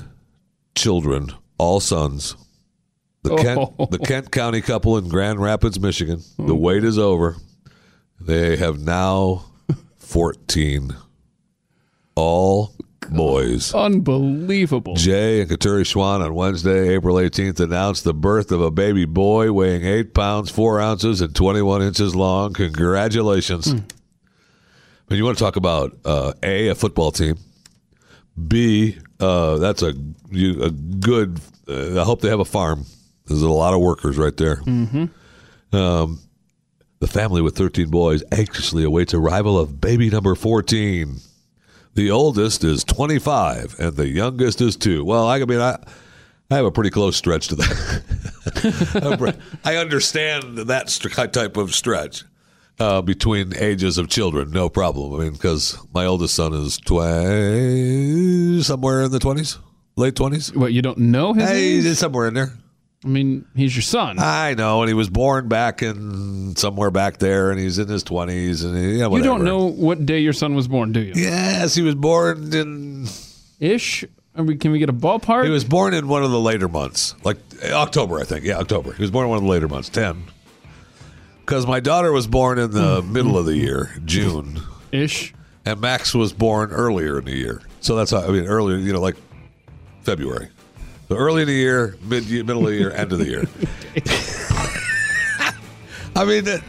[0.75, 2.35] children, all sons.
[3.23, 3.37] The oh.
[3.37, 3.87] Kent Oh.
[3.87, 6.21] the Kent County couple in Grand Rapids, Michigan.
[6.37, 6.59] The hmm.
[6.59, 7.35] wait is over.
[8.21, 9.45] They have now
[9.97, 10.95] fourteen.
[12.15, 12.75] All
[13.09, 13.73] boys.
[13.73, 14.95] Unbelievable.
[14.95, 19.51] Jay and Kateri Schwandt on Wednesday, April 18th, announced the birth of a baby boy
[19.51, 22.53] weighing 8 pounds, 4 ounces, and 21 inches long.
[22.53, 23.73] Congratulations.
[25.07, 27.37] When you want to talk about uh, A, a football team,
[28.47, 29.93] B, uh, that's a,
[30.31, 32.85] you, a good, uh, I hope they have a farm.
[33.27, 34.57] There's a lot of workers right there.
[34.57, 35.75] Mm-hmm.
[35.75, 36.19] Um,
[36.99, 41.17] the family with 13 boys anxiously awaits arrival of baby number 14.
[41.95, 45.03] The oldest is 25 and the youngest is 2.
[45.03, 45.77] Well, I mean I
[46.51, 49.37] I have a pretty close stretch to that.
[49.65, 50.89] I understand that
[51.33, 52.23] type of stretch
[52.79, 55.13] uh, between ages of children, no problem.
[55.19, 57.01] I mean, because my oldest son is tw-
[58.65, 59.57] somewhere in the 20s,
[59.95, 60.55] late 20s.
[60.55, 61.83] What, you don't know his Hey, age?
[61.85, 62.51] he's somewhere in there.
[63.05, 64.17] I mean, he's your son.
[64.17, 68.01] I know, and he was born back in somewhere back there, and he's in his
[68.01, 71.13] twenties, and he, yeah, you don't know what day your son was born, do you?
[71.15, 73.07] Yes, he was born in
[73.59, 74.05] Ish?
[74.35, 75.45] We, can we get a ballpark?
[75.45, 78.43] He was born in one of the later months, like eh, October, I think.
[78.43, 78.93] Yeah, October.
[78.93, 80.23] He was born in one of the later months, ten.
[81.41, 84.61] Because my daughter was born in the middle of the year, June
[84.91, 85.33] ish,
[85.63, 87.61] and Max was born earlier in the year.
[87.81, 89.15] So that's how, I mean earlier, you know, like
[90.01, 90.49] February.
[91.07, 93.43] So early in the year, mid, middle of the year, end of the year.
[96.15, 96.63] I mean, that,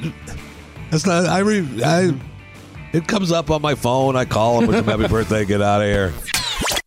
[0.91, 1.27] that's not.
[1.27, 2.15] I re, I.
[2.93, 4.17] It comes up on my phone.
[4.17, 6.13] I call him, wish him happy birthday, get out of here.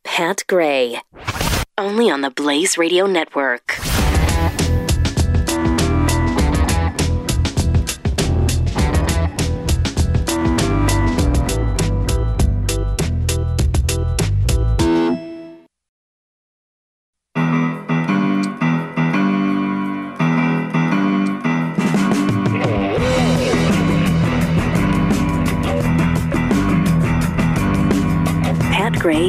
[0.04, 1.02] Pat Gray.
[1.78, 3.80] Only on the Blaze Radio Network.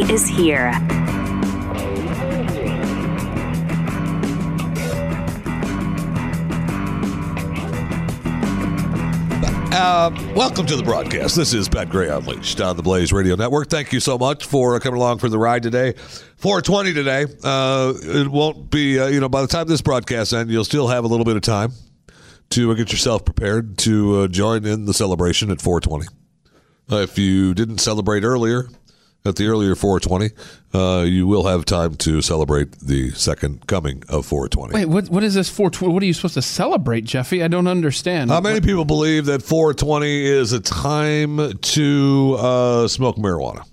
[0.08, 0.72] Is here.
[9.72, 11.36] Uh, welcome to the broadcast.
[11.36, 13.68] This is Pat Gray Unleashed on the Blaze Radio Network.
[13.68, 15.92] Thank you so much for coming along for the ride today.
[16.36, 17.26] 420 today.
[17.44, 20.88] Uh, it won't be, uh, you know, by the time this broadcast ends, you'll still
[20.88, 21.72] have a little bit of time
[22.50, 26.08] to uh, get yourself prepared to uh, join in the celebration at 420.
[26.90, 28.68] Uh, if you didn't celebrate earlier,
[29.24, 30.30] at the earlier 420,
[30.72, 34.74] uh, you will have time to celebrate the second coming of 420.
[34.74, 35.08] Wait, what?
[35.10, 35.92] What is this 420?
[35.92, 37.42] What are you supposed to celebrate, Jeffy?
[37.42, 38.30] I don't understand.
[38.30, 43.64] How many people believe that 420 is a time to uh, smoke marijuana?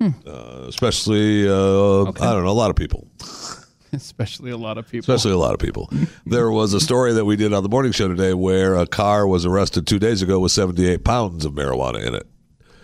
[0.00, 0.10] Hmm.
[0.26, 3.08] Uh, especially, uh, I don't know, a lot of people.
[3.92, 5.14] Especially a lot of people.
[5.14, 5.90] Especially a lot of people.
[6.26, 9.26] there was a story that we did on the morning show today where a car
[9.26, 12.26] was arrested two days ago with 78 pounds of marijuana in it.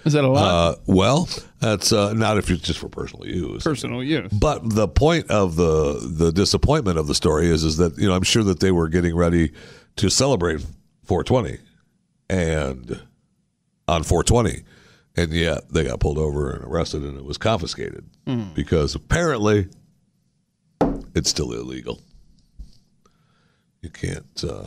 [0.05, 0.45] Is that a lot?
[0.45, 1.29] Uh, well,
[1.61, 3.63] that's uh, not if it's just for personal use.
[3.65, 4.31] Personal use.
[4.33, 8.15] But the point of the the disappointment of the story is is that you know
[8.15, 9.53] I'm sure that they were getting ready
[9.97, 10.61] to celebrate
[11.05, 11.59] 420,
[12.29, 13.01] and
[13.89, 14.63] on 420
[15.17, 18.53] and yet they got pulled over and arrested, and it was confiscated Hmm.
[18.55, 19.69] because apparently
[21.15, 22.01] it's still illegal.
[23.83, 24.27] You can't.
[24.43, 24.67] Uh,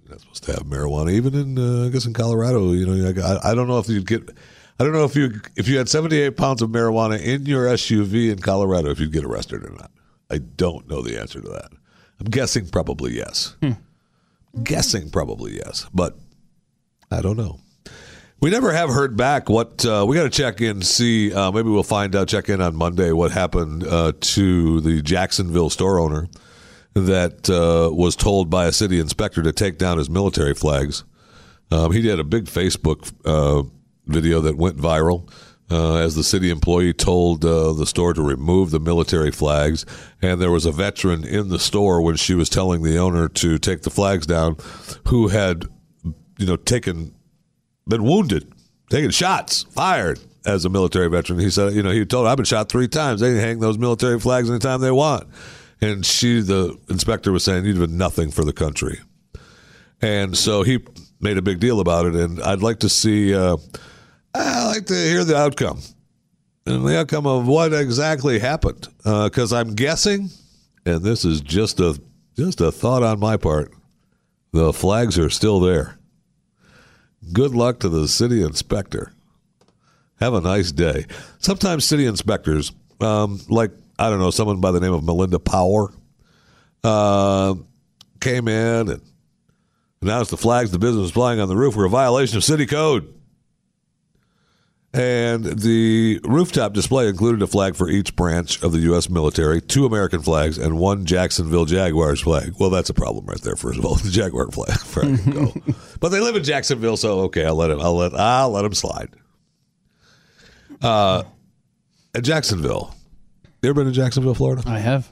[0.00, 2.72] you're not supposed to have marijuana, even in uh, I guess in Colorado.
[2.72, 4.30] You know, I, I don't know if you'd get.
[4.78, 8.32] I don't know if you if you had 78 pounds of marijuana in your SUV
[8.32, 9.90] in Colorado, if you'd get arrested or not.
[10.30, 11.70] I don't know the answer to that.
[12.18, 13.56] I'm guessing probably yes.
[14.62, 16.16] Guessing probably yes, but
[17.10, 17.58] I don't know.
[18.40, 19.48] We never have heard back.
[19.48, 21.32] What uh, we got to check in, see.
[21.32, 22.28] Uh, maybe we'll find out.
[22.28, 23.12] Check in on Monday.
[23.12, 26.28] What happened uh, to the Jacksonville store owner
[26.94, 31.04] that uh, was told by a city inspector to take down his military flags?
[31.70, 33.62] Um, he did a big Facebook uh,
[34.12, 35.28] video that went viral.
[35.70, 39.86] Uh, as the city employee told uh, the store to remove the military flags,
[40.20, 43.56] and there was a veteran in the store when she was telling the owner to
[43.56, 44.54] take the flags down,
[45.08, 45.64] who had,
[46.36, 47.14] you know, taken
[47.88, 48.52] been wounded,
[48.90, 51.38] taken shots, fired as a military veteran.
[51.38, 53.20] He said, you know, he told her, I've been shot three times.
[53.22, 55.26] They can hang those military flags anytime they want.
[55.80, 59.00] And she, the inspector, was saying, you've done nothing for the country.
[60.02, 60.80] And so he
[61.20, 62.14] made a big deal about it.
[62.14, 63.56] And I'd like to see, uh,
[64.34, 65.80] I'd like to hear the outcome
[66.66, 68.88] and the outcome of what exactly happened.
[69.04, 70.30] Because I'm guessing,
[70.86, 72.00] and this is just a
[72.36, 73.72] just a thought on my part,
[74.52, 75.98] the flags are still there.
[77.32, 79.12] Good luck to the city inspector.
[80.18, 81.06] Have a nice day.
[81.38, 85.92] Sometimes city inspectors, um, like I don't know, someone by the name of Melinda Power,
[86.84, 87.54] uh,
[88.20, 89.02] came in and
[90.00, 93.12] announced the flags the business flying on the roof were a violation of city code.
[94.94, 99.08] And the rooftop display included a flag for each branch of the U.S.
[99.08, 102.54] military, two American flags, and one Jacksonville Jaguars flag.
[102.60, 103.56] Well, that's a problem right there.
[103.56, 104.78] First of all, the Jaguar flag.
[104.78, 105.54] Where I can go.
[106.00, 107.80] but they live in Jacksonville, so okay, I'll let him.
[107.80, 108.14] I'll let.
[108.14, 109.08] I'll let him slide.
[110.82, 111.22] Uh,
[112.14, 112.94] at Jacksonville.
[113.62, 114.62] You ever been to Jacksonville, Florida?
[114.66, 115.10] I have.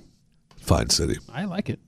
[0.58, 1.16] Fine city.
[1.32, 1.80] I like it.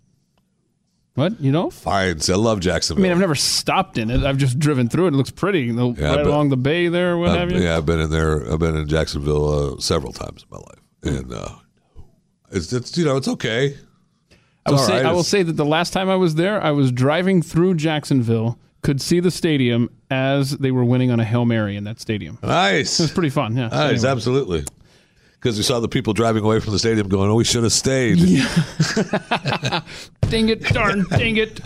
[1.14, 1.68] What you know?
[1.70, 2.20] Fine.
[2.28, 3.02] I love Jacksonville.
[3.02, 4.24] I mean, I've never stopped in it.
[4.24, 5.14] I've just driven through it.
[5.14, 5.70] It looks pretty.
[5.70, 7.58] The, Yeah, right but- along the bay there, what I've- have you.
[7.60, 8.50] Yeah, I've been in there.
[8.50, 10.80] I've been in Jacksonville uh, several times in my life,
[11.20, 11.48] and uh,
[12.50, 13.76] it's it's you know it's okay.
[14.64, 15.06] I will say, right.
[15.06, 18.58] I will say that the last time I was there, I was driving through Jacksonville,
[18.82, 22.38] could see the stadium as they were winning on a hail mary in that stadium.
[22.42, 23.00] Nice.
[23.00, 23.56] It was pretty fun.
[23.56, 23.68] Yeah.
[23.68, 24.08] Nice, Anyway.
[24.08, 24.64] absolutely.
[25.42, 27.72] Because we saw the people driving away from the stadium going, "Oh, we should have
[27.72, 28.18] stayed."
[30.30, 30.62] Dang it!
[30.72, 31.04] Darn!
[31.10, 31.60] dang it!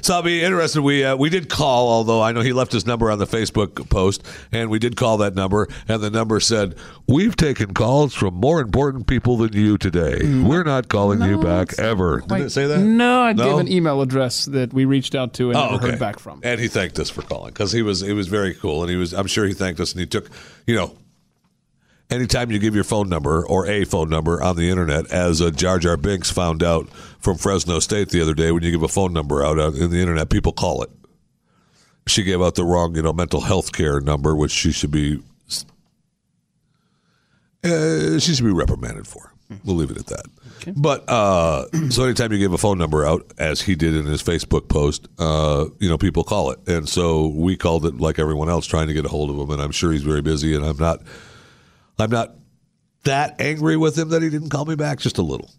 [0.00, 0.82] So I'll be interested.
[0.82, 3.88] We uh, we did call, although I know he left his number on the Facebook
[3.88, 6.74] post, and we did call that number, and the number said,
[7.06, 10.18] "We've taken calls from more important people than you today.
[10.42, 12.80] We're not calling you back ever." Did it say that?
[12.80, 13.44] No, I No?
[13.44, 15.90] gave an email address that we reached out to and Oh, never okay.
[15.90, 16.40] heard back from.
[16.42, 18.96] And he thanked us for calling because he was he was very cool, and he
[18.96, 20.28] was I'm sure he thanked us, and he took
[20.66, 20.96] you know.
[22.12, 25.50] Anytime you give your phone number or a phone number on the internet, as uh,
[25.50, 28.88] Jar Jar Binks found out from Fresno State the other day, when you give a
[28.88, 30.90] phone number out on in the internet, people call it.
[32.06, 35.22] She gave out the wrong, you know, mental health care number, which she should be
[37.64, 39.32] uh, she should be reprimanded for.
[39.64, 40.26] We'll leave it at that.
[40.76, 44.22] But uh, so anytime you give a phone number out, as he did in his
[44.22, 48.48] Facebook post, uh, you know, people call it, and so we called it like everyone
[48.48, 49.50] else, trying to get a hold of him.
[49.50, 51.02] And I'm sure he's very busy, and I'm not,
[52.02, 52.34] I'm not
[53.04, 55.50] that angry with him that he didn't call me back, just a little.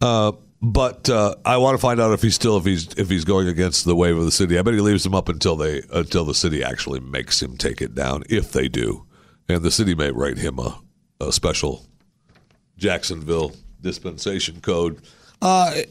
[0.00, 0.32] Uh,
[0.62, 3.46] but uh, I want to find out if he's still if he's if he's going
[3.48, 4.58] against the wave of the city.
[4.58, 7.80] I bet he leaves him up until they until the city actually makes him take
[7.80, 8.24] it down.
[8.28, 9.06] If they do,
[9.48, 10.80] and the city may write him a,
[11.20, 11.86] a special
[12.78, 15.02] Jacksonville dispensation code.
[15.40, 15.82] Uh,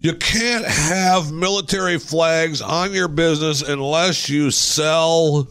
[0.00, 5.48] you can't have military flags on your business unless you sell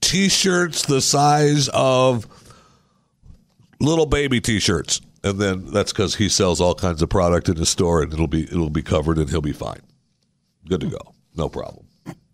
[0.00, 2.26] T-shirts the size of
[3.80, 7.68] little baby T-shirts, and then that's because he sells all kinds of product in his
[7.68, 9.80] store, and it'll be it'll be covered, and he'll be fine.
[10.68, 11.86] Good to go, no problem.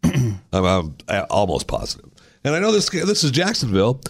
[0.52, 2.10] I'm, I'm almost positive,
[2.44, 4.00] and I know this this is Jacksonville,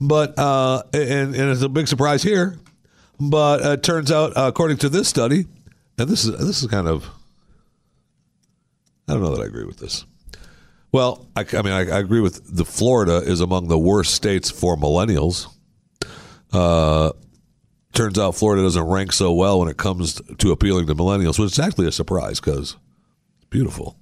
[0.00, 2.58] but uh, and and it's a big surprise here,
[3.18, 5.46] but uh, it turns out according to this study,
[5.98, 7.08] and this is this is kind of
[9.10, 10.04] I don't know that I agree with this.
[10.92, 14.50] Well, I, I mean, I, I agree with the Florida is among the worst states
[14.50, 15.46] for millennials.
[16.52, 17.12] Uh,
[17.92, 21.52] turns out Florida doesn't rank so well when it comes to appealing to millennials, which
[21.52, 22.76] is actually a surprise because
[23.36, 23.96] it's beautiful.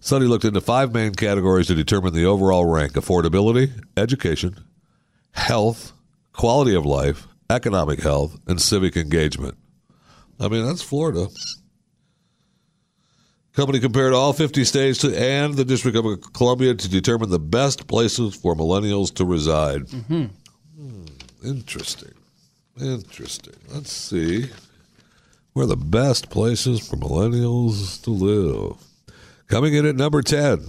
[0.00, 4.58] Study looked into five main categories to determine the overall rank affordability, education,
[5.32, 5.92] health,
[6.32, 9.56] quality of life, economic health, and civic engagement.
[10.40, 11.28] I mean, that's Florida.
[13.52, 17.86] Company compared all 50 states to, and the District of Columbia to determine the best
[17.86, 19.82] places for millennials to reside.
[19.82, 20.26] Mm-hmm.
[20.82, 21.04] Hmm,
[21.44, 22.14] interesting.
[22.80, 23.54] Interesting.
[23.72, 24.50] Let's see.
[25.52, 28.76] Where the best places for millennials to live?
[29.46, 30.66] Coming in at number 10.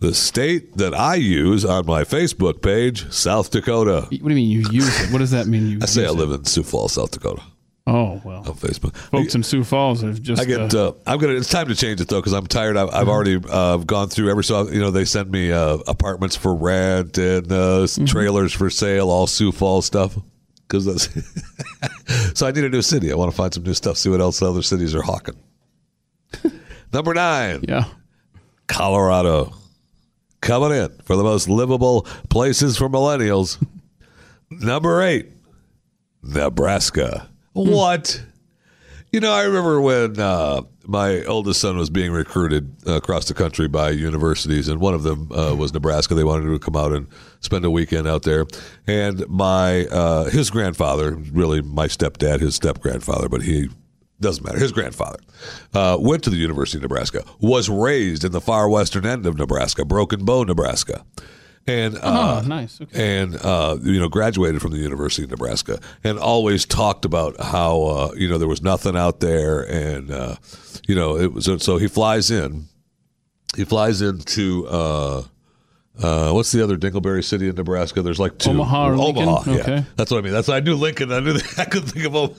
[0.00, 4.00] The state that I use on my Facebook page, South Dakota.
[4.02, 5.12] What do you mean you use it?
[5.12, 5.68] What does that mean?
[5.68, 6.18] You I say I use it?
[6.18, 7.42] live in Sioux Falls, South Dakota.
[7.84, 8.96] Oh well, on Facebook.
[8.96, 10.40] folks in Sioux Falls have just.
[10.40, 10.72] I get.
[10.72, 11.32] uh, Uh, I'm gonna.
[11.34, 12.76] It's time to change it though because I'm tired.
[12.76, 14.68] I've, I've already uh, gone through every so.
[14.70, 18.04] You know, they send me uh, apartments for rent and uh, Mm-hmm.
[18.04, 20.16] trailers for sale, all Sioux Falls stuff.
[20.68, 21.08] Because that's.
[22.38, 23.10] so I need a new city.
[23.10, 23.96] I want to find some new stuff.
[23.96, 25.34] See what else other cities are hawking.
[26.92, 27.64] Number nine.
[27.68, 27.84] Yeah.
[28.68, 29.52] Colorado.
[30.40, 33.60] Coming in for the most livable places for millennials.
[34.50, 35.30] Number eight.
[36.22, 37.28] Nebraska.
[37.52, 38.22] What?
[39.12, 43.34] You know, I remember when uh, my oldest son was being recruited uh, across the
[43.34, 46.14] country by universities, and one of them uh, was Nebraska.
[46.14, 47.06] They wanted to come out and
[47.40, 48.46] spend a weekend out there.
[48.86, 53.68] And my uh, his grandfather, really my stepdad, his step grandfather, but he
[54.18, 54.58] doesn't matter.
[54.58, 55.18] His grandfather
[55.74, 59.36] uh, went to the University of Nebraska, was raised in the far western end of
[59.36, 61.04] Nebraska, Broken Bow, Nebraska,
[61.66, 62.80] and uh, oh, nice.
[62.80, 63.22] Okay.
[63.22, 67.82] and uh, you know graduated from the University of Nebraska, and always talked about how
[67.82, 70.36] uh, you know there was nothing out there, and uh,
[70.86, 72.66] you know it was so he flies in,
[73.56, 74.66] he flies into.
[74.68, 75.22] Uh,
[76.00, 78.00] uh, what's the other Dingleberry city in Nebraska?
[78.00, 78.50] There's like two.
[78.50, 79.24] Omaha or Lincoln?
[79.24, 79.60] Omaha, yeah.
[79.60, 79.84] Okay.
[79.96, 80.32] That's what I mean.
[80.32, 81.12] That's what I knew Lincoln.
[81.12, 81.58] I knew that.
[81.58, 82.34] I couldn't think of Omaha.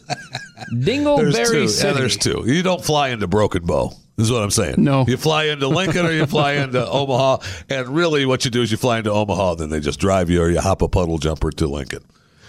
[0.71, 1.67] There's Dingleberry two.
[1.67, 1.87] City.
[1.87, 2.43] Yeah, there's two.
[2.47, 3.93] You don't fly into Broken Bow.
[4.15, 4.75] This is what I'm saying.
[4.77, 5.05] No.
[5.07, 7.37] You fly into Lincoln or you fly into Omaha,
[7.69, 10.41] and really what you do is you fly into Omaha, then they just drive you,
[10.41, 12.03] or you hop a puddle jumper to Lincoln.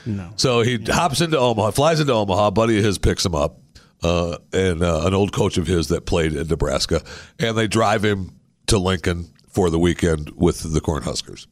[0.06, 0.30] No.
[0.36, 2.48] So he hops into Omaha, flies into Omaha.
[2.48, 3.58] A buddy of his picks him up,
[4.02, 7.02] uh, and uh, an old coach of his that played in Nebraska,
[7.38, 11.46] and they drive him to Lincoln for the weekend with the Cornhuskers.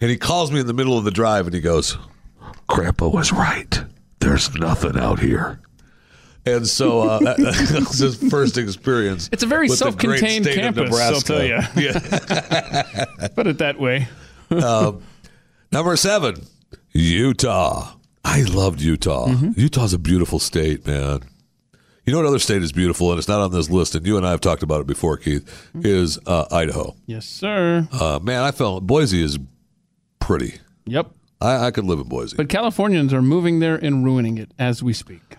[0.00, 1.96] And he calls me in the middle of the drive, and he goes,
[2.66, 3.84] "Grandpa was right.
[4.18, 5.60] There's nothing out here."
[6.44, 7.38] And so uh, that,
[7.88, 9.28] was his first experience.
[9.32, 11.60] It's a very with the great self-contained campus, I'll tell you.
[11.76, 13.04] Yeah.
[13.34, 14.08] Put it that way.
[14.50, 15.02] Um,
[15.70, 16.46] number seven,
[16.92, 17.94] Utah.
[18.24, 19.28] I loved Utah.
[19.56, 21.20] Utah's a beautiful state, man.
[22.04, 24.16] You know what other state is beautiful, and it's not on this list, and you
[24.16, 26.96] and I have talked about it before, Keith, is uh, Idaho.
[27.06, 27.88] Yes, sir.
[27.92, 29.38] Uh, man, I felt Boise is
[30.18, 30.54] pretty.
[30.86, 31.10] Yep.
[31.40, 32.36] I, I could live in Boise.
[32.36, 35.36] But Californians are moving there and ruining it as we speak.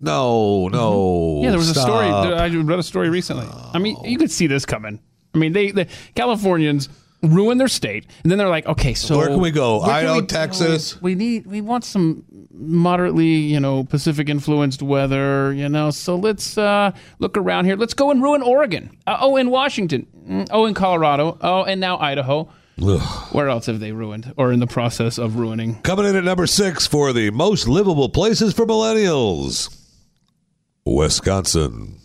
[0.00, 1.40] No, no.
[1.42, 2.06] Yeah, there was a story.
[2.06, 3.46] I read a story recently.
[3.72, 5.00] I mean, you could see this coming.
[5.34, 6.88] I mean, they the Californians
[7.22, 9.80] ruin their state, and then they're like, okay, so Where can we go?
[9.80, 10.26] Idaho, we?
[10.26, 11.00] Texas?
[11.00, 15.52] We need we want some moderately, you know, Pacific influenced weather.
[15.52, 17.76] You know, so let's uh, look around here.
[17.76, 18.96] Let's go and ruin Oregon.
[19.06, 20.06] Uh, oh, in Washington.
[20.28, 21.38] Mm, Oh, in Colorado.
[21.40, 22.48] Oh, and now Idaho.
[22.82, 23.32] Ugh.
[23.34, 25.80] Where else have they ruined or in the process of ruining?
[25.82, 29.74] Coming in at number six for the most livable places for millennials,
[30.86, 31.98] Wisconsin.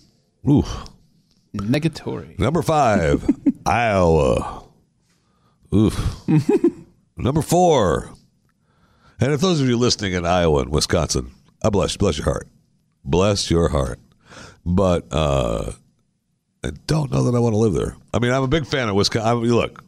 [0.50, 0.64] Ooh.
[1.56, 2.38] Negatory.
[2.40, 3.24] Number five,
[3.66, 4.64] Iowa.
[5.74, 6.28] Oof.
[7.18, 8.12] Number four.
[9.20, 11.32] And if those of you listening in Iowa and Wisconsin,
[11.64, 12.48] I bless bless your heart.
[13.06, 14.00] Bless your heart.
[14.66, 15.74] But uh
[16.64, 17.96] I don't know that I want to live there.
[18.14, 19.30] I mean, I'm a big fan of Wisconsin.
[19.30, 19.84] I mean, look,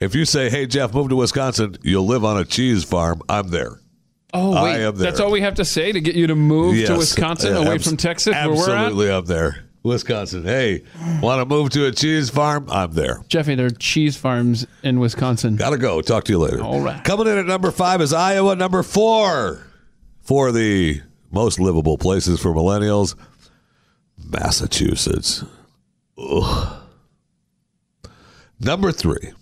[0.00, 3.20] if you say, "Hey, Jeff, move to Wisconsin," you'll live on a cheese farm.
[3.28, 3.80] I'm there.
[4.36, 5.10] Oh I wait, am there.
[5.10, 6.88] that's all we have to say to get you to move Yes.
[6.88, 8.86] to Wisconsin, Uh, away abs- from Texas, where we're at.
[8.86, 9.64] Absolutely up there.
[9.84, 10.44] Wisconsin.
[10.44, 10.82] Hey,
[11.20, 12.66] want to move to a cheese farm?
[12.70, 13.20] I'm there.
[13.28, 15.56] Jeffy, there are cheese farms in Wisconsin.
[15.56, 16.00] Gotta go.
[16.00, 16.62] Talk to you later.
[16.62, 17.04] All right.
[17.04, 18.56] Coming in at number five is Iowa.
[18.56, 19.66] Number four
[20.22, 23.14] for the most livable places for millennials,
[24.18, 25.44] Massachusetts.
[26.18, 26.76] Ugh.
[28.58, 29.32] Number three,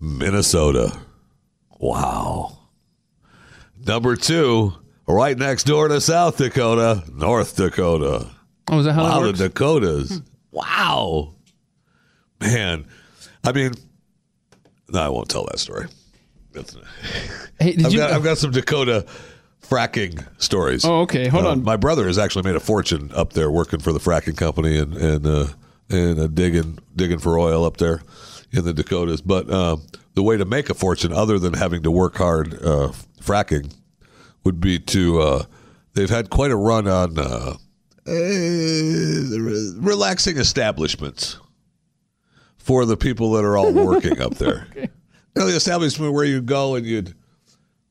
[0.00, 0.98] Minnesota.
[1.78, 2.58] Wow.
[3.86, 4.72] Number two,
[5.06, 8.28] right next door to South Dakota, North Dakota.
[8.68, 9.38] Oh, is that how that wow, works?
[9.38, 10.22] the Dakotas.
[10.50, 11.34] Wow.
[12.40, 12.86] Man,
[13.44, 13.72] I mean,
[14.88, 15.86] no, I won't tell that story.
[17.60, 17.98] Hey, did I've, you?
[17.98, 19.06] got, I've got some Dakota
[19.62, 20.84] fracking stories.
[20.84, 21.28] Oh, okay.
[21.28, 21.62] Hold Uh, on.
[21.62, 24.94] My brother has actually made a fortune up there working for the fracking company and
[24.96, 25.46] and uh,
[25.90, 28.00] and uh, digging digging for oil up there
[28.52, 29.20] in the Dakotas.
[29.20, 29.76] But uh,
[30.14, 32.92] the way to make a fortune, other than having to work hard uh,
[33.26, 33.74] fracking,
[34.44, 35.20] would be to.
[35.20, 35.44] Uh,
[35.94, 37.54] they've had quite a run on uh,
[38.06, 38.12] uh,
[39.78, 41.38] relaxing establishments
[42.58, 44.66] for the people that are all working up there.
[45.36, 47.14] You know, the establishment where you go and you'd,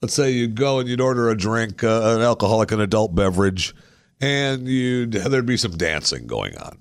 [0.02, 3.76] let's say you'd go and you'd order a drink, uh, an alcoholic, an adult beverage,
[4.20, 6.80] and you'd there'd be some dancing going on.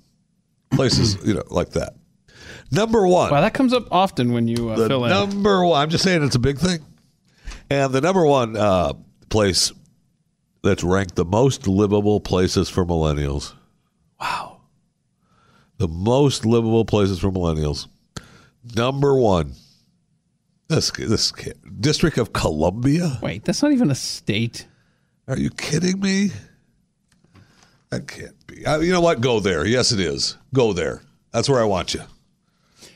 [0.71, 1.93] Places, you know, like that.
[2.71, 3.29] Number one.
[3.29, 5.11] Wow, that comes up often when you uh, fill in.
[5.11, 5.79] number one.
[5.83, 6.79] I'm just saying it's a big thing.
[7.69, 8.93] And the number one uh,
[9.29, 9.71] place
[10.63, 13.53] that's ranked the most livable places for millennials.
[14.19, 14.61] Wow.
[15.77, 17.87] The most livable places for millennials.
[18.75, 19.53] Number one.
[20.67, 21.31] This this
[21.79, 23.19] District of Columbia.
[23.21, 24.65] Wait, that's not even a state.
[25.27, 26.31] Are you kidding me?
[27.91, 28.65] That can't be.
[28.65, 29.21] Uh, you know what?
[29.21, 29.65] Go there.
[29.65, 30.37] Yes, it is.
[30.53, 31.01] Go there.
[31.31, 32.01] That's where I want you.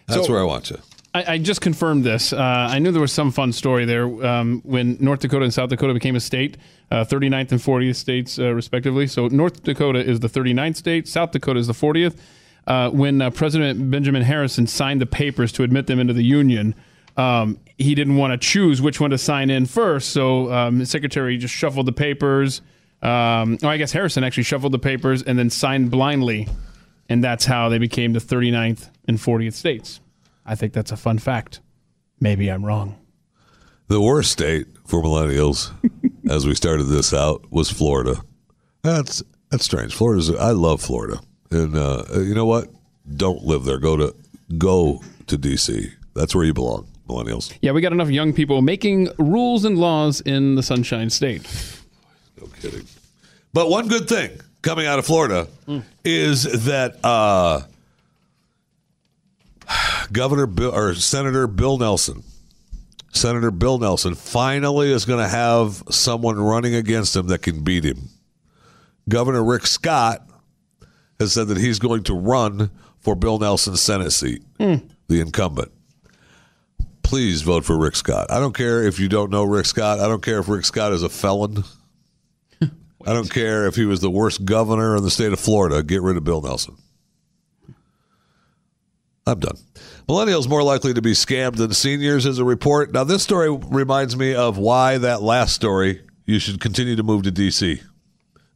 [0.07, 0.77] That's So- where I want you.
[1.13, 2.33] I, I just confirmed this.
[2.33, 5.69] Uh, I knew there was some fun story there um, when North Dakota and South
[5.69, 6.57] Dakota became a state,
[6.91, 9.07] uh, 39th and 40th states, uh, respectively.
[9.07, 12.15] So North Dakota is the 39th state, South Dakota is the 40th.
[12.67, 16.75] Uh, when uh, President Benjamin Harrison signed the papers to admit them into the Union,
[17.17, 20.11] um, he didn't want to choose which one to sign in first.
[20.11, 22.61] So um, secretary just shuffled the papers.
[23.01, 26.47] Um, oh, I guess Harrison actually shuffled the papers and then signed blindly.
[27.07, 29.99] And that's how they became the 39th and 40th states.
[30.45, 31.61] I think that's a fun fact.
[32.19, 32.97] Maybe I'm wrong.
[33.87, 35.71] The worst state for millennials,
[36.29, 38.21] as we started this out, was Florida.
[38.83, 39.95] That's that's strange.
[39.95, 40.29] Florida's.
[40.35, 41.19] I love Florida,
[41.51, 42.69] and uh, you know what?
[43.15, 43.79] Don't live there.
[43.79, 44.15] Go to
[44.57, 45.91] go to DC.
[46.13, 47.51] That's where you belong, millennials.
[47.61, 51.41] Yeah, we got enough young people making rules and laws in the Sunshine State.
[52.39, 52.85] No kidding.
[53.53, 55.47] But one good thing coming out of Florida
[56.03, 57.61] is that uh,
[60.11, 62.23] Governor Bill or Senator Bill Nelson,
[63.11, 67.83] Senator Bill Nelson, finally is going to have someone running against him that can beat
[67.83, 68.09] him.
[69.07, 70.27] Governor Rick Scott
[71.19, 74.75] has said that he's going to run for Bill Nelson's Senate seat, hmm.
[75.07, 75.71] the incumbent.
[77.03, 78.31] Please vote for Rick Scott.
[78.31, 79.99] I don't care if you don't know Rick Scott.
[79.99, 81.63] I don't care if Rick Scott is a felon.
[82.61, 85.81] I don't care if he was the worst governor in the state of Florida.
[85.81, 86.77] Get rid of Bill Nelson.
[89.29, 89.57] I'm done.
[90.07, 92.91] Millennials more likely to be scammed than seniors is a report.
[92.91, 97.23] Now, this story reminds me of why that last story you should continue to move
[97.23, 97.81] to D.C.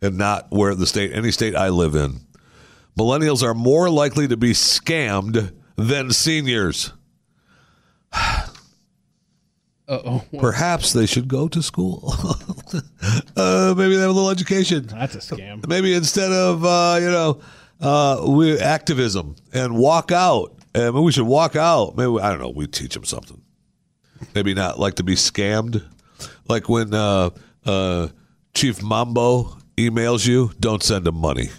[0.02, 2.22] and not where the state, any state I live in.
[2.98, 6.91] Millennials are more likely to be scammed than seniors.
[9.86, 10.24] Uh-oh.
[10.40, 12.14] Perhaps they should go to school.
[13.36, 14.88] uh, maybe they have a little education.
[14.88, 15.68] That's a scam.
[15.68, 17.41] Maybe instead of uh, you know
[17.82, 21.95] uh, we activism and walk out, and maybe we should walk out.
[21.95, 22.50] Maybe I don't know.
[22.50, 23.41] We teach them something.
[24.34, 25.84] Maybe not like to be scammed,
[26.48, 27.32] like when uh,
[27.66, 28.08] uh,
[28.54, 31.50] Chief Mambo emails you, don't send him money.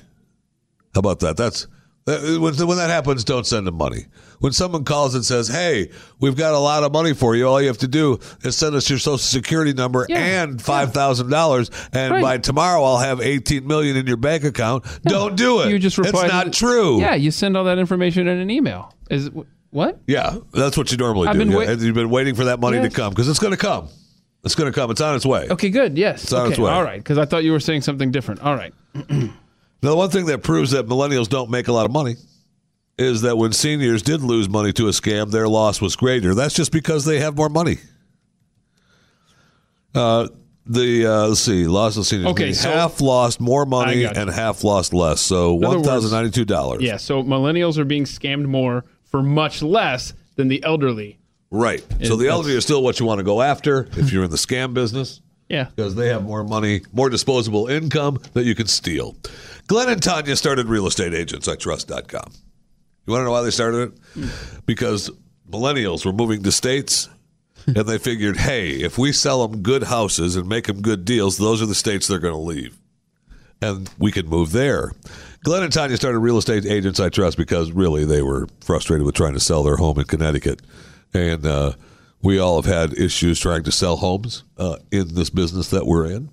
[0.94, 1.36] How about that?
[1.36, 1.68] That's that,
[2.06, 4.04] Uh, when, when that happens, don't send them money.
[4.40, 5.90] When someone calls and says, "Hey,
[6.20, 7.48] we've got a lot of money for you.
[7.48, 11.30] All you have to do is send us your social security number and five thousand
[11.30, 12.20] dollars, and Right.
[12.22, 15.70] by tomorrow I'll have eighteen million in your bank account." Don't do it.
[15.70, 16.24] You just reply.
[16.24, 17.00] It's not true.
[17.00, 18.92] Yeah, you send all that information in an email.
[19.08, 19.30] Is
[19.70, 19.98] what?
[20.06, 21.38] Yeah, that's what you normally I've do.
[21.38, 22.92] been Yeah, wait- You've been waiting for that money Yes.
[22.92, 23.88] to come because it's going to come.
[24.44, 24.90] It's going to come.
[24.90, 25.48] It's on its way.
[25.48, 25.96] Okay, good.
[25.96, 26.24] Yes.
[26.24, 26.50] It's on okay.
[26.50, 26.70] its way.
[26.70, 28.42] All right, because I thought you were saying something different.
[28.42, 28.74] All right.
[29.84, 32.16] Now, the one thing that proves that millennials don't make a lot of money
[32.96, 36.34] is that when seniors did lose money to a scam, their loss was greater.
[36.34, 37.76] That's just because they have more money.
[39.94, 40.28] Uh,
[40.64, 42.28] the uh, let's see, loss of seniors.
[42.28, 44.22] Okay, so- half lost more money I got you.
[44.22, 45.20] and half lost less.
[45.20, 46.82] So one thousand ninety-two dollars.
[46.82, 46.96] Yeah.
[46.96, 51.18] So millennials are being scammed more for much less than the elderly.
[51.50, 51.84] Right.
[52.02, 54.38] So the elderly are still what you want to go after if you're in the
[54.38, 55.20] scam business.
[55.48, 55.68] Yeah.
[55.74, 59.16] Because they have more money, more disposable income that you can steal.
[59.66, 62.32] Glenn and Tanya started real estate agents at trust.com.
[63.06, 64.30] You want to know why they started it?
[64.66, 65.10] Because
[65.48, 67.08] millennials were moving to states
[67.66, 71.36] and they figured, hey, if we sell them good houses and make them good deals,
[71.36, 72.78] those are the states they're going to leave.
[73.60, 74.92] And we can move there.
[75.44, 79.14] Glenn and Tanya started real estate agents I trust because really they were frustrated with
[79.14, 80.62] trying to sell their home in Connecticut.
[81.12, 81.72] And uh,
[82.24, 86.06] we all have had issues trying to sell homes uh, in this business that we're
[86.06, 86.30] in.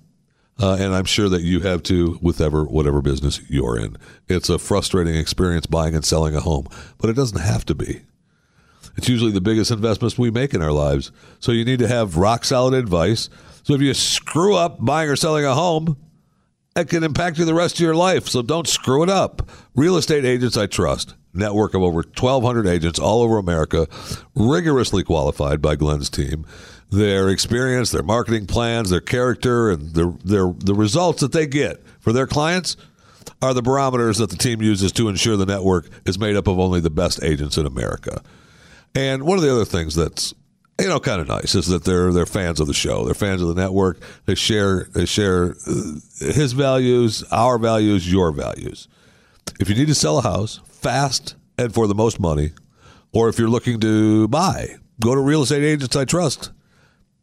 [0.58, 3.96] Uh, and I'm sure that you have too with ever, whatever business you're in.
[4.28, 6.66] It's a frustrating experience buying and selling a home,
[6.98, 8.02] but it doesn't have to be.
[8.96, 11.12] It's usually the biggest investments we make in our lives.
[11.40, 13.28] So you need to have rock solid advice.
[13.62, 15.96] So if you screw up buying or selling a home,
[16.74, 18.28] it can impact you the rest of your life.
[18.28, 19.48] So don't screw it up.
[19.74, 21.14] Real estate agents I trust.
[21.34, 23.86] Network of over 1,200 agents all over America,
[24.34, 26.46] rigorously qualified by Glenn's team.
[26.90, 31.82] Their experience, their marketing plans, their character, and their, their, the results that they get
[32.00, 32.76] for their clients
[33.40, 36.58] are the barometers that the team uses to ensure the network is made up of
[36.58, 38.22] only the best agents in America.
[38.94, 40.34] And one of the other things that's
[40.80, 43.04] you know, kind of nice is that they're they're fans of the show.
[43.04, 44.00] They're fans of the network.
[44.24, 45.82] They share they share uh,
[46.18, 48.88] his values, our values, your values.
[49.60, 52.50] If you need to sell a house fast and for the most money,
[53.12, 56.50] or if you're looking to buy, go to Real Estate Agents I Trust.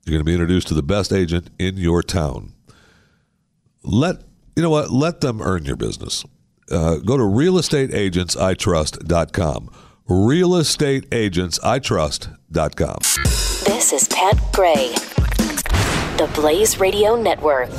[0.05, 2.53] You're going to be introduced to the best agent in your town.
[3.83, 4.21] Let
[4.55, 4.91] you know what?
[4.91, 6.23] Let them earn your business.
[6.71, 9.69] Uh, go to realestateagentsitrust.com.
[10.07, 12.97] Realestateagentsitrust.com.
[13.65, 14.93] This is Pat Gray,
[16.17, 17.69] the Blaze Radio Network.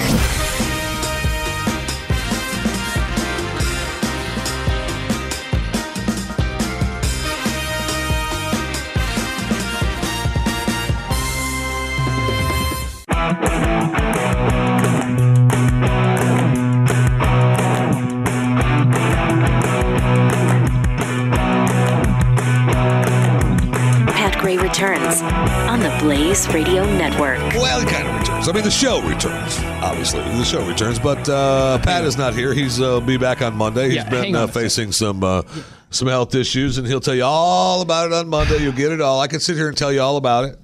[24.80, 25.20] Returns
[25.68, 27.38] on the Blaze Radio Network.
[27.54, 28.48] Well, it kind of returns.
[28.48, 29.58] I mean, the show returns.
[29.82, 32.54] Obviously, the show returns, but uh, Pat is not here.
[32.54, 33.86] He's uh, be back on Monday.
[33.88, 35.42] He's Yeah, been uh, facing some uh,
[35.90, 38.62] some health issues, and he'll tell you all about it on Monday.
[38.62, 39.20] You'll get it all.
[39.20, 40.58] I could sit here and tell you all about it,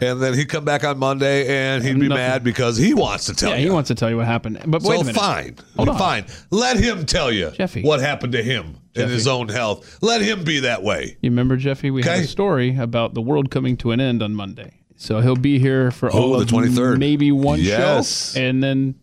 [0.00, 2.14] and then he'd come back on Monday and he'd be Nothing.
[2.24, 3.64] mad because he wants to tell yeah, you.
[3.64, 4.60] he wants to tell you what happened.
[4.66, 5.16] But wait so a minute.
[5.20, 5.98] fine, Hold on.
[5.98, 6.26] fine.
[6.50, 7.82] Let him tell you Jeffy.
[7.82, 9.12] what happened to him in Jeffy.
[9.12, 9.98] his own health.
[10.02, 11.16] Let him be that way.
[11.20, 11.90] You remember, Jeffy?
[11.90, 12.24] We had Okay.
[12.24, 14.74] a story about the world coming to an end on Monday.
[14.96, 16.98] So he'll be here for Oh, all the of 23rd.
[16.98, 18.32] maybe one Yes.
[18.34, 18.96] show, and then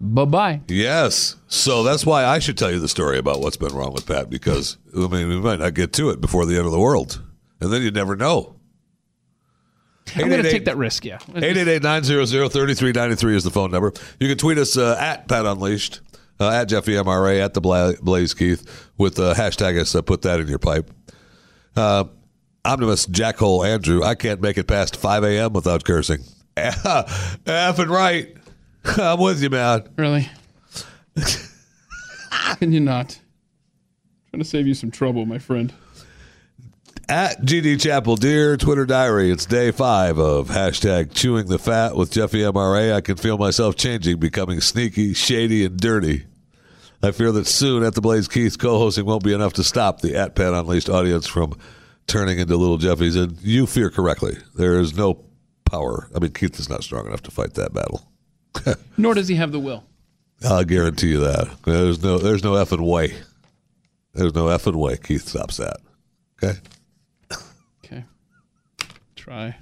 [0.00, 0.60] bye bye.
[0.68, 1.36] Yes.
[1.46, 4.28] So that's why I should tell you the story about what's been wrong with Pat
[4.30, 7.22] because I mean we might not get to it before the end of the world,
[7.60, 8.56] and then you'd never know.
[10.16, 11.04] I'm going to take that risk.
[11.04, 11.18] Yeah.
[11.18, 13.92] 888-900-3393 is the phone number.
[14.20, 16.00] You can tweet us uh, at Pat Unleashed,
[16.40, 19.94] uh, at Jeffy MRA, at the Bla- Blaze Keith with uh, hashtag us.
[19.94, 20.90] Uh, put that in your pipe.
[21.76, 22.04] Uh,
[22.64, 25.52] Omnibus Jackhole Andrew, I can't make it past 5 a.m.
[25.52, 26.18] without cursing.
[26.56, 28.36] Effing right.
[28.98, 29.88] I'm with you, man.
[29.96, 30.28] Really?
[32.58, 33.18] Can you not?
[34.30, 35.72] trying to save you some trouble, my friend.
[37.10, 42.10] At GD Chapel, dear Twitter diary, it's day five of hashtag chewing the fat with
[42.10, 42.92] Jeffy MRA.
[42.92, 46.26] I can feel myself changing, becoming sneaky, shady, and dirty.
[47.02, 50.02] I fear that soon at the Blaze Keith co hosting won't be enough to stop
[50.02, 51.56] the at Pat Unleashed audience from
[52.06, 53.16] turning into little Jeffies.
[53.16, 54.36] And you fear correctly.
[54.56, 55.24] There is no
[55.64, 56.10] power.
[56.14, 58.06] I mean, Keith is not strong enough to fight that battle.
[58.98, 59.82] Nor does he have the will.
[60.44, 61.48] I'll guarantee you that.
[61.64, 63.14] There's no there's no effing way.
[64.12, 65.78] There's no effing way Keith stops that.
[66.42, 66.50] Okay?
[66.50, 66.60] Okay.
[69.28, 69.54] Try.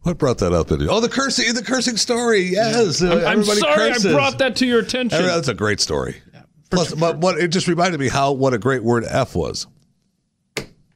[0.00, 0.68] What brought that up?
[0.70, 2.44] Oh, the cursing, the cursing story.
[2.44, 4.06] Yes, I'm, I'm sorry curses.
[4.06, 5.22] I brought that to your attention.
[5.26, 6.22] That's a great story.
[6.70, 9.66] Plus, but what it just reminded me how what a great word "f" was.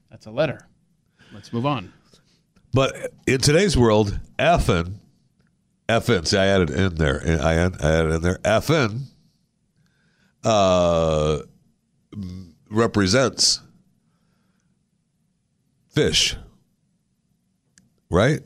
[0.09, 0.67] That's a letter.
[1.35, 1.93] Let's move on.
[2.73, 4.95] But in today's world, effing,
[5.87, 6.27] effing.
[6.27, 7.21] See, I added in there.
[7.43, 8.39] I I added in there.
[8.39, 9.03] Effing
[10.45, 11.41] uh,
[12.71, 13.61] represents
[15.91, 16.37] fish,
[18.15, 18.41] right?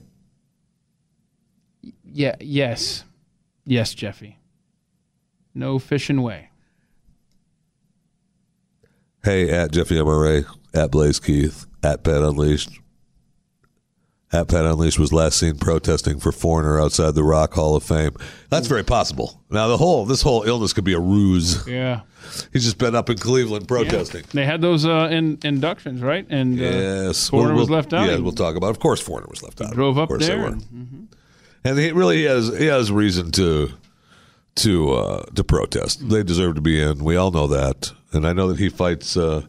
[2.04, 2.36] Yeah.
[2.40, 3.04] Yes.
[3.64, 4.38] Yes, Jeffy.
[5.54, 6.50] No fishing way.
[9.22, 12.80] Hey, at Jeffy MRA, at Blaze Keith, at Pat Unleashed.
[14.30, 18.14] At Pat Unleashed was last seen protesting for Foreigner outside the Rock Hall of Fame.
[18.50, 19.42] That's very possible.
[19.50, 21.66] Now, the whole this whole illness could be a ruse.
[21.66, 22.02] Yeah.
[22.52, 24.24] He's just been up in Cleveland protesting.
[24.34, 26.26] They had those uh, in, inductions, right?
[26.28, 28.06] And uh, Yes, Foreigner We'll- was left out.
[28.06, 28.68] Yeah, we'll talk about.
[28.68, 29.72] Of course, Foreigner was left out.
[29.72, 30.44] drove up course there.
[30.44, 31.08] And-
[31.64, 33.70] and he really has he has reason to
[34.56, 36.06] to uh, to protest.
[36.06, 37.02] They deserve to be in.
[37.02, 39.16] We all know that, and I know that he fights.
[39.16, 39.46] Uh,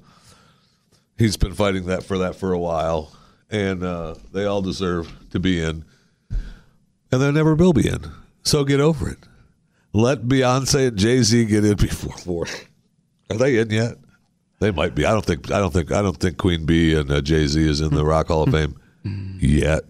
[1.17, 3.11] he's been fighting that for that for a while,
[3.49, 5.85] and uh, they all deserve to be in,
[7.11, 7.99] and they never will be in.
[8.43, 9.19] So get over it.
[9.93, 12.53] Let Beyonce and Jay Z get in before Foreigner.
[13.29, 13.95] Are they in yet?
[14.59, 15.05] They might be.
[15.05, 15.51] I don't think.
[15.51, 15.91] I don't think.
[15.91, 18.51] I don't think Queen Bee and uh, Jay Z is in the Rock Hall of
[18.51, 18.79] Fame
[19.39, 19.83] yet,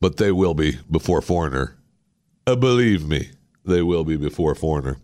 [0.00, 1.76] but they will be before Foreigner.
[2.46, 3.30] Uh, believe me,
[3.64, 4.98] they will be before Foreigner.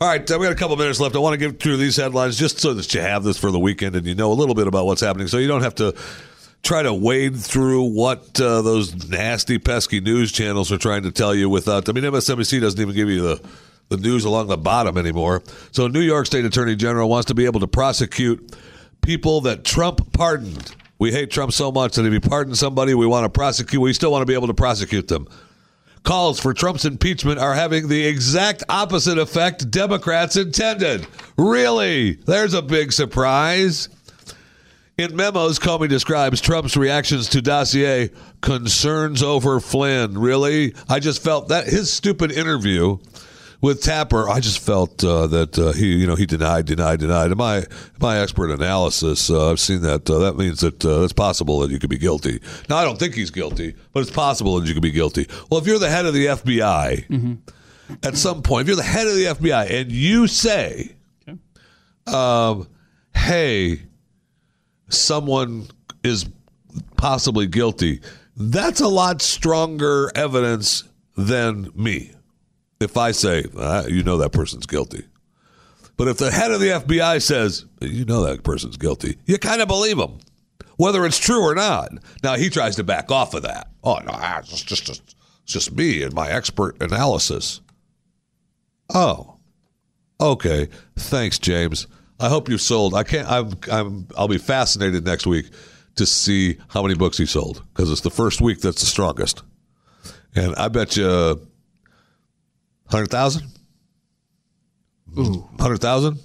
[0.00, 1.14] All right, uh, we got a couple minutes left.
[1.16, 3.58] I want to get through these headlines just so that you have this for the
[3.58, 5.94] weekend and you know a little bit about what's happening, so you don't have to
[6.66, 11.34] try to wade through what uh, those nasty, pesky news channels are trying to tell
[11.34, 11.48] you.
[11.48, 13.48] Without, I mean, MSNBC doesn't even give you the
[13.88, 15.44] the news along the bottom anymore.
[15.70, 18.56] So, New York State Attorney General wants to be able to prosecute
[19.00, 20.74] people that Trump pardoned.
[20.98, 23.80] We hate Trump so much that if he pardons somebody, we want to prosecute.
[23.80, 25.28] We still want to be able to prosecute them.
[26.02, 31.06] Calls for Trump's impeachment are having the exact opposite effect Democrats intended.
[31.36, 32.12] Really?
[32.12, 33.88] There's a big surprise.
[34.98, 38.10] In memos, Comey describes Trump's reactions to dossier
[38.40, 40.16] concerns over Flynn.
[40.16, 40.74] Really?
[40.88, 42.96] I just felt that his stupid interview
[43.60, 47.30] with Tapper, I just felt uh, that uh, he, you know, he denied, denied, denied.
[47.30, 47.64] In my
[48.00, 50.08] my expert analysis, uh, I've seen that.
[50.08, 52.40] Uh, that means that uh, it's possible that you could be guilty.
[52.70, 55.26] Now, I don't think he's guilty, but it's possible that you could be guilty.
[55.50, 57.38] Well, if you're the head of the FBI,
[58.02, 60.96] at some point, if you're the head of the FBI and you say,
[62.06, 62.66] um,
[63.14, 63.82] "Hey,"
[64.88, 65.68] someone
[66.04, 66.26] is
[66.96, 68.00] possibly guilty,
[68.36, 70.84] that's a lot stronger evidence
[71.16, 72.12] than me.
[72.80, 75.04] If I say, uh, you know, that person's guilty.
[75.96, 79.62] But if the head of the FBI says, you know, that person's guilty, you kind
[79.62, 80.18] of believe him,
[80.76, 81.90] whether it's true or not.
[82.22, 83.70] Now, he tries to back off of that.
[83.82, 85.02] Oh, no, ah, it's just, it's
[85.46, 87.62] just me and my expert analysis.
[88.94, 89.38] Oh,
[90.20, 90.68] okay.
[90.96, 91.86] Thanks, James.
[92.18, 92.94] I hope you sold.
[92.94, 93.30] I can't.
[93.30, 93.52] I'm.
[93.70, 94.08] I'm.
[94.16, 95.50] I'll be fascinated next week
[95.96, 99.42] to see how many books he sold because it's the first week that's the strongest,
[100.34, 101.46] and I bet you
[102.88, 103.46] hundred thousand.
[105.18, 106.18] Ooh, hundred thousand.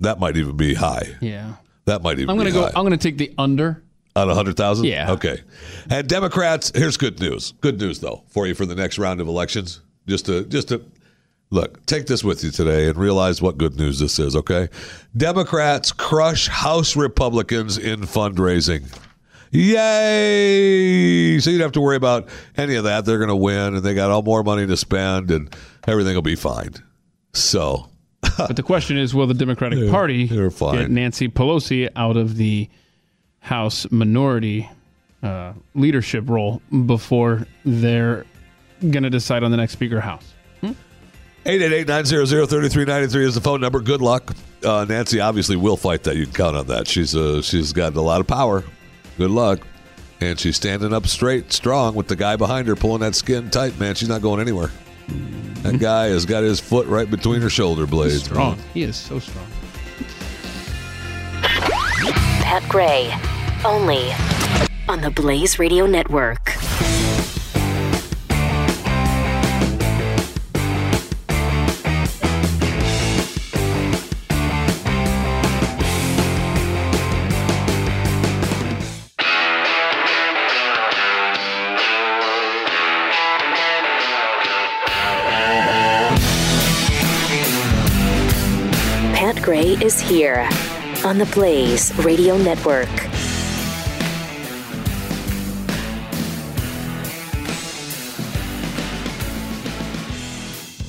[0.00, 1.16] That might even be high.
[1.20, 1.54] Yeah.
[1.86, 2.30] That might even.
[2.30, 2.62] I'm gonna be go.
[2.62, 2.72] high.
[2.74, 3.82] I'm gonna take the under.
[4.16, 4.84] On a hundred thousand?
[4.86, 5.10] Yeah.
[5.12, 5.40] Okay.
[5.90, 7.52] And Democrats, here's good news.
[7.60, 9.80] Good news though for you for the next round of elections.
[10.06, 10.84] Just to just to
[11.50, 14.68] look, take this with you today and realize what good news this is, okay?
[15.16, 18.92] Democrats crush House Republicans in fundraising.
[19.50, 21.38] Yay!
[21.38, 23.04] So you don't have to worry about any of that.
[23.04, 25.54] They're going to win and they got all more money to spend and
[25.86, 26.74] everything will be fine.
[27.34, 27.88] So,
[28.36, 32.68] But the question is, will the Democratic Party get Nancy Pelosi out of the
[33.40, 34.68] House minority
[35.22, 38.24] uh, leadership role before they're
[38.80, 40.33] going to decide on the next Speaker House?
[41.44, 43.80] 888-900-3393 is the phone number.
[43.80, 44.34] Good luck.
[44.64, 46.16] Uh, Nancy obviously will fight that.
[46.16, 46.88] You can count on that.
[46.88, 48.64] She's uh, she's got a lot of power.
[49.18, 49.60] Good luck.
[50.20, 53.78] And she's standing up straight, strong with the guy behind her pulling that skin tight,
[53.78, 53.94] man.
[53.94, 54.70] She's not going anywhere.
[55.62, 58.24] That guy has got his foot right between her shoulder blades.
[58.24, 58.58] Strong.
[58.72, 59.46] He is so strong.
[61.42, 63.12] Pat Gray,
[63.66, 64.12] only
[64.88, 66.52] on the Blaze Radio Network.
[89.44, 90.48] Gray is here
[91.04, 92.88] on the Blaze Radio Network.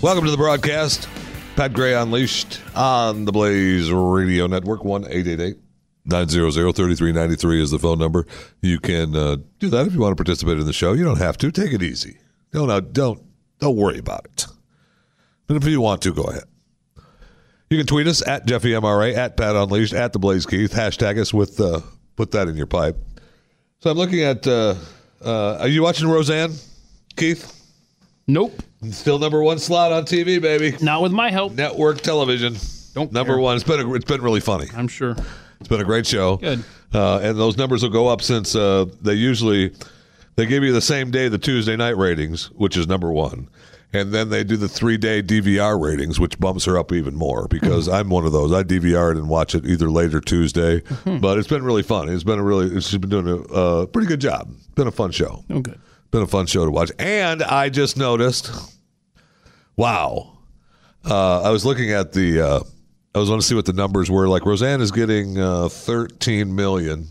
[0.01, 1.09] Welcome to the broadcast.
[1.57, 4.85] Pat Gray Unleashed on the Blaze Radio Network.
[4.85, 5.57] 1 888
[6.05, 8.25] 900 3393 is the phone number.
[8.61, 10.93] You can uh, do that if you want to participate in the show.
[10.93, 11.51] You don't have to.
[11.51, 12.19] Take it easy.
[12.53, 13.21] Don't, uh, don't,
[13.59, 14.45] don't worry about it.
[15.45, 16.45] But if you want to, go ahead.
[17.69, 20.71] You can tweet us at Jeffy MRA, at Pat Unleashed, at the Blaze Keith.
[20.73, 21.81] Hashtag us with, uh,
[22.15, 22.95] put that in your pipe.
[23.79, 24.75] So I'm looking at, uh,
[25.23, 26.51] uh, are you watching Roseanne,
[27.15, 27.51] Keith?
[28.27, 28.53] Nope.
[28.91, 30.77] Still number one slot on TV, baby.
[30.81, 31.53] Not with my help.
[31.53, 32.55] Network television.
[32.93, 33.39] Don't number care.
[33.41, 33.55] one.
[33.55, 34.67] It's been a, it's been really funny.
[34.75, 35.15] I'm sure.
[35.59, 36.37] It's been a great show.
[36.37, 36.63] Good.
[36.93, 39.73] Uh, and those numbers will go up since uh, they usually
[40.35, 43.47] they give you the same day the Tuesday night ratings, which is number one,
[43.95, 47.47] and then they do the three day DVR ratings, which bumps her up even more
[47.47, 48.51] because I'm one of those.
[48.51, 52.09] I DVR it and watch it either late or Tuesday, but it's been really fun.
[52.09, 54.53] It's been a really she's been doing a uh, pretty good job.
[54.75, 55.43] Been a fun show.
[55.49, 55.79] Oh, good.
[56.11, 56.91] Been a fun show to watch.
[56.99, 58.51] And I just noticed,
[59.75, 60.37] wow.
[61.03, 62.59] Uh, I was looking at the, uh,
[63.13, 64.27] I was want to see what the numbers were.
[64.27, 67.07] Like Roseanne is getting uh, 13 million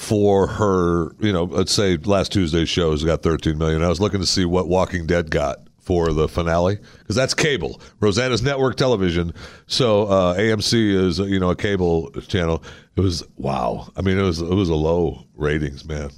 [0.00, 3.84] for her, you know, let's say last Tuesday's show has got 13 million.
[3.84, 7.82] I was looking to see what Walking Dead got for the finale because that's cable.
[8.00, 9.34] Roseanne's network television.
[9.66, 12.62] So uh, AMC is, you know, a cable channel.
[12.96, 13.92] It was, wow.
[13.94, 16.10] I mean, it was, it was a low ratings, man.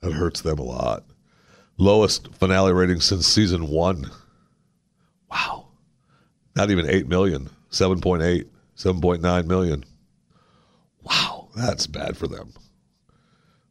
[0.00, 1.04] That hurts them a lot.
[1.78, 4.10] Lowest finale rating since season one.
[5.30, 5.68] Wow.
[6.56, 7.48] Not even 8 million.
[7.70, 9.84] 7.8, 7.9 million.
[11.04, 11.48] Wow.
[11.54, 12.54] That's bad for them.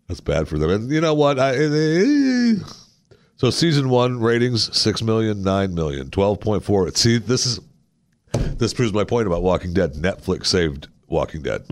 [0.10, 0.70] That's bad for them.
[0.70, 1.40] And you know what?
[1.40, 1.54] I,
[3.38, 6.98] so season one ratings, 6 million, 9 million, 12.4.
[6.98, 7.62] See, this is,
[8.34, 9.94] this proves my point about Walking Dead.
[9.94, 11.64] Netflix saved Walking Dead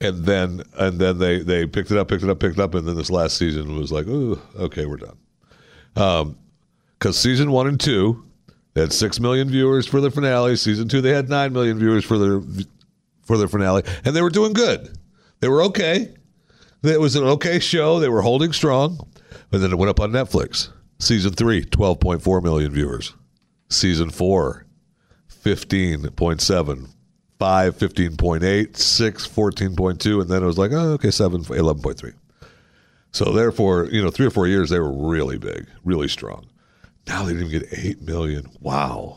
[0.00, 2.74] and then and then they they picked it up, picked it up, picked it up,
[2.74, 5.18] and then this last season was like, ooh, okay, we're done.
[5.96, 6.38] Um,
[6.98, 8.24] because season one and two,
[8.74, 10.56] they had six million viewers for the finale.
[10.56, 12.42] Season two, they had nine million viewers for their
[13.22, 14.96] for their finale, and they were doing good.
[15.40, 16.14] They were okay.
[16.82, 18.00] It was an okay show.
[18.00, 19.06] They were holding strong.
[19.52, 20.70] And then it went up on Netflix.
[20.98, 23.14] Season three, 12.4 million viewers.
[23.68, 24.66] Season four,
[25.44, 26.88] 15.7.
[27.40, 30.20] 5, 15.8, 6, 14.2.
[30.20, 32.12] And then it was like, oh, okay, 7, 11.3.
[33.12, 36.46] So therefore, you know, three or four years, they were really big, really strong.
[37.06, 38.50] Now they didn't even get 8 million.
[38.60, 39.16] Wow.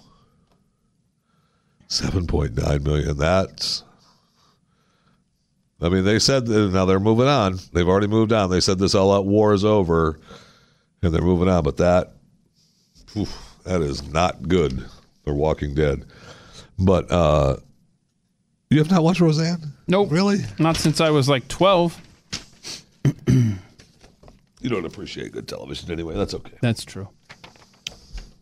[1.89, 3.17] 7.9 million.
[3.17, 3.83] That's
[5.83, 7.59] I mean, they said now they're moving on.
[7.73, 8.49] They've already moved on.
[8.49, 10.17] They said this all out war is over,
[11.01, 11.63] and they're moving on.
[11.63, 12.13] But that,
[13.17, 14.85] oof, that is not good.
[15.25, 16.05] They're Walking Dead.
[16.79, 17.57] But uh,
[18.69, 19.73] you have not watched Roseanne?
[19.87, 20.09] Nope.
[20.11, 20.39] Really?
[20.57, 22.01] Not since I was like 12.
[24.63, 26.15] You don't appreciate good television anyway.
[26.15, 26.53] That's okay.
[26.61, 27.09] That's true.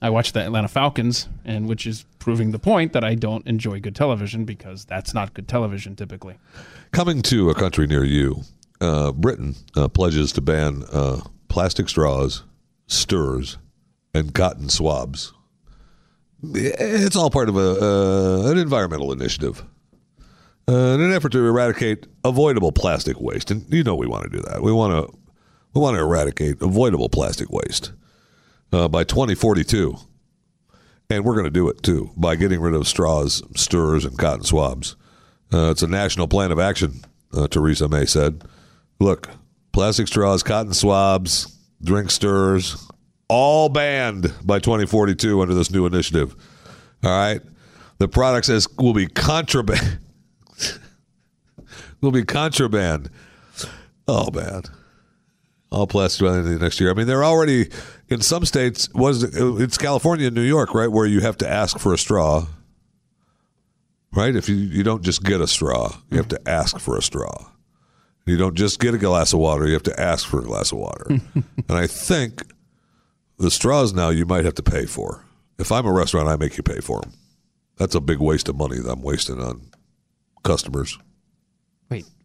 [0.02, 3.80] I watched the Atlanta Falcons, and which is proving the point that I don't enjoy
[3.80, 6.38] good television because that's not good television typically.
[6.92, 8.42] Coming to a country near you,
[8.80, 12.44] uh, Britain uh, pledges to ban uh, plastic straws,
[12.88, 13.58] stirs,
[14.14, 15.34] and cotton swabs.
[16.44, 19.64] It's all part of a, uh, an environmental initiative.
[20.68, 24.30] Uh, in an effort to eradicate avoidable plastic waste, and you know we want to
[24.30, 24.62] do that.
[24.62, 25.18] We want to
[25.74, 27.92] we want to eradicate avoidable plastic waste
[28.72, 29.96] uh, by 2042,
[31.10, 34.44] and we're going to do it too by getting rid of straws, stirs, and cotton
[34.44, 34.96] swabs.
[35.54, 37.02] Uh, it's a national plan of action,
[37.34, 38.44] uh, Theresa May said.
[39.00, 39.30] Look,
[39.74, 42.88] plastic straws, cotton swabs, drink stirs,
[43.28, 46.36] all banned by 2042 under this new initiative.
[47.04, 47.42] All right?
[47.98, 50.00] The product says will be contraband.
[52.02, 53.10] will be contraband.
[54.08, 54.64] Oh, man.
[55.72, 56.92] All plastic by the end of the next year.
[56.92, 57.70] I mean, they're already
[58.10, 58.90] in some states.
[58.94, 62.46] Was it's California and New York, right, where you have to ask for a straw
[64.14, 64.36] right?
[64.36, 67.50] If you, you don't just get a straw, you have to ask for a straw.
[68.26, 70.72] You don't just get a glass of water, you have to ask for a glass
[70.72, 71.06] of water.
[71.36, 72.44] and I think
[73.38, 75.26] the straws now you might have to pay for.
[75.58, 77.14] If I'm a restaurant, I make you pay for them.
[77.78, 79.72] That's a big waste of money that I'm wasting on
[80.44, 81.00] customers.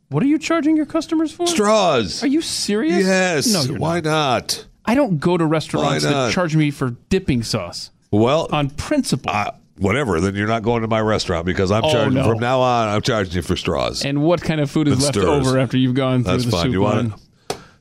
[0.09, 1.47] What are you charging your customers for?
[1.47, 2.23] Straws.
[2.23, 3.05] Are you serious?
[3.05, 3.53] Yes.
[3.53, 4.05] No, you're Why not.
[4.05, 4.67] not?
[4.85, 7.91] I don't go to restaurants Why that charge me for dipping sauce.
[8.13, 9.33] Well, on principle.
[9.79, 12.25] Whatever, then you're not going to my restaurant because I'm Oh, charging no.
[12.31, 12.89] from now on.
[12.89, 14.05] I'm charging you for straws.
[14.05, 16.63] and what kind of food is left over after you've gone through That's the fine.
[16.67, 17.09] soup You line?
[17.11, 17.26] want to?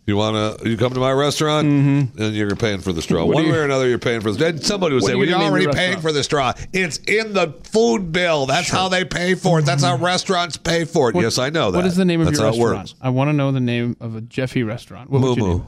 [0.07, 0.69] You want to?
[0.69, 3.22] You come to my restaurant, and you're paying for the straw.
[3.22, 3.27] Mm-hmm.
[3.27, 4.45] What One you- way or another, you're paying for the.
[4.45, 6.53] and Somebody would say, "Well, you're already paying for the straw.
[6.73, 8.45] It's in the food bill.
[8.45, 9.65] That's how they pay for it.
[9.65, 11.77] That's how restaurants pay for it." What- yes, I know that.
[11.80, 12.77] What is the name of That's your how it restaurant?
[12.90, 12.95] works.
[13.02, 15.10] I want to know the name of a Jeffy restaurant.
[15.10, 15.61] What Moo would you Moo.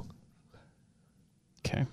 [1.65, 1.85] Okay.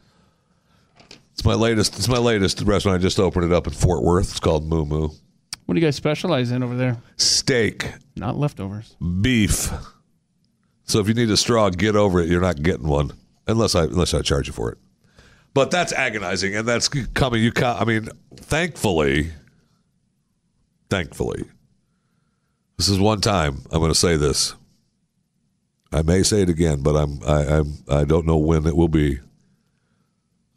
[1.32, 1.96] It's my latest.
[1.98, 2.98] It's my latest restaurant.
[2.98, 4.30] I just opened it up in Fort Worth.
[4.32, 5.08] It's called Moo Moo.
[5.64, 6.98] What do you guys specialize in over there?
[7.16, 8.96] Steak, Not leftovers.
[9.22, 9.70] beef.
[10.84, 12.28] So if you need a straw, get over it.
[12.28, 13.12] You're not getting one
[13.46, 14.78] unless I unless I charge you for it.
[15.54, 17.42] But that's agonizing, and that's coming.
[17.42, 19.30] You, ca- I mean, thankfully,
[20.90, 21.44] thankfully,
[22.76, 24.54] this is one time I'm going to say this.
[25.92, 28.88] I may say it again, but I'm I, I'm I don't know when it will
[28.88, 29.20] be.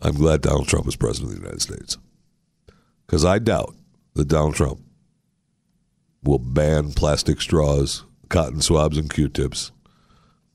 [0.01, 1.97] I'm glad Donald Trump is president of the United States
[3.05, 3.75] because I doubt
[4.13, 4.79] that Donald Trump
[6.23, 9.71] will ban plastic straws, cotton swabs, and Q-tips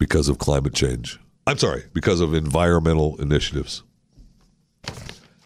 [0.02, 1.20] because of climate change.
[1.46, 3.84] I'm sorry, because of environmental initiatives.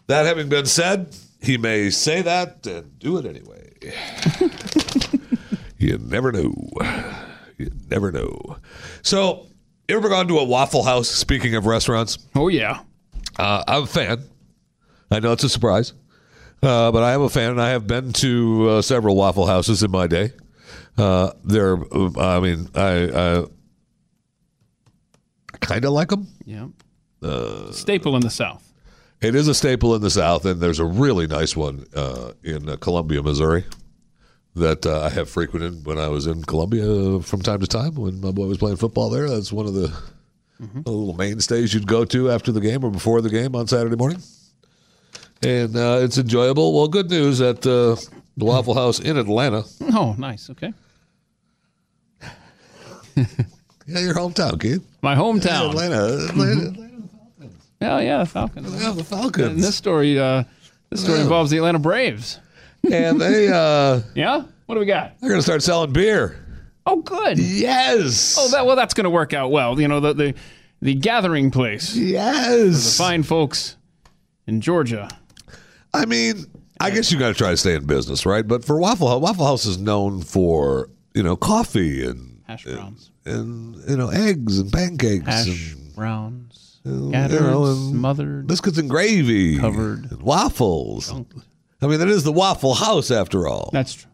[0.06, 3.74] That having been said, he may say that and do it anyway.
[5.78, 6.54] you never know.
[7.58, 8.56] You never know.
[9.02, 9.46] So,
[9.88, 11.08] you ever gone to a Waffle House?
[11.10, 12.80] Speaking of restaurants, Oh yeah.
[13.38, 14.22] uh, I'm a fan.
[15.10, 15.92] I know it's a surprise,
[16.62, 19.82] uh, but I am a fan, and I have been to uh, several Waffle Houses
[19.82, 20.32] in my day.
[20.96, 21.76] Uh, they're,
[22.18, 23.44] I mean, I,
[25.56, 26.28] I kind of like them.
[26.44, 26.68] Yeah.
[27.22, 28.62] Uh, Staple in the South.
[29.22, 32.68] It is a staple in the South, and there's a really nice one uh, in
[32.68, 33.64] uh, Columbia, Missouri,
[34.54, 38.20] that uh, I have frequented when I was in Columbia from time to time when
[38.20, 39.26] my boy was playing football there.
[39.30, 39.88] That's one of the,
[40.60, 43.96] the little mainstays you'd go to after the game or before the game on Saturday
[43.96, 44.22] morning.
[45.42, 46.74] And uh, it's enjoyable.
[46.74, 47.96] Well, good news at uh,
[48.36, 49.64] the Waffle House in Atlanta.
[49.94, 50.50] Oh, nice.
[50.50, 50.74] Okay.
[53.86, 54.82] Yeah, your hometown, kid.
[55.02, 55.70] My hometown.
[55.70, 56.26] Atlanta.
[56.28, 56.82] Atlanta.
[57.82, 58.82] Oh yeah, the Falcons.
[58.82, 59.46] Yeah, the Falcons.
[59.48, 60.44] And this story, uh,
[60.90, 61.24] this story Yeah.
[61.24, 62.40] involves the Atlanta Braves.
[62.90, 64.44] And they, uh, Yeah.
[64.66, 65.20] What do we got?
[65.20, 66.42] they're going to start selling beer.
[66.86, 67.38] Oh, good.
[67.38, 68.36] Yes.
[68.38, 69.78] Oh, that well, that's going to work out well.
[69.80, 70.34] You know, the the,
[70.82, 71.92] the gathering place.
[71.92, 73.76] for the fine folks
[74.46, 75.08] in Georgia.
[75.94, 76.46] I mean,
[76.80, 78.46] I guess you got to try to stay in business, right?
[78.46, 83.10] But for Waffle House, Waffle House is known for you know coffee and Hash browns.
[83.24, 86.78] and you know eggs and pancakes Hash and browns.
[86.84, 88.46] you Scattered, know, and smothered.
[88.46, 90.10] biscuits and gravy, Covered.
[90.10, 91.10] and waffles.
[91.82, 93.68] I mean, that is the Waffle House after all.
[93.72, 94.10] That's true.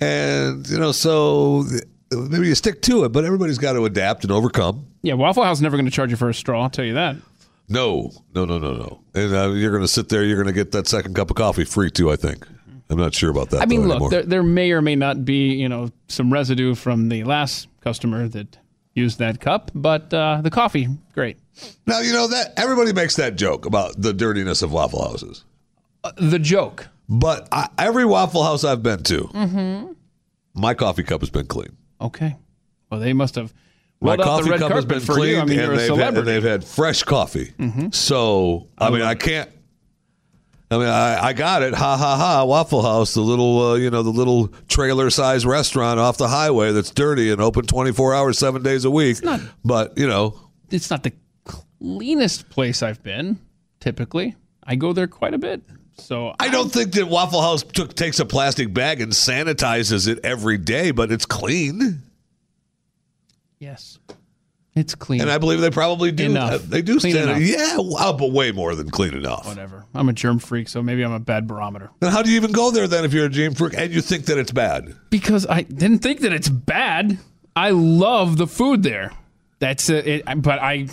[0.00, 1.64] And you know, so
[2.10, 4.86] maybe you stick to it, but everybody's got to adapt and overcome.
[5.02, 6.62] Yeah, Waffle House is never going to charge you for a straw.
[6.62, 7.16] I'll tell you that.
[7.68, 9.00] No, no, no, no, no.
[9.14, 10.22] And uh, you're going to sit there.
[10.24, 12.10] You're going to get that second cup of coffee free too.
[12.10, 12.46] I think.
[12.92, 13.62] I'm not sure about that.
[13.62, 16.74] I mean, though, look, there, there may or may not be, you know, some residue
[16.74, 18.58] from the last customer that
[18.94, 21.38] used that cup, but uh, the coffee, great.
[21.86, 25.44] now you know that everybody makes that joke about the dirtiness of Waffle Houses.
[26.04, 26.88] Uh, the joke.
[27.08, 29.92] But I, every Waffle House I've been to, Mm-hmm.
[30.54, 31.76] my coffee cup has been clean.
[32.00, 32.36] Okay.
[32.90, 33.54] Well, they must have
[34.00, 35.38] My coffee the red cup has been you.
[35.40, 37.52] I mean, and they've, had, and they've had fresh coffee.
[37.58, 37.94] Mhm.
[37.94, 39.50] So I mean, I can't.
[40.72, 41.74] I mean, I, I got it.
[41.74, 42.44] Ha ha ha!
[42.44, 46.90] Waffle House, the little, uh, you know, the little trailer-sized restaurant off the highway that's
[46.90, 49.22] dirty and open 24 hours, seven days a week.
[49.22, 50.38] Not, but you know,
[50.70, 51.12] it's not the
[51.44, 53.38] cleanest place I've been.
[53.80, 55.62] Typically, I go there quite a bit.
[55.98, 60.20] So I don't think that Waffle House took, takes a plastic bag and sanitizes it
[60.24, 62.02] every day, but it's clean.
[63.58, 63.98] yes,
[64.74, 65.20] it's clean.
[65.20, 66.24] And I believe they probably do.
[66.24, 66.52] Enough.
[66.52, 67.30] uh, they do Clean stand.
[67.30, 67.42] enough.
[67.42, 69.46] Yeah, wow, but way more than clean enough.
[69.46, 69.84] Whatever.
[69.94, 71.90] I'm a germ freak, so maybe I'm a bad barometer.
[72.00, 74.00] Then how do you even go there then if you're a germ freak and you
[74.00, 74.96] think that it's bad?
[75.10, 77.18] Because I didn't think that it's bad.
[77.54, 79.12] I love the food there.
[79.58, 80.06] That's it.
[80.06, 80.88] it but I,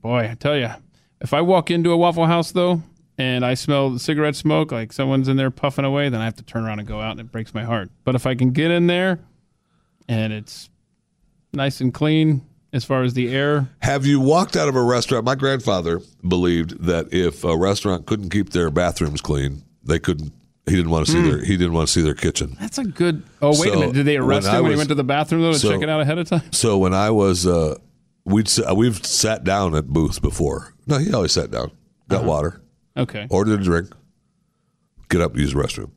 [0.00, 0.70] boy, I tell you,
[1.20, 2.80] if I walk into a Waffle House though,
[3.18, 6.44] and I smell cigarette smoke, like someone's in there puffing away, then I have to
[6.44, 7.90] turn around and go out, and it breaks my heart.
[8.04, 9.18] But if I can get in there,
[10.08, 10.70] and it's
[11.52, 12.42] nice and clean
[12.74, 15.24] as far as the air, Have you walked out of a restaurant?
[15.24, 20.32] My grandfather believed that if a restaurant couldn't keep their bathrooms clean, they couldn't.
[20.66, 21.28] He didn't want to see Hmm.
[21.28, 21.44] their.
[21.44, 22.56] He didn't want to see their kitchen.
[22.60, 23.22] that's a good.
[23.40, 25.04] Oh wait So, a minute, did they arrest when him when he went to the
[25.04, 26.52] bathroom though to so- check it out ahead of time?
[26.52, 27.76] So when I was, uh,
[28.24, 30.74] we'd we've sat down at booths before.
[30.86, 31.70] No, he always sat down,
[32.08, 32.28] got Uh-huh.
[32.28, 32.60] water,
[32.96, 33.26] Okay.
[33.30, 33.88] ordered a drink,
[35.10, 35.90] get up, use the restroom,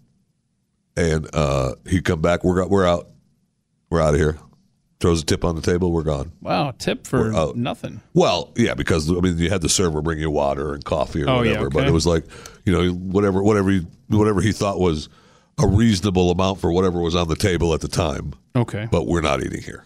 [0.98, 2.44] and uh, he'd come back.
[2.44, 3.08] We're we're out.
[3.90, 4.38] We're out of here.
[4.99, 5.91] Throws a tip on the table.
[5.91, 6.32] We're gone.
[6.41, 8.02] Wow, tip for nothing.
[8.15, 11.30] Well, yeah, because I mean, you had the server bring you water and coffee or
[11.30, 12.26] Oh, yeah, whatever, but it was like,
[12.65, 15.07] you know, whatever, whatever, he, whatever he thought was
[15.60, 18.34] a reasonable amount for whatever was on the table at the time.
[18.56, 18.88] Okay.
[18.91, 19.86] But we're not eating here.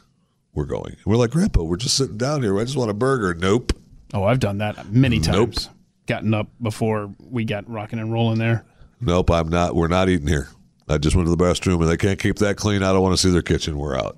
[0.53, 0.95] We're going.
[1.05, 2.57] We're like, Grandpa, we're just sitting down here.
[2.57, 3.33] I just want a burger.
[3.33, 3.73] Nope.
[4.13, 5.65] Oh, I've done that many times.
[5.65, 5.75] Nope.
[6.07, 8.65] Gotten up before we got rocking and rolling there.
[8.99, 9.29] Nope.
[9.31, 9.75] I'm not.
[9.75, 10.49] We're not eating here.
[10.89, 12.83] I just went to the restroom and they can't keep that clean.
[12.83, 13.77] I don't want to see their kitchen.
[13.77, 14.17] We're out.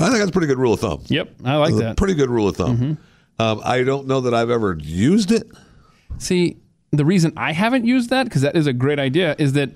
[0.00, 1.02] I think that's a pretty good rule of thumb.
[1.06, 1.82] Yep, I like A that.
[1.82, 1.94] Mm-hmm.
[1.94, 2.98] Pretty good rule of thumb.
[3.38, 5.46] Um, I don't know that I've ever used it.
[6.18, 6.58] See,
[6.90, 9.70] the reason I haven't used that because that is a great idea is that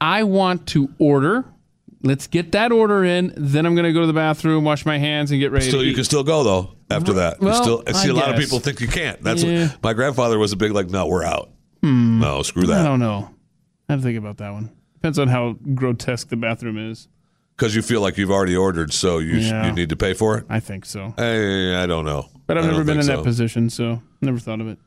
[0.00, 1.44] I want to order.
[2.04, 3.32] Let's get that order in.
[3.36, 5.66] Then I'm going to go to the bathroom, wash my hands, and get ready.
[5.68, 6.74] Still, you can still go though.
[6.90, 9.22] After that, You well, still, I see I a lot of people think you can't.
[9.22, 9.68] That's Yeah.
[9.68, 10.90] what, my grandfather was a big like.
[10.90, 11.48] No, we're out.
[11.82, 12.20] Hmm.
[12.20, 12.80] No, screw that.
[12.80, 13.30] I don't know.
[13.88, 14.70] I have to think about that one.
[14.94, 17.08] Depends on how grotesque the bathroom is.
[17.56, 20.38] Because you feel like you've already ordered, so you sh- you need to pay for
[20.38, 20.46] it.
[20.48, 21.14] I think so.
[21.16, 22.28] Hey, I don't know.
[22.46, 24.78] But I've I never been in think that position, so never thought of it.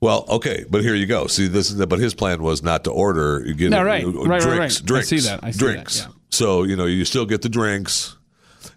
[0.00, 1.26] Well, okay, but here you go.
[1.28, 3.42] See, this is but his plan was not to order.
[3.44, 4.04] You get No, right.
[4.04, 4.82] uh, Right, right, drinks, right.
[4.82, 5.08] I drinks.
[5.08, 5.40] see that.
[5.42, 5.98] I see that, drinks.
[6.00, 6.06] yeah.
[6.30, 8.16] So you know, you still get the drinks,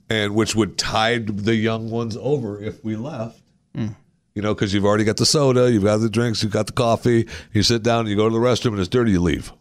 [0.10, 3.40] and which would tide the young ones over if we left.
[3.76, 3.88] Hmm.
[4.36, 6.74] You know, because you've already got the soda, you've got the drinks, you've got the
[6.74, 7.28] coffee.
[7.54, 9.12] You sit down, you go to the restroom, and it's dirty.
[9.12, 9.52] You leave.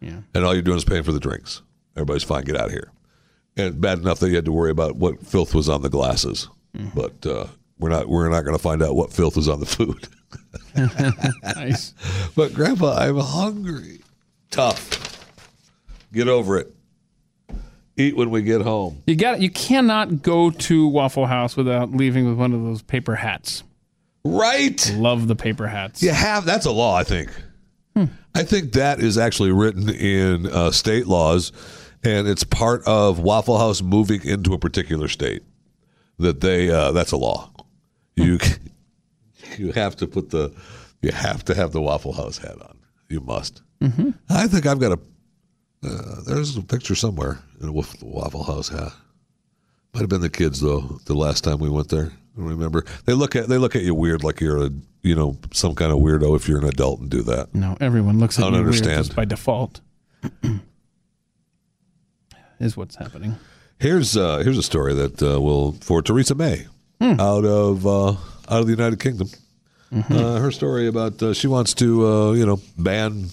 [0.00, 0.20] Yeah.
[0.34, 1.62] And all you're doing is paying for the drinks.
[1.96, 2.44] Everybody's fine.
[2.44, 2.90] Get out of here.
[3.56, 6.48] And bad enough that you had to worry about what filth was on the glasses,
[6.76, 6.88] Hmm.
[6.94, 7.46] but uh,
[7.78, 8.08] we're not.
[8.08, 10.06] We're not going to find out what filth was on the food.
[11.56, 11.94] nice.
[12.36, 14.00] But Grandpa, I'm hungry.
[14.50, 15.26] Tough.
[16.12, 16.74] Get over it.
[17.96, 19.02] Eat when we get home.
[19.06, 19.40] You got.
[19.42, 23.62] You cannot go to Waffle House without leaving with one of those paper hats.
[24.24, 24.92] Right.
[24.96, 26.02] Love the paper hats.
[26.02, 27.30] You have that's a law, I think.
[28.34, 31.50] I think that is actually written in uh, state laws,
[32.02, 35.42] and it's part of Waffle House moving into a particular state.
[36.18, 37.50] That they uh, that's a law.
[38.16, 38.38] You
[39.58, 40.52] you have to put the
[41.02, 42.78] you have to have the Waffle House hat on.
[43.08, 43.62] You must.
[43.80, 44.10] Mm-hmm.
[44.28, 44.98] I think I've got a.
[45.82, 48.92] Uh, there's a picture somewhere in a Waff- Waffle House hat.
[49.94, 51.00] Might have been the kids though.
[51.06, 52.84] The last time we went there, I remember.
[53.06, 54.70] They look at they look at you weird, like you're a
[55.02, 57.54] you know some kind of weirdo if you're an adult and do that.
[57.54, 59.16] No, everyone looks at I don't weird understand.
[59.16, 59.80] by default.
[62.60, 63.36] is what's happening.
[63.78, 66.66] Here's uh, here's a story that uh, will for Theresa May
[67.00, 67.18] Hmm.
[67.18, 69.28] out of uh, out of the United Kingdom.
[69.92, 70.14] Mm-hmm.
[70.14, 73.28] Uh, her story about uh, she wants to uh, you know ban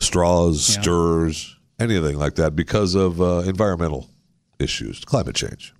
[0.00, 0.80] straws, Yeah.
[0.82, 4.08] stirrers, anything like that because of uh, environmental
[4.58, 5.74] issues, climate change.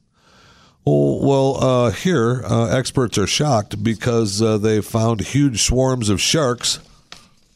[0.87, 6.21] Oh, well, uh, here, uh, experts are shocked because uh, they found huge swarms of
[6.21, 6.79] sharks.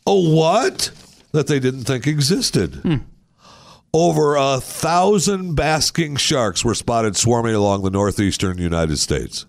[0.07, 0.91] Oh, what?
[1.33, 3.03] That they didn't think existed.
[3.95, 9.47] Over a thousand basking sharks were spotted swarming along the northeastern United States.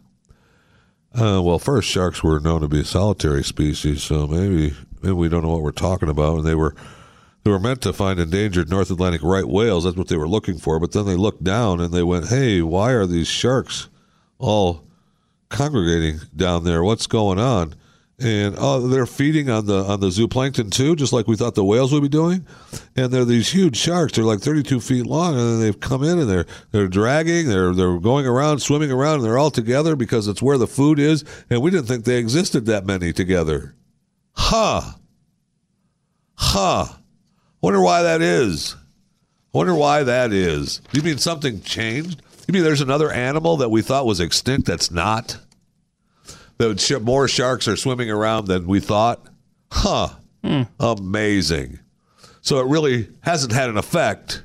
[1.13, 5.27] Uh, well, first, sharks were known to be a solitary species, so maybe maybe we
[5.27, 6.37] don't know what we're talking about.
[6.37, 6.73] And they were
[7.43, 9.83] they were meant to find endangered North Atlantic right whales.
[9.83, 10.79] That's what they were looking for.
[10.79, 13.89] But then they looked down and they went, "Hey, why are these sharks
[14.37, 14.85] all
[15.49, 16.83] congregating down there?
[16.83, 17.75] What's going on?"
[18.21, 21.63] And oh, they're feeding on the on the zooplankton too, just like we thought the
[21.63, 22.45] whales would be doing.
[22.95, 24.13] And they're these huge sharks.
[24.13, 27.47] They're like 32 feet long, and they've come in and they're they're dragging.
[27.47, 30.99] They're they're going around, swimming around, and they're all together because it's where the food
[30.99, 31.23] is.
[31.49, 33.75] And we didn't think they existed that many together.
[34.33, 34.81] Huh.
[36.35, 36.87] Huh.
[37.61, 38.75] Wonder why that is.
[39.53, 40.81] Wonder why that is.
[40.91, 42.21] You mean something changed?
[42.47, 45.37] You mean there's another animal that we thought was extinct that's not?
[46.59, 49.25] That more sharks are swimming around than we thought?
[49.71, 50.09] Huh.
[50.43, 50.63] Hmm.
[50.79, 51.79] Amazing.
[52.41, 54.43] So it really hasn't had an effect.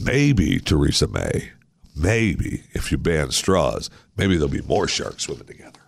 [0.00, 1.50] Maybe, Theresa May,
[1.96, 5.80] maybe if you ban straws, maybe there'll be more sharks swimming together.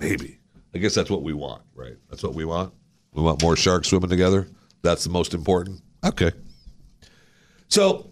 [0.00, 0.38] Maybe.
[0.74, 1.96] I guess that's what we want, right?
[2.10, 2.72] That's what we want.
[3.12, 4.48] We want more sharks swimming together.
[4.82, 5.80] That's the most important.
[6.04, 6.32] Okay.
[7.68, 8.10] So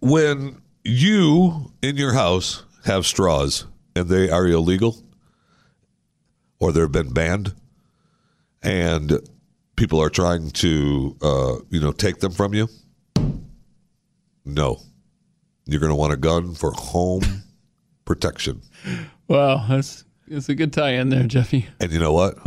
[0.00, 3.66] when you in your house have straws
[3.96, 5.02] and they are illegal
[6.58, 7.54] or they've been banned
[8.62, 9.20] and
[9.76, 12.68] people are trying to uh, you know take them from you
[14.44, 14.80] no.
[15.66, 17.22] You're going to want a gun for home
[18.04, 18.62] protection.
[19.28, 21.66] Wow, that's that's a good tie in there, Jeffy.
[21.80, 22.38] and you know what?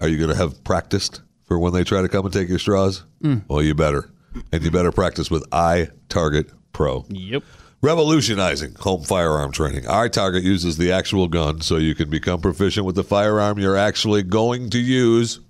[0.00, 2.58] Are you going to have practiced for when they try to come and take your
[2.58, 3.04] straws?
[3.22, 3.42] Mm.
[3.48, 4.10] well you better.
[4.52, 7.04] And you better practice with iTarget Pro.
[7.08, 7.42] Yep.
[7.82, 9.86] Revolutionizing home firearm training.
[9.86, 13.76] Our target uses the actual gun so you can become proficient with the firearm you're
[13.76, 15.40] actually going to use.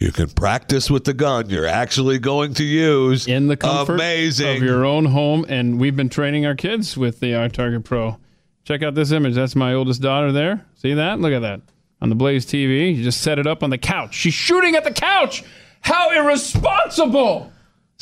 [0.00, 3.28] You can practice with the gun you're actually going to use.
[3.28, 4.56] In the comfort Amazing.
[4.56, 8.18] of your own home, and we've been training our kids with the iTarget Pro.
[8.64, 9.36] Check out this image.
[9.36, 10.66] That's my oldest daughter there.
[10.74, 11.20] See that?
[11.20, 11.60] Look at that
[12.00, 12.96] on the Blaze TV.
[12.96, 14.14] You just set it up on the couch.
[14.14, 15.44] She's shooting at the couch.
[15.80, 17.51] How irresponsible!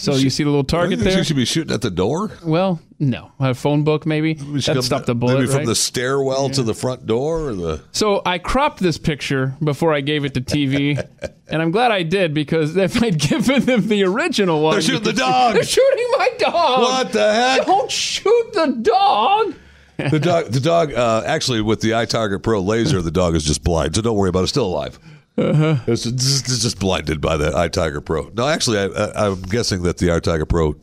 [0.00, 1.18] So you see the little I target think there?
[1.18, 2.30] She should be shooting at the door.
[2.42, 3.32] Well, no.
[3.38, 4.34] A phone book, maybe.
[4.34, 5.34] She That'd come- stop the bullet.
[5.34, 5.66] Maybe from right?
[5.66, 7.82] the stairwell to the front door or the.
[7.92, 10.96] So I cropped this picture before I gave it to TV,
[11.48, 15.02] and I'm glad I did because if I'd given them the original one, They're shooting
[15.02, 15.54] the dog.
[15.56, 16.80] They're shooting my dog.
[16.80, 17.66] What the heck?
[17.66, 19.54] Don't shoot the dog.
[19.98, 20.94] The dog, the dog.
[20.94, 24.30] Uh, actually, with the iTarget Pro laser, the dog is just blind, so don't worry
[24.30, 24.42] about it.
[24.44, 24.98] It's still alive.
[25.38, 25.76] Uh-huh.
[25.86, 28.30] It's, just, it's just blinded by the iTarget Pro.
[28.34, 30.74] No, actually, I, I, I'm guessing that the iTarget Pro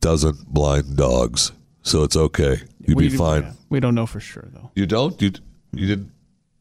[0.00, 1.52] doesn't blind dogs,
[1.82, 2.62] so it's okay.
[2.86, 3.54] You'd be We- fine.
[3.68, 4.70] We don't know for sure though.
[4.74, 5.20] You don't?
[5.22, 5.30] You
[5.72, 6.10] you didn't?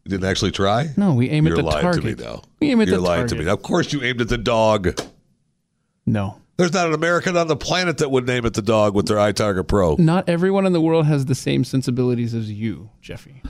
[0.05, 0.89] You didn't actually try?
[0.97, 2.01] No, we aim at You're the lying target.
[2.01, 2.41] to me now.
[2.59, 3.45] We aim at You're the lying to target.
[3.47, 3.51] me.
[3.51, 4.99] Of course, you aimed at the dog.
[6.05, 6.37] No.
[6.57, 9.17] There's not an American on the planet that would name it the dog with their
[9.17, 9.95] iTarget Pro.
[9.97, 13.41] Not everyone in the world has the same sensibilities as you, Jeffy.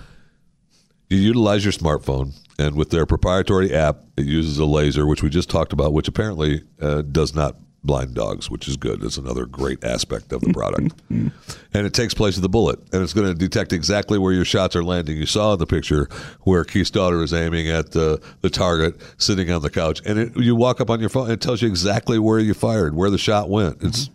[1.09, 5.29] You utilize your smartphone, and with their proprietary app, it uses a laser, which we
[5.29, 9.03] just talked about, which apparently uh, does not blind dogs, which is good.
[9.03, 10.93] It's another great aspect of the product.
[11.09, 11.31] and
[11.73, 14.75] it takes place of the bullet, and it's going to detect exactly where your shots
[14.75, 15.17] are landing.
[15.17, 16.09] You saw in the picture
[16.41, 20.37] where Keith's daughter is aiming at the, the target sitting on the couch, and it,
[20.37, 23.09] you walk up on your phone, and it tells you exactly where you fired, where
[23.09, 23.81] the shot went.
[23.81, 24.09] It's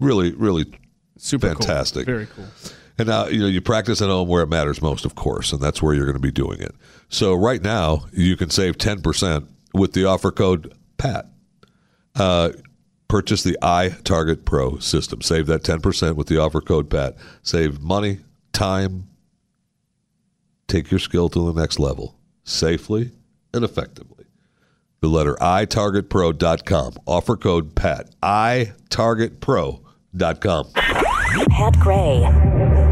[0.00, 0.64] really, really
[1.18, 1.56] Super cool.
[1.56, 2.06] fantastic.
[2.06, 2.46] Very cool.
[2.98, 5.60] And now you know you practice at home where it matters most, of course, and
[5.60, 6.74] that's where you're going to be doing it.
[7.08, 11.26] So right now you can save ten percent with the offer code PAT.
[12.14, 12.50] Uh,
[13.08, 15.22] purchase the iTarget Pro system.
[15.22, 17.16] Save that ten percent with the offer code PAT.
[17.42, 18.18] Save money,
[18.52, 19.06] time.
[20.68, 23.10] Take your skill to the next level safely
[23.52, 24.24] and effectively.
[25.00, 26.94] The letter itargetpro.com.
[27.06, 28.10] Offer code PAT.
[28.22, 30.70] itargetpro.com.
[31.48, 32.69] Pat Gray.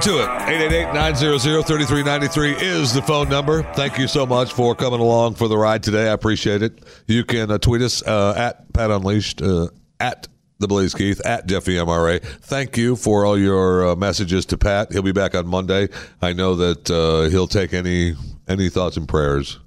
[0.00, 0.28] To it.
[0.28, 3.64] 888-900-3393 is the phone number.
[3.74, 6.08] Thank you so much for coming along for the ride today.
[6.08, 6.82] I appreciate it.
[7.06, 9.66] You can uh, tweet us uh, at Pat Unleashed, uh,
[9.98, 10.26] at
[10.58, 12.22] the Blaze Keith at Jeffy MRA.
[12.22, 14.90] Thank you for all your uh, messages to Pat.
[14.90, 15.88] He'll be back on Monday.
[16.22, 18.14] I know that uh, he'll take any
[18.48, 19.58] any thoughts and prayers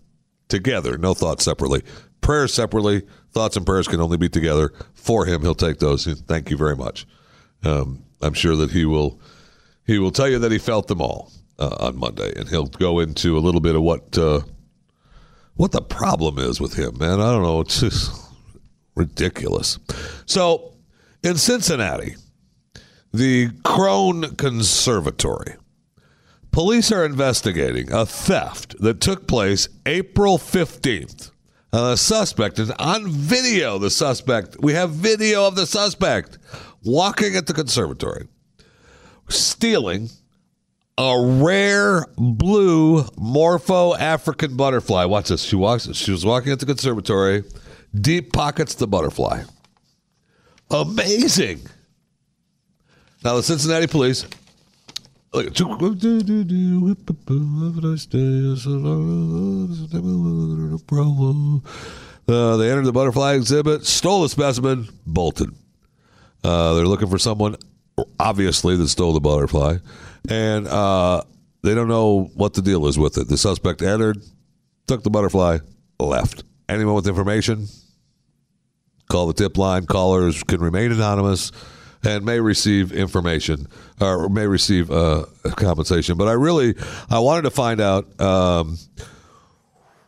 [0.49, 1.83] together, no thoughts separately.
[2.21, 3.03] Prayers separately,
[3.33, 4.73] thoughts and prayers can only be together.
[4.95, 6.05] For him, he'll take those.
[6.05, 7.05] Thank you very much.
[7.63, 9.19] Um, I'm sure that he will
[9.85, 12.99] he will tell you that he felt them all uh, on Monday, and he'll go
[12.99, 14.41] into a little bit of what uh,
[15.55, 16.97] what the problem is with him.
[16.97, 17.61] Man, I don't know.
[17.61, 18.11] It's just
[18.95, 19.79] ridiculous.
[20.25, 20.75] So
[21.23, 22.15] in Cincinnati,
[23.13, 25.55] the Krohn Conservatory.
[26.51, 31.31] Police are investigating a theft that took place April 15th.
[31.71, 33.79] Uh, the suspect is on video.
[33.79, 36.37] The suspect, we have video of the suspect
[36.83, 38.27] walking at the conservatory,
[39.29, 40.09] stealing
[40.97, 45.05] a rare blue morpho African butterfly.
[45.05, 45.41] Watch this.
[45.41, 45.91] She walks.
[45.93, 47.43] She was walking at the conservatory,
[47.99, 49.43] deep pockets the butterfly.
[50.69, 51.61] Amazing.
[53.23, 54.25] Now the Cincinnati police.
[62.27, 65.49] Uh, they entered the butterfly exhibit, stole the specimen, bolted.
[66.43, 67.55] Uh, they're looking for someone,
[68.19, 69.77] obviously, that stole the butterfly,
[70.29, 71.23] and uh,
[71.61, 73.27] they don't know what the deal is with it.
[73.27, 74.21] The suspect entered,
[74.87, 75.59] took the butterfly,
[75.99, 76.43] left.
[76.69, 77.67] Anyone with information,
[79.09, 79.85] call the tip line.
[79.85, 81.51] Callers can remain anonymous
[82.03, 83.67] and may receive information
[84.01, 85.25] or may receive uh,
[85.55, 86.17] compensation.
[86.17, 86.75] But I really
[87.09, 88.77] I wanted to find out um,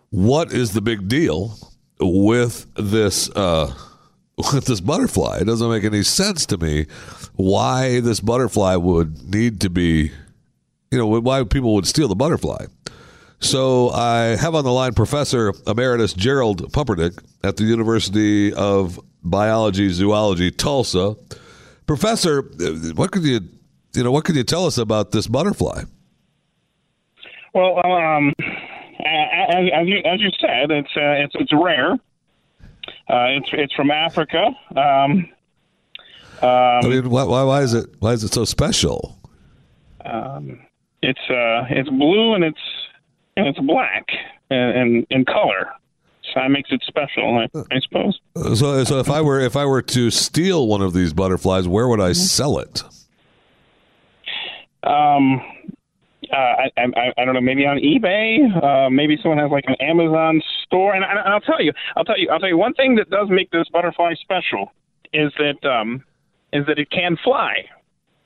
[0.09, 1.57] what is the big deal
[1.99, 3.73] with this uh,
[4.37, 5.39] with this butterfly.
[5.41, 6.87] It doesn't make any sense to me
[7.35, 10.11] why this butterfly would need to be,
[10.91, 12.65] you know, why people would steal the butterfly.
[13.39, 19.89] So I have on the line Professor Emeritus Gerald Pumpernick at the University of Biology
[19.89, 21.15] Zoology Tulsa.
[21.85, 22.41] Professor,
[22.95, 23.41] what could you
[23.93, 25.83] you know what could you tell us about this butterfly?
[27.53, 28.33] Well, um,
[29.05, 31.93] as, as, you, said, it's uh, it's it's rare.
[31.93, 34.49] Uh, it's it's from Africa.
[34.75, 35.29] Um,
[36.41, 39.19] um, I mean, why, why why is it why is it so special?
[40.03, 40.59] Um,
[41.01, 42.59] it's uh, it's blue and it's
[43.37, 44.07] and it's black
[44.49, 45.71] in, in color.
[46.33, 48.19] So that makes it special, I, I suppose.
[48.57, 51.87] So, so if I were if I were to steal one of these butterflies, where
[51.87, 52.83] would I sell it?
[54.83, 55.41] Um,
[56.31, 58.63] uh, I, I I don't know, maybe on eBay.
[58.63, 62.03] Uh, maybe someone has like an Amazon store, and, I, and I'll tell you, I'll
[62.03, 64.71] tell you, I'll tell you one thing that does make this butterfly special
[65.13, 66.03] is that um,
[66.55, 67.65] is that it can fly.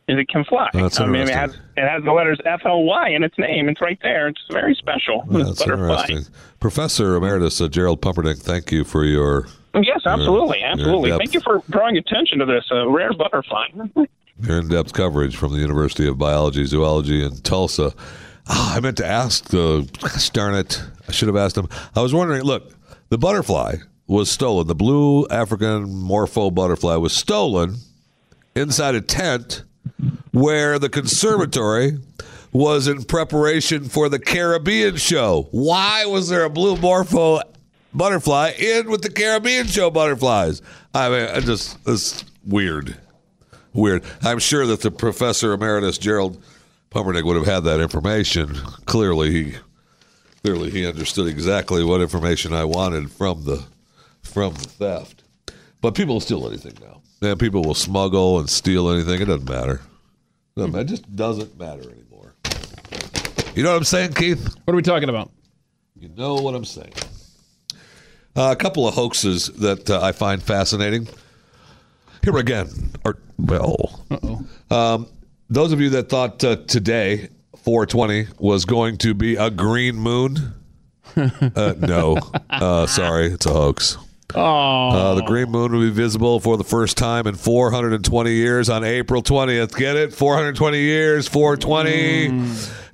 [0.08, 0.70] Is it can fly.
[0.74, 3.70] That's I mean, it has it has the letters F L Y in its name.
[3.70, 4.28] It's right there.
[4.28, 5.24] It's very special.
[5.30, 6.22] That's interesting.
[6.60, 11.10] Professor Emeritus uh, Gerald Pumpernick, thank you for your Yes, absolutely, your absolutely.
[11.12, 11.20] depth.
[11.20, 13.68] Thank you for drawing attention to this uh, rare butterfly.
[14.42, 17.94] your in-depth coverage from the University of Biology Zoology in Tulsa.
[18.48, 19.54] Ah, I meant to ask.
[19.54, 20.82] Uh, gosh darn it!
[21.08, 21.70] I should have asked him.
[21.96, 22.42] I was wondering.
[22.42, 22.74] Look,
[23.10, 23.76] the butterfly
[24.08, 24.66] was stolen.
[24.66, 27.76] The blue African morpho butterfly was stolen
[28.60, 29.64] inside a tent
[30.32, 31.98] where the conservatory
[32.52, 35.48] was in preparation for the Caribbean show.
[35.52, 37.42] Why was there a blue morpho
[37.94, 40.62] butterfly in with the Caribbean show butterflies?
[40.94, 42.98] I mean, I just it's weird,
[43.74, 44.04] weird.
[44.22, 46.42] I'm sure that the professor emeritus Gerald
[46.92, 48.56] Pumpernick would have had that information.
[48.86, 49.56] Clearly, he
[50.44, 53.64] clearly he understood exactly what information I wanted from the
[54.24, 55.24] from the theft.
[55.82, 56.99] But people will steal anything now.
[57.22, 59.22] Man, people will smuggle and steal anything.
[59.22, 59.82] It doesn't matter.
[60.56, 60.76] It, doesn't.
[60.76, 62.34] It just doesn't matter anymore.
[63.56, 64.56] You know what I'm saying, Keith?
[64.64, 65.32] What are we talking about?
[66.00, 66.94] You know what I'm saying.
[68.36, 71.10] Uh, a couple of hoaxes that uh, I find fascinating.
[72.24, 72.70] Here again,
[73.04, 74.06] are well.
[74.70, 75.08] Um,
[75.50, 80.54] those of you that thought uh, today, 420, was going to be a green moon,
[81.18, 82.18] uh, no,
[82.50, 83.98] uh, sorry, it's a hoax.
[84.36, 88.70] Oh, Uh, the green moon will be visible for the first time in 420 years
[88.70, 89.76] on April 20th.
[89.76, 90.14] Get it?
[90.14, 92.26] 420 years, 420.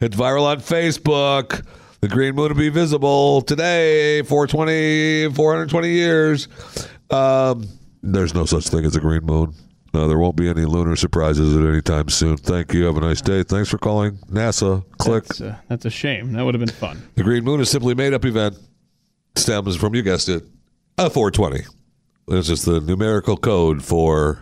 [0.02, 1.66] It's viral on Facebook.
[2.02, 6.48] The green moon will be visible today, 420, 420 years.
[7.10, 7.68] Um,
[8.04, 9.54] there's no such thing as a green moon.
[9.94, 12.38] No, there won't be any lunar surprises at any time soon.
[12.38, 12.84] Thank you.
[12.86, 13.44] Have a nice day.
[13.44, 14.84] Thanks for calling NASA.
[14.98, 15.24] Click.
[15.26, 16.34] that's a, that's a shame.
[16.34, 17.02] That would have been fun.
[17.16, 18.58] The green moon is simply made up event.
[19.38, 20.44] Stems from, you guessed it,
[20.98, 21.66] Uh, a 420.
[22.30, 24.40] It's just the numerical code for,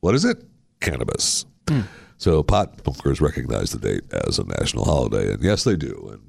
[0.00, 0.42] what is it?
[0.80, 1.44] Cannabis.
[1.68, 1.80] Hmm.
[2.18, 5.32] So pot smokers recognize the date as a national holiday.
[5.32, 6.10] And yes, they do.
[6.12, 6.20] And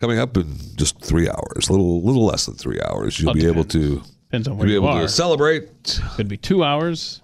[0.00, 3.34] coming up in just three hours, a little, little less than three hours, you'll Well,
[3.34, 5.02] be able to, Depends on you'll where be you able are.
[5.02, 6.00] to celebrate.
[6.14, 7.22] Could be two hours.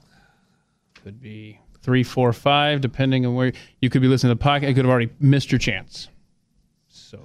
[1.03, 4.69] Could be three, four, five, depending on where you could be listening to the podcast.
[4.69, 6.09] You could have already missed your chance.
[6.89, 7.21] So,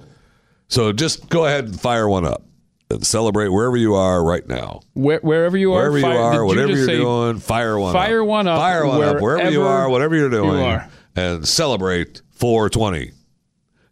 [0.68, 2.44] So just go ahead and fire one up
[2.92, 4.82] and celebrate wherever you are right now.
[4.94, 7.94] Where, wherever you are, Wherever you fire- did are, whatever just you're doing, fire one
[7.94, 8.28] fire up.
[8.28, 10.90] one up Fire one up wherever you are, whatever you're you doing, are.
[11.16, 13.12] and celebrate 420.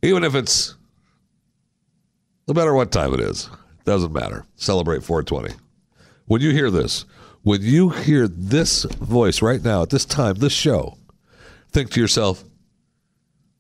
[0.02, 0.76] Even if it's
[2.48, 3.49] no matter what time it is,
[3.86, 4.45] doesn't matter.
[4.56, 5.53] Celebrate 420.
[6.26, 7.06] When you hear this,
[7.44, 10.98] when you hear this voice right now at this time, this show,
[11.72, 12.44] think to yourself,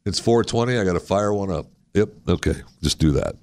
[0.05, 0.77] it's 420.
[0.77, 1.67] I got to fire one up.
[1.93, 2.09] Yep.
[2.27, 2.55] Okay.
[2.81, 3.35] Just do that.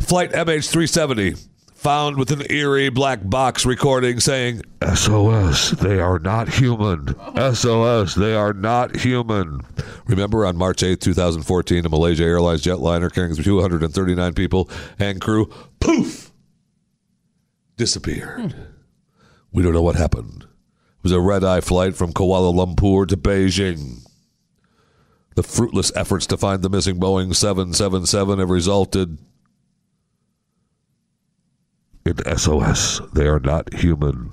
[0.00, 4.62] Flight MH370 found with an eerie black box recording saying,
[4.94, 7.14] SOS, they are not human.
[7.54, 9.60] SOS, they are not human.
[10.06, 14.68] Remember on March 8, 2014, a Malaysia Airlines jetliner carrying 239 people
[14.98, 16.32] and crew, poof,
[17.76, 18.52] disappeared.
[18.52, 18.60] Hmm.
[19.52, 20.42] We don't know what happened.
[20.44, 24.04] It was a red eye flight from Kuala Lumpur to Beijing.
[25.36, 29.18] The fruitless efforts to find the missing Boeing 777 have resulted
[32.06, 33.00] in SOS.
[33.14, 34.32] They are not human.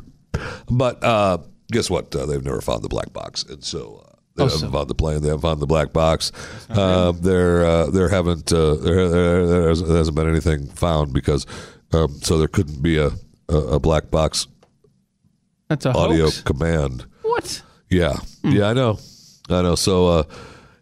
[0.69, 1.37] But uh,
[1.71, 2.15] guess what?
[2.15, 4.89] Uh, they've never found the black box, and so uh, they Oh, haven't so- found
[4.89, 5.21] the plane.
[5.21, 6.31] They haven't found the black box.
[6.69, 8.51] Uh, there, uh, there haven't.
[8.51, 11.45] Uh, there, there, there hasn't- been anything found because
[11.93, 13.11] um, so there couldn't be a
[13.49, 14.47] a, a black box
[15.69, 16.41] That's a audio hoax.
[16.41, 17.05] command.
[17.21, 17.61] What?
[17.89, 18.97] Yeah, yeah, I know,
[19.49, 19.75] I know.
[19.75, 20.23] So uh,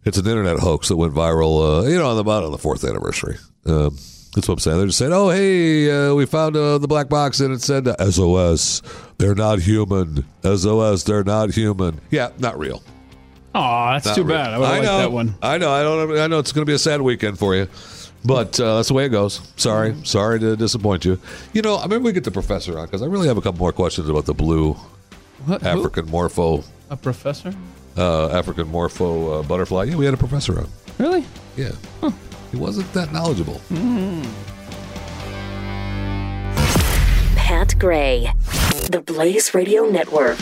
[0.06, 1.84] it's an internet hoax that went viral.
[1.84, 3.38] Uh, you know, on the about on the fourth anniversary.
[3.66, 3.98] Um,
[4.36, 4.78] that's what I'm saying.
[4.78, 7.88] They're just saying, "Oh, hey, uh, we found uh, the black box, and it said
[7.88, 8.82] uh, SOS.
[9.18, 10.26] They're not human.
[10.44, 11.04] SOS.
[11.04, 12.02] They're not human.
[12.12, 12.82] Yeah, not real.
[13.56, 14.36] Oh, that's Not too real.
[14.36, 14.54] bad.
[14.54, 14.98] I liked know.
[14.98, 15.36] that one.
[15.42, 15.72] I know.
[15.72, 16.18] I don't.
[16.18, 17.68] I know it's going to be a sad weekend for you,
[18.26, 19.42] but uh, that's the way it goes.
[19.58, 21.20] Sorry, sorry to disappoint you.
[21.54, 23.60] You know, I remember we get the professor on because I really have a couple
[23.60, 24.74] more questions about the blue
[25.46, 25.62] What?
[25.62, 25.68] Who?
[25.68, 27.54] African morpho, A professor?
[27.96, 29.84] uh, African morpho uh, butterfly.
[29.84, 30.68] Yeah, we had a professor on.
[30.98, 31.24] Really?
[31.56, 31.74] Yeah,
[32.54, 33.60] he wasn't that knowledgeable.
[37.36, 38.32] Pat Gray,
[38.92, 40.38] the Blaze Radio Network.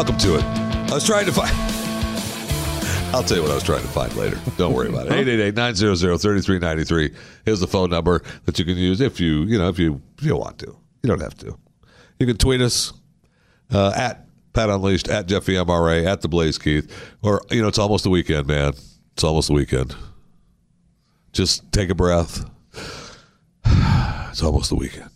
[0.00, 0.44] Welcome to it.
[0.90, 1.50] I was trying to find.
[3.14, 4.40] I'll tell you what I was trying to find later.
[4.56, 5.26] Don't worry about it.
[5.54, 7.14] 888-900-3393
[7.44, 10.24] is the phone number that you can use if you, you know, if you if
[10.24, 10.74] you want to.
[11.02, 11.54] You don't have to.
[12.18, 12.94] You can tweet us
[13.74, 14.24] uh, at
[14.54, 16.90] Pat Unleashed, at Jeffy MRA, at the Blaze Keith,
[17.20, 18.72] or you know, it's almost the weekend, man.
[19.12, 19.94] It's almost the weekend.
[21.32, 22.48] Just take a breath.
[24.30, 25.09] It's almost the weekend.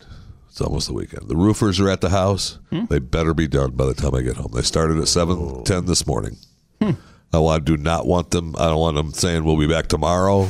[0.55, 1.27] It's almost the weekend.
[1.27, 2.59] The roofers are at the house.
[2.71, 4.51] They better be done by the time I get home.
[4.53, 6.37] They started at seven ten this morning.
[6.79, 8.55] I want, do not want them.
[8.57, 10.49] I don't want them saying we'll be back tomorrow.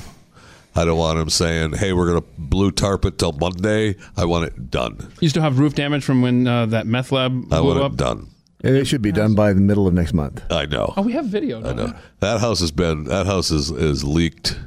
[0.75, 4.25] I don't want them saying, "Hey, we're going to blue tarp it till Monday." I
[4.25, 5.11] want it done.
[5.21, 7.93] You still have roof damage from when uh, that meth lab I blew want up?
[7.93, 8.27] it done.
[8.63, 10.39] And it should be done by the middle of next month.
[10.51, 10.93] I know.
[10.97, 11.61] Oh, we have video.
[11.61, 11.93] I don't know we?
[12.19, 14.59] that house has been that house is is leaked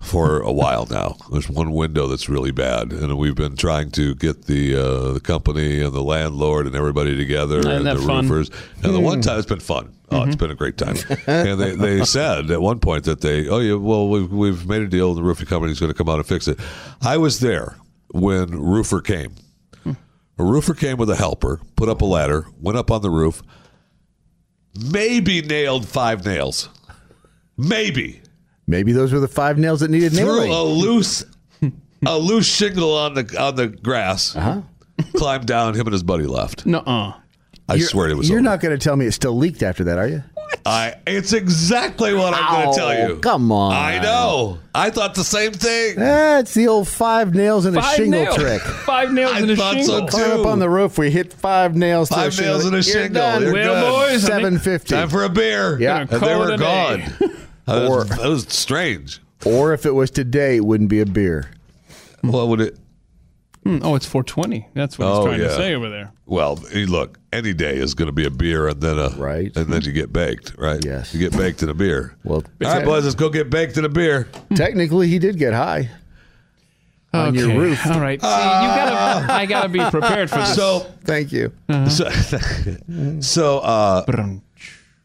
[0.00, 1.16] for a while now.
[1.30, 5.20] There's one window that's really bad, and we've been trying to get the uh, the
[5.20, 8.28] company and the landlord and everybody together Isn't and the fun?
[8.28, 8.50] roofers.
[8.82, 9.94] And the one time it's been fun.
[10.12, 10.96] Oh, it's been a great time.
[11.28, 14.82] and they, they said at one point that they, oh yeah, well we've we've made
[14.82, 15.14] a deal.
[15.14, 16.58] The roofing company's going to come out and fix it.
[17.02, 17.76] I was there
[18.12, 19.34] when roofer came.
[19.86, 23.42] A roofer came with a helper, put up a ladder, went up on the roof,
[24.90, 26.70] maybe nailed five nails.
[27.58, 28.22] Maybe
[28.70, 30.50] Maybe those were the five nails that needed threw nailing.
[30.52, 31.24] a loose
[32.06, 34.34] a loose shingle on the on the grass.
[34.36, 34.62] Uh-huh.
[35.14, 35.74] Climbed down.
[35.74, 36.64] Him and his buddy left.
[36.66, 37.14] Nuh-uh.
[37.68, 38.28] I You're- swear it was.
[38.28, 38.44] You're over.
[38.48, 40.22] not going to tell me it still leaked after that, are you?
[40.66, 40.94] I.
[41.06, 43.16] It's exactly what I'm going to tell you.
[43.20, 43.72] come on.
[43.72, 44.58] I know.
[44.74, 45.96] I thought the same thing.
[45.96, 48.36] That's the old five nails and a Five shingle nails.
[48.36, 48.60] trick.
[48.84, 50.00] Five nails I in a thought so, shingle.
[50.08, 50.16] too.
[50.16, 50.98] Climb up on the roof.
[50.98, 52.08] We hit five nails.
[52.10, 53.14] to Five nails and a You're shingle.
[53.22, 53.42] done.
[53.42, 54.10] You're Well, good.
[54.12, 54.94] boys, I think- Seven fifty.
[54.94, 55.78] Time for a beer.
[55.80, 56.00] Yeah.
[56.00, 56.98] and they Call were a gone.
[56.98, 57.26] day.
[57.70, 59.20] That Or- was, that was strange.
[59.46, 61.50] Or if it was today, it wouldn't be a beer.
[62.20, 62.76] What would it?
[63.64, 64.68] Hmm, oh, it's 420.
[64.74, 65.48] That's what Oh, he's trying yeah.
[65.48, 66.12] to say over there.
[66.26, 69.54] Well, look, any day is going to be a beer and then a Right.
[69.56, 70.82] and then you get baked, right?
[70.84, 71.12] Yes.
[71.14, 72.14] you get baked in a beer.
[72.24, 74.28] Well, All right, boys, let's go get baked in a beer.
[74.54, 75.90] technically, he did get high.
[77.12, 77.84] On your roof.
[77.86, 78.20] All right.
[78.20, 80.54] See, you gotta, I gotta be prepared for this.
[80.54, 81.52] So, Thank you.
[81.88, 82.08] so,
[83.20, 84.40] so uh, Brunch.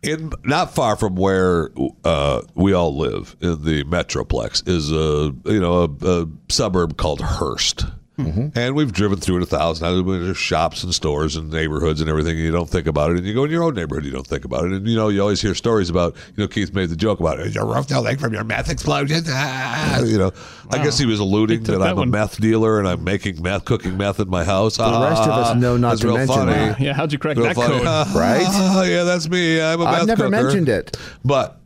[0.06, 1.70] In not far from where
[2.04, 7.22] uh, we all live in the metroplex is a you know a, a suburb called
[7.22, 7.86] Hurst.
[8.18, 10.06] And we've driven through it a thousand times.
[10.26, 12.38] There's shops and stores and neighborhoods and everything.
[12.38, 13.18] And you don't think about it.
[13.18, 14.72] And you go in your own neighborhood, you don't think about it.
[14.72, 16.16] And you know, you always hear stories about.
[16.38, 17.54] You know, Keith made the joke about it.
[17.54, 19.24] Your roof no leak from your meth explosion.
[19.28, 20.32] Ah, you know,
[20.72, 23.42] I guess he was alluding that, took I'm that a meth dealer and I'm making
[23.42, 24.80] meth, cooking meth in my house.
[24.80, 26.52] Ah, The rest of us know not to real mention funny.
[26.54, 26.80] that.
[26.80, 27.80] Yeah, how'd you crack Real that funny.
[27.80, 28.16] code?
[28.16, 28.46] Right?
[28.48, 29.62] Ah, yeah, that's me.
[29.62, 30.44] I'm a meth I've never cooker.
[30.44, 30.98] mentioned it.
[31.26, 31.60] But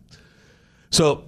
[0.89, 1.25] so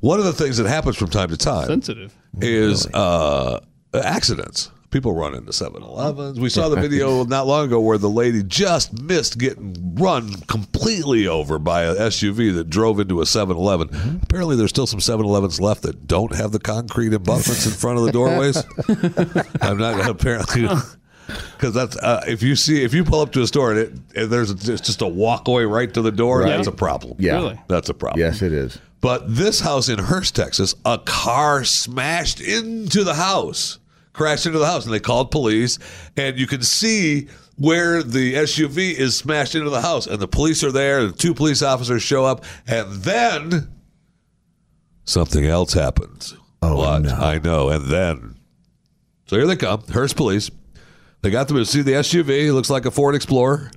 [0.00, 2.12] one of the things that happens from time to time Sensitive.
[2.40, 3.60] is uh,
[3.94, 4.70] accidents.
[4.90, 6.38] People run into 7-Elevens.
[6.38, 11.26] We saw the video not long ago where the lady just missed getting run completely
[11.26, 13.88] over by a SUV that drove into a 7-Eleven.
[13.88, 14.16] Mm-hmm.
[14.22, 18.04] Apparently, there's still some 7-Elevens left that don't have the concrete abutments in front of
[18.04, 18.58] the doorways.
[19.62, 20.68] I'm not going to apparently
[21.56, 23.92] because that's uh, if you see if you pull up to a store and, it,
[24.16, 26.48] and there's a, it's just a walkway right to the door, Right.
[26.50, 27.16] that's a problem.
[27.18, 27.34] Yeah.
[27.36, 27.60] Really?
[27.68, 28.20] That's a problem.
[28.20, 28.78] Yes, it is.
[29.00, 33.78] But this house in Hurst, Texas, a car smashed into the house,
[34.12, 35.78] crashed into the house, and they called police.
[36.16, 40.64] And you can see where the SUV is smashed into the house, and the police
[40.64, 41.06] are there.
[41.06, 43.70] The two police officers show up, and then
[45.04, 46.36] something else happens.
[46.62, 47.02] Oh, what?
[47.02, 47.14] no.
[47.14, 47.68] I know.
[47.68, 48.36] And then,
[49.26, 50.50] so here they come, Hurst police.
[51.22, 52.48] They got them to see the SUV.
[52.48, 53.70] It looks like a Ford Explorer.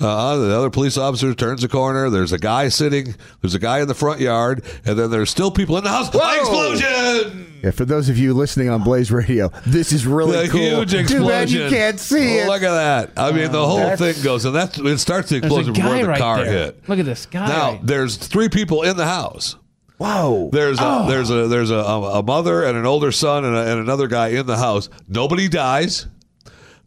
[0.00, 2.08] Uh, the other police officer turns the corner.
[2.08, 3.14] There's a guy sitting.
[3.42, 6.08] There's a guy in the front yard, and then there's still people in the house.
[6.08, 7.46] Explosion!
[7.62, 10.60] Yeah, for those of you listening on Blaze Radio, this is really The cool.
[10.60, 11.22] huge explosion.
[11.22, 12.46] Too bad you can't see Oh, it.
[12.48, 13.10] Look at that!
[13.18, 15.72] I mean, the whole That's- thing goes, and that's it starts the There's a explosion
[15.74, 16.52] before guy the right car there.
[16.52, 16.88] hit.
[16.88, 17.46] Look at this guy.
[17.48, 19.56] Now there's three people in the house.
[19.98, 20.48] Whoa.
[20.50, 21.06] There's a, Oh.
[21.08, 24.28] there's a there's a, a mother and an older son and, a, and another guy
[24.28, 24.88] in the house.
[25.06, 26.06] Nobody dies.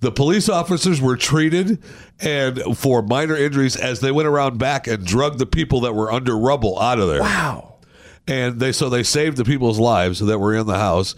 [0.03, 1.81] The police officers were treated
[2.19, 6.11] and for minor injuries as they went around back and drugged the people that were
[6.11, 7.21] under rubble out of there.
[7.21, 7.75] Wow.
[8.27, 11.15] And they so they saved the people's lives that were in the house,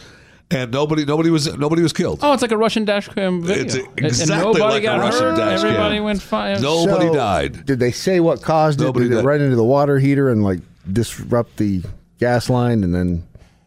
[0.52, 2.20] and nobody nobody was nobody was killed.
[2.22, 3.64] Oh, it's like a Russian dash cam video.
[3.64, 5.38] It's And- exactly and nobody like a got Russian hurt.
[5.38, 5.68] dash cam.
[5.72, 6.62] Everybody went fine.
[6.62, 7.66] Nobody So, died.
[7.66, 9.10] Did they say what caused Nobody it?
[9.10, 9.26] Did it died.
[9.26, 10.60] run into the water heater and like
[10.92, 11.82] disrupt the
[12.20, 13.24] gas line and then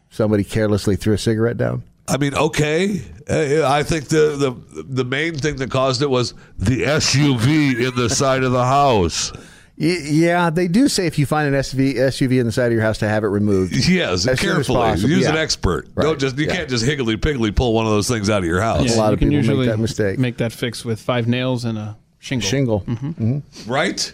[0.09, 1.83] somebody carelessly threw a cigarette down?
[2.09, 3.01] I mean, okay.
[3.29, 4.35] Uh, I think the,
[4.75, 8.65] the the main thing that caused it was the SUV in the side of the
[8.65, 9.31] house.
[9.81, 12.81] Yeah, they do say if you find an SUV, SUV in the side of your
[12.81, 13.73] house to have it removed.
[13.87, 14.89] Yes, as carefully.
[14.99, 15.29] Use Yeah.
[15.29, 15.87] an expert.
[15.95, 16.03] Right.
[16.03, 16.55] Don't just you Yeah.
[16.57, 18.89] can't just higgly piggly pull one of those things out of your house.
[18.89, 20.19] Yeah, A lot of can people make that mistake.
[20.19, 22.49] Make that fix with five nails and a shingle.
[22.49, 22.83] Shingle.
[23.67, 24.13] Right?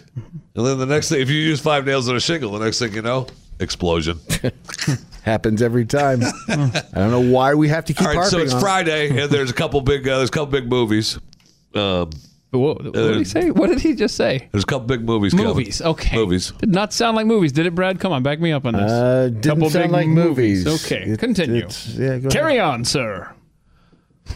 [0.54, 2.78] And then the next thing if you use five nails and a shingle, the next
[2.78, 3.26] thing you know,
[3.58, 4.20] explosion.
[5.26, 6.22] Happens every time.
[6.48, 8.60] I don't know why we have to keep All right, so it's on.
[8.60, 11.18] Friday and there's a couple big uh, there's a couple big movies.
[11.74, 12.10] Um,
[12.52, 13.50] What, what did he say?
[13.50, 14.48] What did he just say?
[14.52, 15.48] there's a couple big movies coming.
[15.48, 15.82] Movies.
[15.82, 16.16] Okay.
[16.16, 16.52] Movies.
[16.58, 17.98] Did not sound like movies, did it, Brad?
[17.98, 18.90] Come on, back me up on this.
[18.90, 20.64] Uh, didn't Couple sound big like movies.
[20.84, 21.56] Okay, It- continue.
[21.64, 23.28] it's- yeah, go Carry on, sir.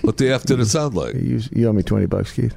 [0.02, 1.14] What the F did it sound like?
[1.14, 2.56] You, you owe me 20 bucks, Keith.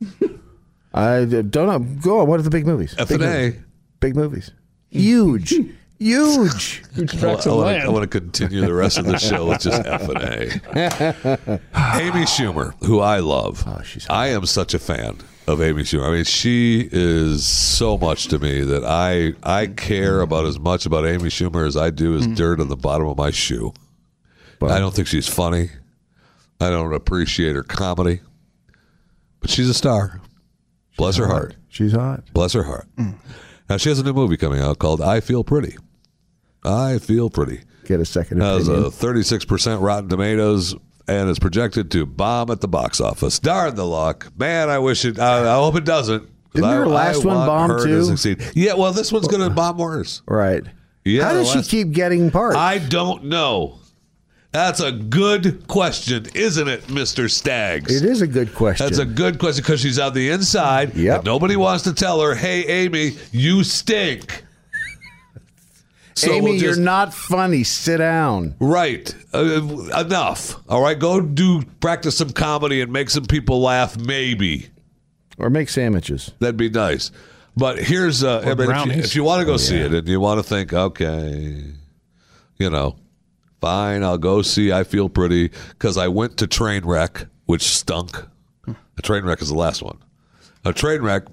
[0.94, 1.78] I don't know.
[2.02, 2.26] Go on.
[2.26, 2.94] What are the big movies?
[2.98, 3.54] F Big and movies.
[3.60, 3.64] A.
[4.00, 4.50] Big movies.
[4.90, 5.54] Huge.
[6.02, 6.82] Huge.
[6.94, 7.82] Huge I, tracts of want land.
[7.82, 10.52] to, I want to continue the rest of the show with just F and A.
[12.00, 13.62] Amy Schumer, who I love.
[13.66, 16.08] Oh, she's I am such a fan of Amy Schumer.
[16.08, 20.86] I mean, she is so much to me that I I care about as much
[20.86, 22.34] about Amy Schumer as I do as hmm.
[22.34, 23.72] dirt on the bottom of my shoe.
[24.60, 25.70] I don't think she's funny.
[26.60, 28.20] I don't appreciate her comedy,
[29.40, 30.20] but she's a star.
[30.96, 31.56] Bless her heart.
[31.68, 32.24] She's hot.
[32.32, 32.86] Bless her heart.
[32.96, 33.12] Hmm.
[33.68, 35.76] Now she has a new movie coming out called "I Feel Pretty."
[36.64, 37.60] I feel pretty.
[37.84, 38.86] Get a second Has opinion.
[38.86, 40.74] a thirty-six percent Rotten Tomatoes
[41.08, 43.38] and is projected to bomb at the box office.
[43.40, 44.70] Darn the luck, man!
[44.70, 45.18] I wish it.
[45.18, 46.28] I, I hope it doesn't.
[46.54, 47.86] Didn't I, her last I one bomb too?
[47.86, 48.42] To succeed.
[48.54, 50.22] Yeah, well, this one's going to bomb worse.
[50.26, 50.62] right.
[51.04, 52.56] Yeah, How does she keep getting parts?
[52.56, 53.80] I don't know.
[54.52, 57.90] That's a good question, isn't it, Mister Staggs?
[58.00, 58.86] it is a good question.
[58.86, 60.94] That's a good question because she's on the inside.
[60.94, 61.20] Yeah.
[61.24, 64.41] nobody wants to tell her, "Hey, Amy, you stink."
[66.14, 67.64] So Amy, we'll just- you're not funny.
[67.64, 68.54] Sit down.
[68.60, 69.14] Right.
[69.32, 70.56] Uh, enough.
[70.68, 70.98] All right.
[70.98, 73.96] Go do practice some comedy and make some people laugh.
[73.98, 74.68] Maybe
[75.38, 76.30] Or make sandwiches.
[76.38, 77.10] that'd be nice.
[77.56, 79.04] But here's uh, I mean, if you, brownies.
[79.04, 81.62] if you want to go see it and you want to think, okay,
[82.58, 82.96] you know,
[83.60, 84.72] fine, I'll go see.
[84.72, 88.16] I feel pretty because I went to Trainwreck, which stunk.
[88.66, 89.98] A Trainwreck is the last one.
[90.64, 91.26] A Trainwreck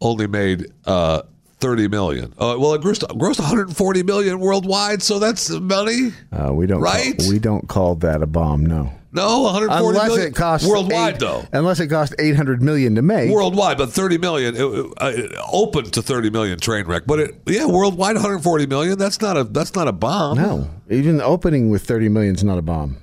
[0.00, 1.22] only made uh,
[1.64, 2.32] thirty million.
[2.38, 6.12] Uh, well, it grossed, grossed 140 million worldwide, so that's money.
[6.30, 6.80] Uh, we don't.
[6.82, 7.16] Right?
[7.18, 8.66] Call, we don't call that a bomb.
[8.66, 8.92] No.
[9.12, 10.26] No, 140 unless million?
[10.26, 11.44] it costs Worldwide, eight- though.
[11.52, 13.30] Unless it cost 800 million to make.
[13.30, 14.56] Worldwide, but 30 million.
[14.56, 18.98] It, uh, it opened to 30 million train wreck, but it yeah, worldwide 140 million.
[18.98, 20.36] That's not a that's not a bomb.
[20.36, 22.96] No, even opening with 30 million is not a bomb.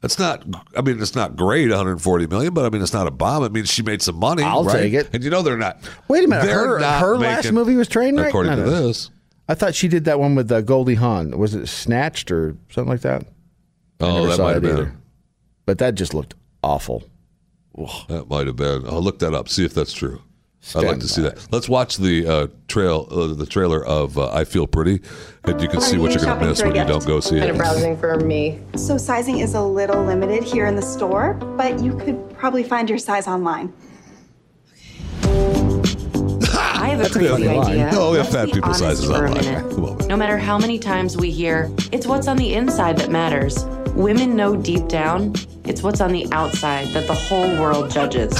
[0.00, 0.44] That's not.
[0.76, 3.42] I mean, it's not great, 140 million, but I mean, it's not a bomb.
[3.44, 4.44] It means she made some money.
[4.44, 4.74] I'll right?
[4.82, 5.08] take it.
[5.12, 5.78] And you know they're not.
[6.06, 8.28] Wait a minute, her, her last movie was Trainwreck.
[8.28, 8.86] According No, to no.
[8.86, 9.10] this.
[9.48, 11.36] I thought she did that one with uh, Goldie Hawn.
[11.36, 13.24] Was it Snatched or something like that?
[13.98, 14.84] Oh, that saw might it have either.
[14.84, 14.98] been.
[15.66, 17.02] But that just looked awful.
[18.08, 18.86] That might have been.
[18.86, 19.48] I'll look that up.
[19.48, 20.20] See if that's true.
[20.74, 21.48] I'd like Stand to see that.
[21.50, 25.00] Let's watch the uh, trail, uh, the trailer of uh, "I Feel Pretty,"
[25.44, 27.56] and you can see what you're going to miss when you don't go see it.
[27.56, 28.60] Browsing for me.
[28.76, 32.88] So sizing is a little limited here in the store, but you could probably find
[32.88, 33.72] your size online.
[36.80, 37.90] I have a crazy idea.
[37.92, 39.34] No, we have fat people sizes online.
[39.34, 39.70] minute.
[39.74, 40.08] Come on, man.
[40.08, 43.64] No matter how many times we hear, it's what's on the inside that matters.
[43.98, 45.34] Women know deep down,
[45.64, 48.30] it's what's on the outside that the whole world judges.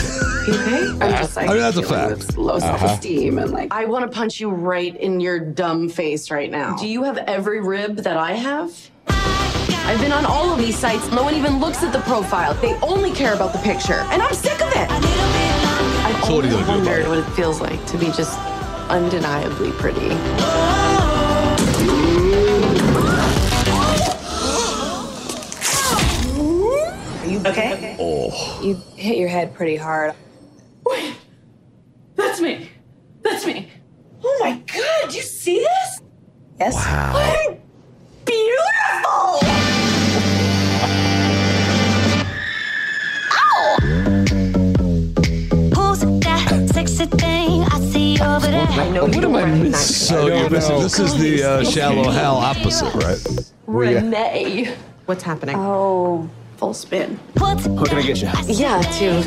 [0.47, 0.87] You okay?
[1.05, 2.39] I'm just like I mean, that's a fact.
[2.39, 2.79] low Uh-huh.
[2.79, 6.77] self-esteem and like I want to punch you right in your dumb face right now.
[6.77, 8.71] Do you have every rib that I have?
[9.09, 11.11] I've been on all of these sites.
[11.11, 12.55] No one even looks at the profile.
[12.55, 14.01] They only care about the picture.
[14.13, 14.89] And I'm sick of it.
[14.91, 17.09] I've So what are you always gonna do about wondered it?
[17.09, 18.39] what it feels like to be just
[18.91, 20.09] undeniably pretty.
[27.49, 27.97] Are you okay?
[27.99, 30.13] Oh, You hit your head pretty hard.
[30.85, 31.15] Wait.
[32.15, 32.69] That's me.
[33.23, 33.71] That's me.
[34.23, 36.01] Oh my god, do you see this?
[36.61, 36.75] Yes.
[36.75, 37.57] Wow.
[38.27, 39.39] Beautiful!
[45.75, 48.67] Who's that sexy thing I see over there?
[48.69, 50.81] I know you don't recognize So you're missing.
[50.81, 53.27] This is the uh, Shallow Hal opposite, right?
[53.67, 54.77] Renee.
[55.07, 55.57] What's happening?
[55.57, 57.19] Oh, full spin.
[57.39, 57.61] What?
[57.61, 58.29] How can I get you?
[58.47, 59.23] Yeah, too.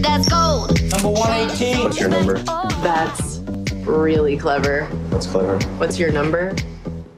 [0.00, 0.80] That's gold.
[0.90, 1.84] Number 118.
[1.84, 2.38] What's your number?
[2.82, 3.38] That's
[3.86, 4.86] really clever.
[5.10, 5.58] What's clever?
[5.76, 6.54] What's your number?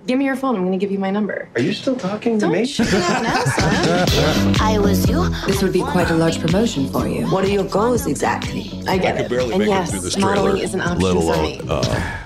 [0.09, 0.55] Give me your phone.
[0.56, 1.48] I'm going to give you my number.
[1.55, 2.62] Are you still talking to Don't me?
[2.78, 3.44] now.
[4.60, 5.28] I was you.
[5.47, 7.27] This would be quite a large promotion for you.
[7.31, 8.70] What are your goals exactly?
[8.89, 9.31] I get I could it.
[9.31, 11.43] barely and make yes, it through this modeling is an option let for alone.
[11.43, 11.60] me.
[11.68, 12.16] Uh,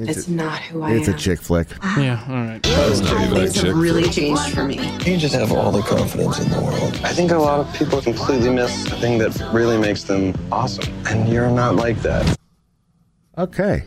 [0.00, 1.14] it's not who I It's am.
[1.14, 1.68] a chick flick.
[1.82, 2.00] Ah.
[2.00, 2.62] Yeah, all right.
[2.62, 4.14] that's not even a Things chick have really flick.
[4.14, 4.76] changed for me.
[5.04, 7.00] You just have all the confidence in the world.
[7.04, 10.92] I think a lot of people completely miss the thing that really makes them awesome.
[11.06, 12.36] And you're not like that.
[13.36, 13.84] Okay.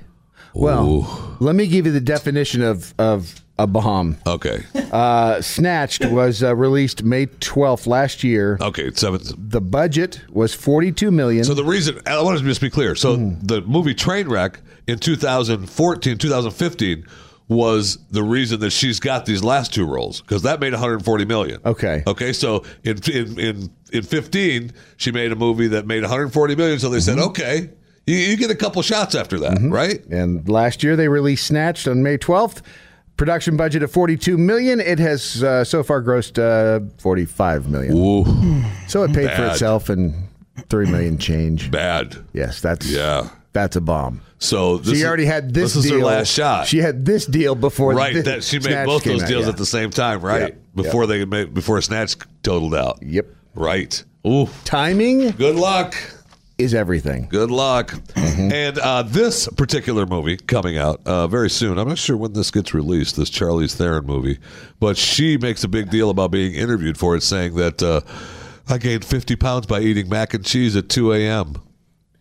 [0.53, 4.17] Well, let me give you the definition of, of a bomb.
[4.25, 4.63] Okay.
[4.91, 8.57] Uh, Snatched was uh, released May 12th last year.
[8.61, 8.91] Okay.
[8.93, 9.21] Seven.
[9.38, 11.43] The budget was 42 million.
[11.43, 12.95] So the reason I want to just be clear.
[12.95, 13.33] So Hmm.
[13.41, 14.55] the movie Trainwreck
[14.88, 17.05] in 2014, 2015
[17.47, 21.59] was the reason that she's got these last two roles because that made 140 million.
[21.65, 22.01] Okay.
[22.07, 22.31] Okay.
[22.33, 26.79] So in in in in 15, she made a movie that made 140 million.
[26.79, 27.27] So they said, Mm-hmm.
[27.29, 27.69] okay,
[28.07, 30.03] you, you get a couple shots after that, right?
[30.05, 32.61] And last year they released Snatched on May 12th.
[33.22, 34.80] Production budget of 42 million.
[34.80, 37.95] It has uh, so far grossed uh, 45 million.
[37.95, 38.26] Ooh,
[38.88, 40.27] So it paid for itself and
[40.69, 41.69] 3 million change.
[41.69, 42.18] bad.
[42.34, 43.30] Yes, that's Yeah.
[43.53, 44.22] that's a bomb.
[44.39, 45.99] So this she is- already had this, This is deal.
[45.99, 46.65] her last shot.
[46.65, 48.26] She had this deal before right.
[48.26, 49.49] That she made Snatch both those out, deals yeah.
[49.52, 50.41] at the same time, right?
[50.41, 53.03] Yep, Before they made before Snatch totaled out.
[53.03, 53.27] Yep.
[53.53, 54.03] Right.
[54.26, 54.49] Ooh.
[54.65, 55.93] Timing Good luck.
[56.61, 57.27] Is everything.
[57.29, 57.91] Good luck.
[57.91, 58.51] Mm-hmm.
[58.51, 61.77] And uh, this particular movie coming out uh, very soon.
[61.77, 63.17] I'm not sure when this gets released.
[63.17, 64.39] This Charlize Theron movie,
[64.79, 68.01] but she makes a big deal about being interviewed for it, saying that uh,
[68.67, 71.55] I gained 50 pounds by eating mac and cheese at 2 a.m.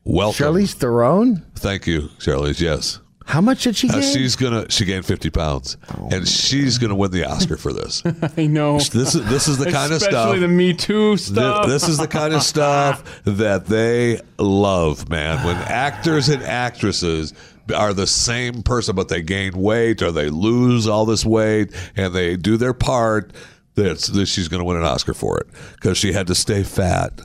[0.05, 0.47] Welcome.
[0.47, 1.47] Charlize Theron?
[1.55, 2.61] Thank you, Charlize.
[2.61, 3.01] Yes.
[3.31, 4.02] How much did she Uh, gain?
[4.15, 5.77] she's gonna she gained 50 pounds,
[6.11, 8.02] and she's gonna win the Oscar for this.
[8.36, 8.78] I know.
[8.78, 10.12] This is this is the kind of stuff.
[10.12, 11.66] Especially the Me Too Th- stuff.
[11.66, 15.44] This is the kind of stuff that they love, man.
[15.47, 17.32] When actors and actresses
[17.74, 22.12] are the same person, but they gain weight or they lose all this weight and
[22.12, 23.32] they do their part,
[23.77, 25.47] that's that she's going to win an Oscar for it
[25.77, 27.20] because she had to stay fat.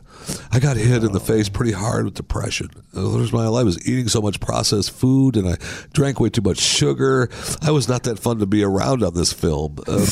[0.51, 2.69] I got hit in the face pretty hard with depression.
[2.93, 5.57] The rest of my life I was eating so much processed food and I
[5.93, 7.29] drank way too much sugar.
[7.61, 9.77] I was not that fun to be around on this film.
[9.87, 10.05] Uh,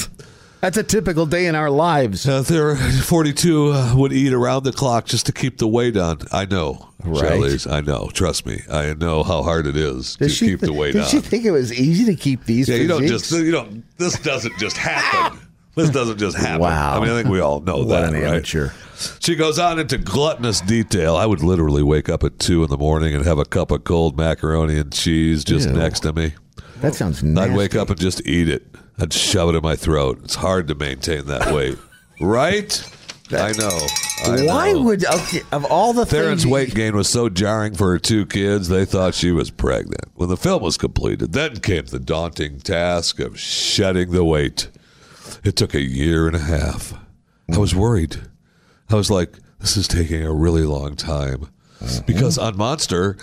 [0.62, 2.28] That's a typical day in our lives.
[2.28, 6.20] uh, there, 42 uh, would eat around the clock just to keep the weight on.
[6.32, 7.24] I know, Right.
[7.34, 7.70] Charlize.
[7.70, 8.10] I know.
[8.14, 8.62] Trust me.
[8.72, 11.02] I know how hard it is to Did she, keep the weight on.
[11.02, 11.10] did on.
[11.10, 12.70] she think it was easy to keep these?
[12.70, 13.84] yeah, you don't just you don't.
[13.98, 15.40] This doesn't just happen.
[15.76, 16.62] This doesn't just happen.
[16.62, 16.98] Wow.
[16.98, 18.24] I mean, I think we all know What that, an right?
[18.26, 18.70] amateur.
[19.20, 21.16] She goes on into gluttonous detail.
[21.16, 23.84] I would literally wake up at two in the morning and have a cup of
[23.84, 25.76] cold macaroni and cheese just Ew.
[25.76, 26.34] next to me.
[26.82, 27.52] That sounds nasty.
[27.52, 28.68] I'd wake up and just eat it.
[29.00, 30.20] I'd shove it in my throat.
[30.24, 31.78] It's hard to maintain that weight,
[32.22, 32.90] right?
[33.32, 33.88] I know.
[34.26, 34.84] I Why know.
[34.84, 38.68] would okay, of all the Theron's weight gain was so jarring for her two kids,
[38.70, 40.06] they thought she was pregnant.
[40.14, 44.68] When the film was completed, then came the daunting task of shedding the weight.
[45.44, 46.94] It took a year and a half.
[47.54, 48.18] I was worried.
[48.90, 51.50] I was like, this is taking a really long time.
[52.06, 53.18] Because on Monster,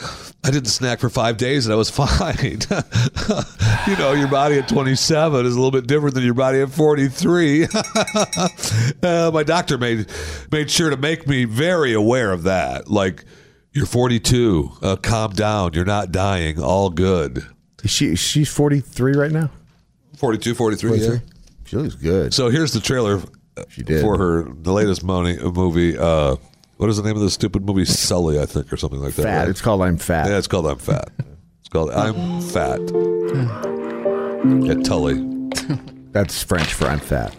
[0.44, 2.36] I didn't snack for five days and I was fine.
[3.86, 6.70] you know, your body at 27 is a little bit different than your body at
[6.70, 7.64] 43.
[9.02, 10.10] uh, my doctor made
[10.50, 12.90] made sure to make me very aware of that.
[12.90, 13.24] Like,
[13.72, 14.72] you're 42.
[14.82, 15.72] Uh, calm down.
[15.72, 16.60] You're not dying.
[16.60, 17.46] All good.
[17.86, 19.50] She she's 43 right now.
[20.18, 20.98] 42, 43.
[20.98, 21.18] Yeah.
[21.70, 22.34] She looks good.
[22.34, 23.22] So here's the trailer
[23.56, 24.02] uh, did.
[24.02, 25.96] for her the latest money, movie.
[25.96, 26.34] Uh,
[26.78, 27.84] what is the name of the stupid movie?
[27.84, 29.22] Sully, I think, or something like that.
[29.22, 29.38] Fat.
[29.38, 29.48] right?
[29.48, 30.28] It's called I'm Fat.
[30.28, 31.12] Yeah, it's called I'm Fat.
[31.60, 32.80] It's called I'm Fat.
[34.68, 35.24] At Tully.
[36.10, 37.36] That's French for I'm fat.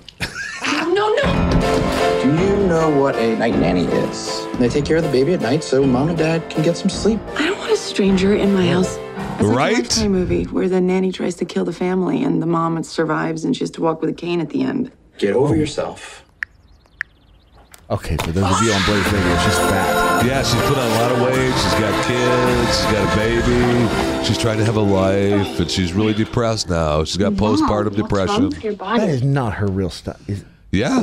[0.61, 2.21] No, no.
[2.23, 4.47] Do you know what a night nanny is?
[4.59, 6.89] They take care of the baby at night so mom and dad can get some
[6.89, 7.19] sleep.
[7.35, 8.97] I don't want a stranger in my house.
[9.39, 9.97] It's like Right?
[10.03, 13.55] a movie where the nanny tries to kill the family and the mom survives and
[13.55, 14.91] she has to walk with a cane at the end.
[15.17, 16.23] Get over yourself.
[17.89, 20.25] Okay, for those of you on Blaze Radio, she's fat.
[20.25, 21.53] Yeah, she's put on a lot of weight.
[21.53, 22.77] She's got kids.
[22.77, 24.25] She's got a baby.
[24.25, 27.03] She's trying to have a life, and she's really depressed now.
[27.03, 28.51] She's got postpartum depression.
[28.77, 30.21] That is not her real stuff.
[30.29, 30.99] Is, Yeah.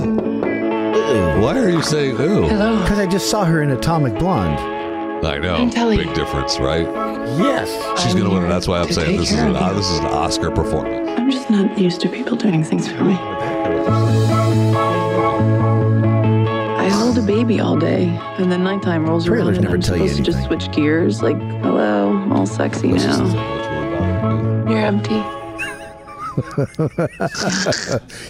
[1.40, 2.42] Why are you saying ooh?
[2.44, 4.58] Because I just saw her in Atomic Blonde.
[5.24, 5.56] I know.
[5.56, 6.86] I'm telling Big difference, right?
[7.38, 7.68] Yes.
[8.02, 8.48] She's gonna win.
[8.48, 9.74] That's why I'm saying this is an of you.
[9.76, 11.10] this is an Oscar performance.
[11.18, 13.14] I'm just not used to people doing things for me.
[16.76, 18.06] I hold a baby all day,
[18.38, 20.70] and then nighttime rolls around, Trailers and never I'm tell you supposed to just switch
[20.72, 21.22] gears.
[21.22, 24.64] Like, hello, I'm all sexy now.
[24.68, 25.37] You're empty.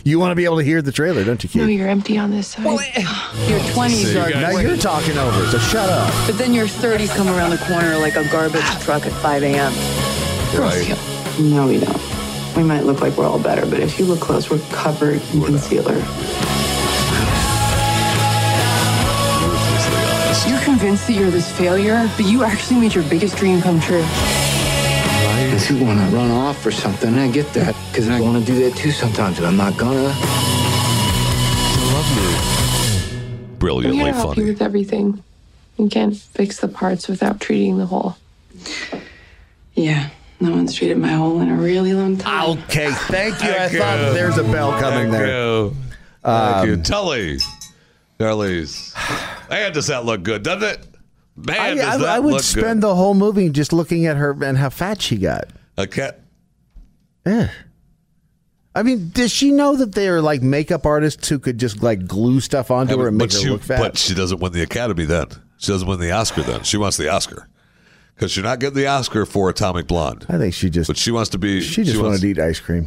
[0.05, 2.31] You want to be able to hear the trailer, don't you, No, you're empty on
[2.31, 2.67] this side.
[2.67, 3.01] Eh,
[3.49, 4.67] your 20s are now great.
[4.67, 6.13] you're talking over, so shut up.
[6.27, 9.73] But then your 30s come around the corner like a garbage truck at 5 a.m.
[10.59, 10.89] Right.
[11.41, 12.57] No, we don't.
[12.57, 15.45] We might look like we're all better, but if you look close, we're covered in
[15.45, 15.95] concealer.
[20.49, 24.05] You're convinced that you're this failure, but you actually made your biggest dream come true.
[25.41, 27.77] If you want to run off or something, I get that.
[27.91, 30.13] Because I want to do that too sometimes, but I'm not gonna.
[31.91, 35.23] I'm Brilliantly here to help you with everything.
[35.77, 38.17] You can't fix the parts without treating the whole.
[39.75, 40.11] Yeah,
[40.41, 42.59] no one's treated my hole in a really long time.
[42.59, 43.51] Okay, thank you.
[43.51, 44.15] I Thank thought you.
[44.15, 45.27] there's a bell coming Thank there.
[45.29, 45.77] you.
[46.25, 46.75] Thank you.
[46.75, 47.39] Um, Tully.
[48.19, 49.49] Charlize.
[49.51, 50.87] Man, does that look good, doesn't it?
[51.47, 54.71] Man, I, I- I would spend the whole movie just looking at her and how
[54.71, 55.47] fat she got.
[55.77, 55.85] good.
[55.85, 56.21] A cat.
[57.27, 57.51] Yeah.
[58.75, 62.07] I mean, does she know that they are like makeup artists who could just like
[62.07, 63.79] glue stuff onto her and make but, her look fat?
[63.81, 65.27] but she doesn't win the Academy then.
[65.59, 66.63] She doesn't win the Oscar then.
[66.63, 67.49] She wants the Oscar.
[68.15, 70.27] Because you're not getting the Oscar for Atomic Blonde.
[70.29, 71.61] I think she just But she wants to be.
[71.61, 72.87] she just wants- wanted to eat ice cream.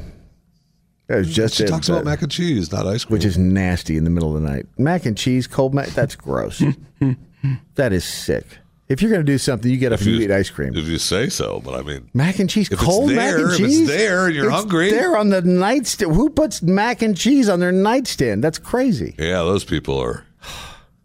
[1.07, 3.13] That was just She it, talks about mac and cheese, not ice cream.
[3.13, 4.65] which is nasty in the middle of the night.
[4.77, 6.63] Mac and cheese, cold mac, that's gross.
[7.75, 8.45] that is sick.
[8.89, 10.49] If you're going to do something, you get up If and you you- eat ice
[10.49, 10.75] cream.
[10.75, 13.49] If you say so, but I mean, Mac and cheese, cold there, mac and if
[13.51, 13.87] it's cheese.
[13.87, 14.91] there and you're It's hungry.
[14.91, 16.13] there on the nightstand.
[16.13, 18.43] Who puts mac and cheese on their nightstand?
[18.43, 19.15] That's crazy.
[19.17, 20.25] yeah, those people are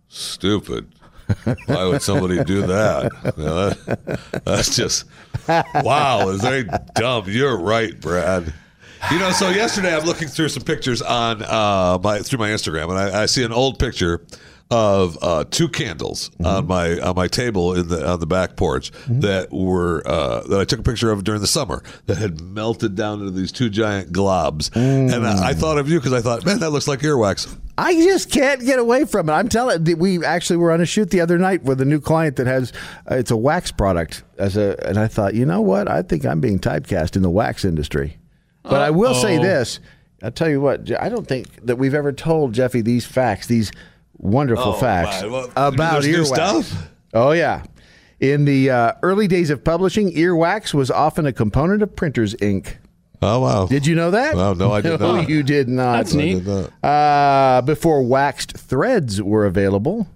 [0.08, 0.88] stupid.
[1.66, 3.12] Why would somebody do that?
[3.36, 5.04] You know, that- That's just
[5.84, 6.28] wow.
[6.30, 7.24] It's very dumb.
[7.28, 8.52] You're right, Brad.
[9.12, 12.90] You know, so yesterday I'm looking through some pictures on uh, my through my Instagram,
[12.90, 14.22] and I, I see an old picture
[14.70, 18.90] of uh, two candles on my on my table in the on the back porch
[19.08, 22.96] that were uh, that I took a picture of during the summer that had melted
[22.96, 26.44] down into these two giant globs, and I, I thought of you because I thought,
[26.44, 27.56] man, that looks like earwax.
[27.78, 29.32] I just can't get away from it.
[29.32, 29.84] I'm telling.
[29.98, 32.72] We actually were on a shoot the other night with a new client that has
[33.10, 35.88] uh, it's a wax product as a, and I thought, you know what?
[35.88, 38.18] I think I'm being typecast in the wax industry.
[38.62, 39.78] But I will say this:
[40.24, 40.90] I'll tell you what.
[41.00, 43.70] I don't think that we've ever told Jeffy these facts, these
[44.18, 45.22] wonderful Oh, facts.
[45.22, 46.64] Well, about there's new earwax.
[46.64, 46.88] stuff?
[47.14, 47.64] Oh yeah.
[48.20, 52.78] In the uh, early days of publishing, earwax was often a component of printer's ink.
[53.22, 53.66] Oh wow!
[53.66, 54.34] Did you know that?
[54.36, 55.28] Wow, no, I did No, not.
[55.28, 55.96] you did not.
[55.98, 56.46] That's neat.
[56.82, 60.06] Uh, before waxed threads were available,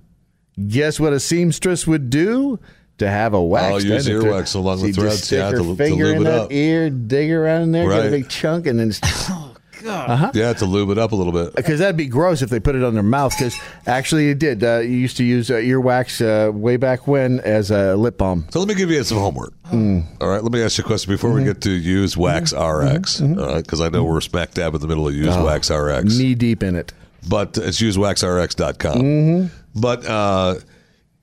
[0.69, 2.59] guess what a seamstress would do
[2.99, 3.65] to have a wax?
[3.73, 6.23] I'll use earwax along the threads, Just stick yeah, her to- to finger lube in
[6.23, 6.53] it that up.
[6.53, 8.93] ear, dig around in there, get a big chunk, and then.
[9.83, 10.31] just- Uh-huh.
[10.35, 11.55] Yeah, to lube it up a little bit.
[11.55, 13.33] Because that'd be gross if they put it on their mouth.
[13.37, 13.55] Because
[13.87, 14.63] actually, it did.
[14.65, 18.47] Uh, you used to use uh, earwax uh, way back when as a lip balm.
[18.51, 19.53] So let me give you some homework.
[19.73, 20.05] Mm.
[20.21, 23.21] All right, let me ask you a question before we get to use Wax RX.
[23.21, 25.71] All right, because I know we're smack dab in the middle of use Oh, Wax
[25.71, 26.19] RX.
[26.19, 26.93] Knee deep in it.
[27.29, 28.99] But it's usewaxrx.com.
[28.99, 29.81] Mm-hmm.
[29.81, 30.55] But uh,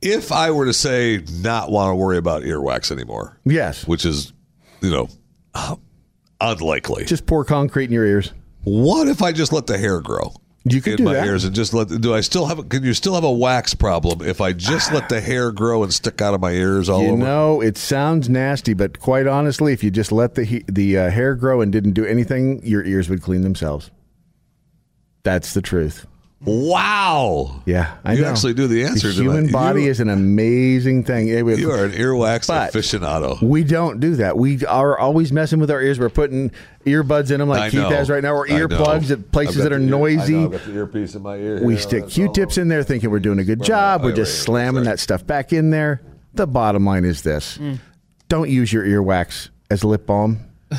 [0.02, 3.86] if I were to say not want to worry about earwax anymore, Yes.
[3.88, 4.32] which is,
[4.82, 5.10] you know,
[5.56, 5.76] uh,
[6.40, 7.06] unlikely.
[7.06, 8.32] Just pour concrete in your ears.
[8.70, 10.34] What if I just let the hair grow?
[10.66, 11.26] You could in do my that.
[11.26, 11.88] ears and just let.
[11.88, 12.60] Do I still have?
[12.60, 15.84] a Can you still have a wax problem if I just let the hair grow
[15.84, 17.18] and stick out of my ears all you over?
[17.18, 21.10] know, it sounds nasty, but quite honestly, if you just let the he- the uh,
[21.10, 23.90] hair grow and didn't do anything, your ears would clean themselves.
[25.24, 26.06] That's the truth.
[26.46, 27.62] Wow.
[27.66, 28.28] Yeah, I You know.
[28.28, 29.52] actually do the answer to The to human that.
[29.52, 31.28] body You- is an amazing thing.
[31.28, 33.42] Yeah, we- You are an earwax But aficionado.
[33.42, 34.38] We don't do that.
[34.38, 36.00] We are always messing with our ears.
[36.00, 36.52] We're putting
[36.86, 37.90] earbuds in them like I Keith know.
[37.90, 40.34] has right now, or earplugs at places that are the ear- I noisy.
[40.34, 41.60] know, I've got the earpiece in my ear.
[41.64, 41.82] We here.
[41.82, 44.04] stick Q-tips in there, thinking we're doing a good job.
[44.04, 46.02] We're just slamming that stuff back in there.
[46.36, 47.80] The bottom line is this: Mm.
[48.30, 50.38] don't use your earwax as lip balm.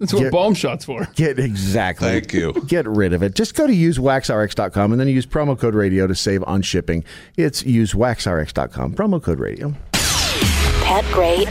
[0.00, 1.06] That's what Get- balm shots for.
[1.14, 2.08] Get exactly.
[2.08, 2.54] Thank you.
[2.66, 3.34] Get rid of it.
[3.34, 7.04] Just go to usewaxrx.com and then use promo code radio to save on shipping.
[7.36, 8.94] It's usewaxrx.com.
[8.94, 9.74] Promo code radio.
[9.92, 11.44] Pat Gray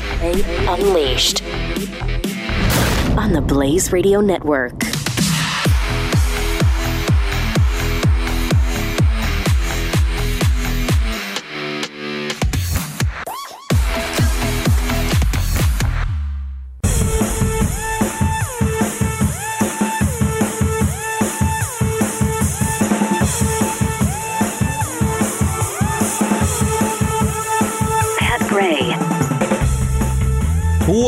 [0.67, 1.43] Unleashed
[3.17, 4.73] on the Blaze Radio Network.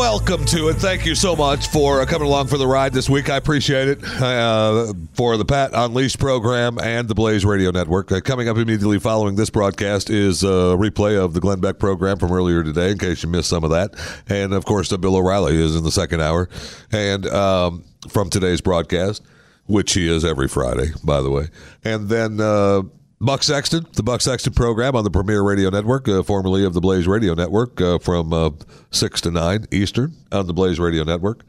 [0.02, 0.78] Welcome to it.
[0.78, 3.30] Thank you so much for uh, coming along for the ride this week.
[3.30, 4.04] I appreciate it.
[4.04, 8.12] Uh, for the Pat Unleashed program and the Blaze Radio Network.
[8.12, 12.18] Uh, coming up immediately following this broadcast is a replay of the Glenn Beck program
[12.18, 13.94] from earlier today, in case you missed some of that.
[14.28, 16.50] And of course, uh, Bill O'Reilly is in the second hour.
[16.92, 19.22] And um, from today's broadcast,
[19.68, 21.50] which he is every Friday, by the way.
[21.84, 22.42] And then.
[22.42, 22.82] Uh,
[23.22, 26.82] Buck Sexton, the Buck Sexton program on the Premiere Radio Network, uh, formerly of the
[26.82, 28.50] Blaze Radio Network, uh, from uh,
[28.90, 31.44] 6 to 9 Eastern on the Blaze Radio Network.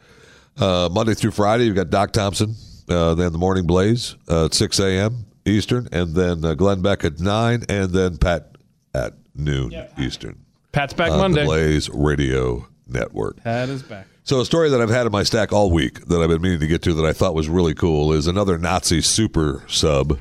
[0.58, 2.56] Uh, Monday through Friday, you've got Doc Thompson,
[2.90, 5.24] uh, then the Morning Blaze uh, at 6 a.m.
[5.46, 8.54] Eastern, and then uh, Glenn Beck at 9, and then Pat
[8.94, 10.44] at noon Eastern.
[10.72, 11.40] Pat's back on Monday.
[11.40, 13.42] The Blaze Radio Network.
[13.42, 14.06] Pat is back.
[14.24, 16.60] So a story that I've had in my stack all week that I've been meaning
[16.60, 20.18] to get to that I thought was really cool is another Nazi super sub.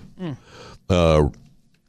[0.90, 1.30] Uh,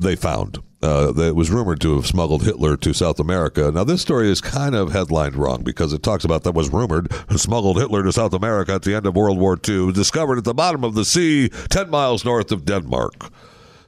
[0.03, 3.71] they found uh, that it was rumored to have smuggled Hitler to South America.
[3.71, 7.13] Now this story is kind of headlined wrong because it talks about that was rumored
[7.39, 10.55] smuggled Hitler to South America at the end of World War II, discovered at the
[10.55, 13.31] bottom of the sea, ten miles north of Denmark.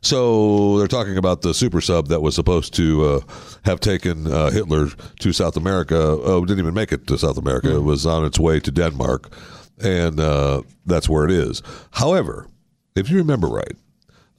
[0.01, 3.21] So they're talking about the super sub that was supposed to uh,
[3.65, 4.89] have taken uh, Hitler
[5.21, 5.97] to South America.
[5.97, 7.75] Oh, didn't even make it to South America.
[7.75, 9.33] It was on its way to Denmark,
[9.83, 11.63] and uh, that's where it is.
[11.93, 12.47] However,
[12.95, 13.77] if you remember right,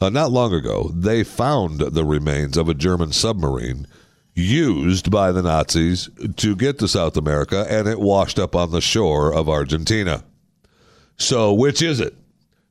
[0.01, 3.87] uh, not long ago they found the remains of a German submarine
[4.33, 8.81] used by the Nazis to get to South America, and it washed up on the
[8.81, 10.25] shore of Argentina.
[11.17, 12.13] So, which is it?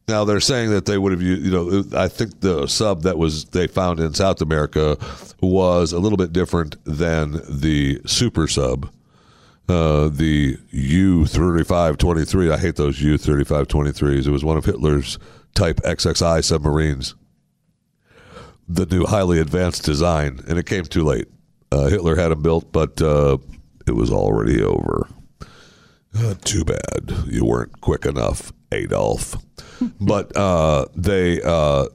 [0.07, 3.47] Now they're saying that they would have, you know, I think the sub that was
[3.47, 4.99] they found in South America
[5.41, 8.91] was a little bit different than the super sub,
[9.67, 12.51] uh, the U thirty five twenty three.
[12.51, 14.27] I hate those U thirty five twenty threes.
[14.27, 15.19] It was one of Hitler's
[15.55, 17.15] Type XXI submarines,
[18.69, 21.29] the new highly advanced design, and it came too late.
[21.71, 23.39] Uh, Hitler had them built, but uh,
[23.87, 25.09] it was already over.
[26.17, 29.37] Uh, too bad you weren't quick enough, Adolf.
[30.01, 31.87] but uh, they uh,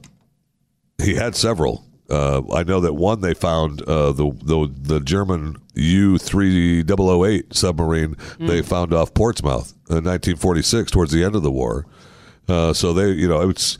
[1.02, 1.84] he had several.
[2.10, 7.54] Uh, I know that one they found uh, the, the the German U three 008
[7.54, 11.86] submarine they found off Portsmouth in 1946 towards the end of the war.
[12.50, 13.78] Uh, so they you know it's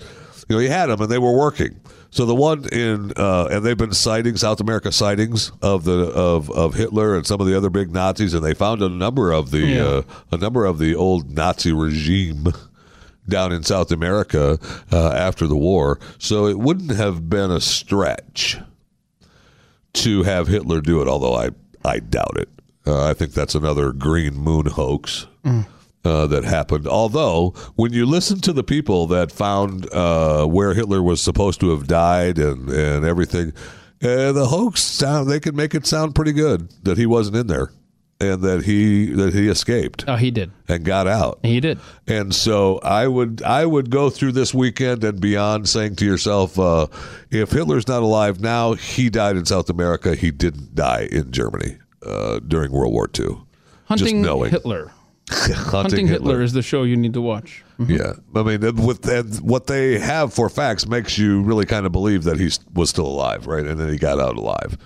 [0.48, 1.80] you know he had them and they were working.
[2.12, 6.50] So the one in uh, and they've been citing South America sightings of the of,
[6.50, 9.50] of Hitler and some of the other big Nazis, and they found a number of
[9.50, 9.84] the Yeah.
[9.84, 12.46] uh, a number of the old Nazi regime
[13.28, 14.58] down in South America
[14.90, 16.00] uh, after the war.
[16.18, 18.58] So it wouldn't have been a stretch
[19.92, 21.50] to have Hitler do it, although I
[21.84, 22.48] I doubt it.
[22.86, 25.26] Uh, I think that's another green moon hoax
[26.04, 26.86] uh, that happened.
[26.86, 31.70] Although, when you listen to the people that found uh, where Hitler was supposed to
[31.70, 33.52] have died and, and everything,
[34.02, 37.46] uh, the hoax sound they can make it sound pretty good that he wasn't in
[37.48, 37.70] there.
[38.22, 40.04] and that he that he escaped.
[40.06, 40.50] Oh, he did.
[40.68, 41.38] And got out.
[41.42, 41.78] He did.
[42.06, 46.58] And so I would I would go through this weekend and beyond saying to yourself,
[46.58, 46.86] uh,
[47.30, 50.14] if Hitler's not alive now, he died in South America.
[50.14, 53.36] He didn't die in Germany uh, during World War II.
[53.84, 54.50] Hunting Just knowing.
[54.50, 54.92] Hitler.
[55.30, 56.42] Hunting, Hunting Hitler.
[56.42, 57.62] is the show you need to watch.
[57.78, 57.98] Mhm.
[57.98, 61.92] Yeah, I mean, with and what they have for facts makes you really kind of
[61.92, 63.64] believe that he was still alive, right?
[63.66, 64.76] And then he got out alive,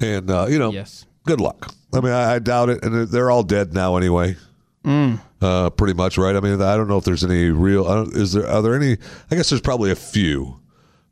[0.00, 1.06] and uh, you know, yes.
[1.26, 1.74] good luck.
[1.92, 4.36] I mean, I, I doubt it, and they're- all dead now anyway.
[4.84, 5.20] Mm.
[5.42, 6.34] Uh, pretty much, right?
[6.34, 7.86] I mean, I don't know if there's any real.
[7.86, 8.46] I don't, is there?
[8.48, 8.96] Are there any?
[9.30, 10.60] I guess there's probably a few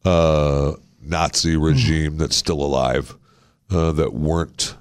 [0.05, 1.63] uh, Nazi Mm-hmm.
[1.65, 3.17] regime that's still alive
[3.71, 4.77] uh, that weren't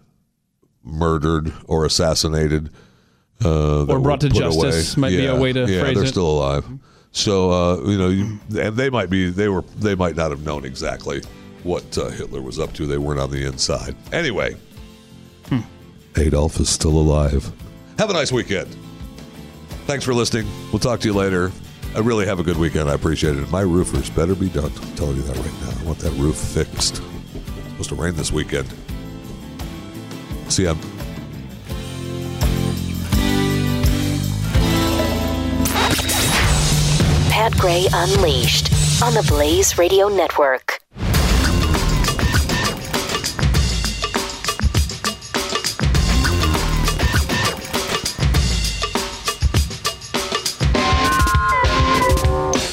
[0.84, 2.70] murdered or assassinated.
[3.44, 5.02] Uh, Or brought to justice away.
[5.02, 5.74] might be a Yeah, way to phrase it.
[5.76, 6.08] yeah, phrase they're it.
[6.08, 6.66] still alive.
[7.12, 9.30] So uh, you know, you, and they might be.
[9.30, 9.62] They were.
[9.78, 11.22] They might not have known exactly
[11.64, 12.86] what uh, Hitler was up to.
[12.86, 13.96] They weren't on the inside.
[14.12, 14.56] Anyway,
[15.50, 15.60] Hmm.
[16.18, 17.52] Adolf is still alive.
[18.00, 18.76] Have a nice weekend.
[19.86, 20.48] Thanks for listening.
[20.72, 21.52] We'll talk to you later.
[21.96, 22.90] I really have a good weekend.
[22.90, 23.50] I appreciate it.
[23.50, 24.72] My roofers better be done.
[24.82, 25.82] I'm telling you that right now.
[25.82, 27.02] I want that roof fixed.
[27.02, 28.68] It's supposed to rain this weekend.
[30.50, 30.76] See ya.
[37.48, 40.82] Pat Gray Unleashed on the Blaze Radio Network.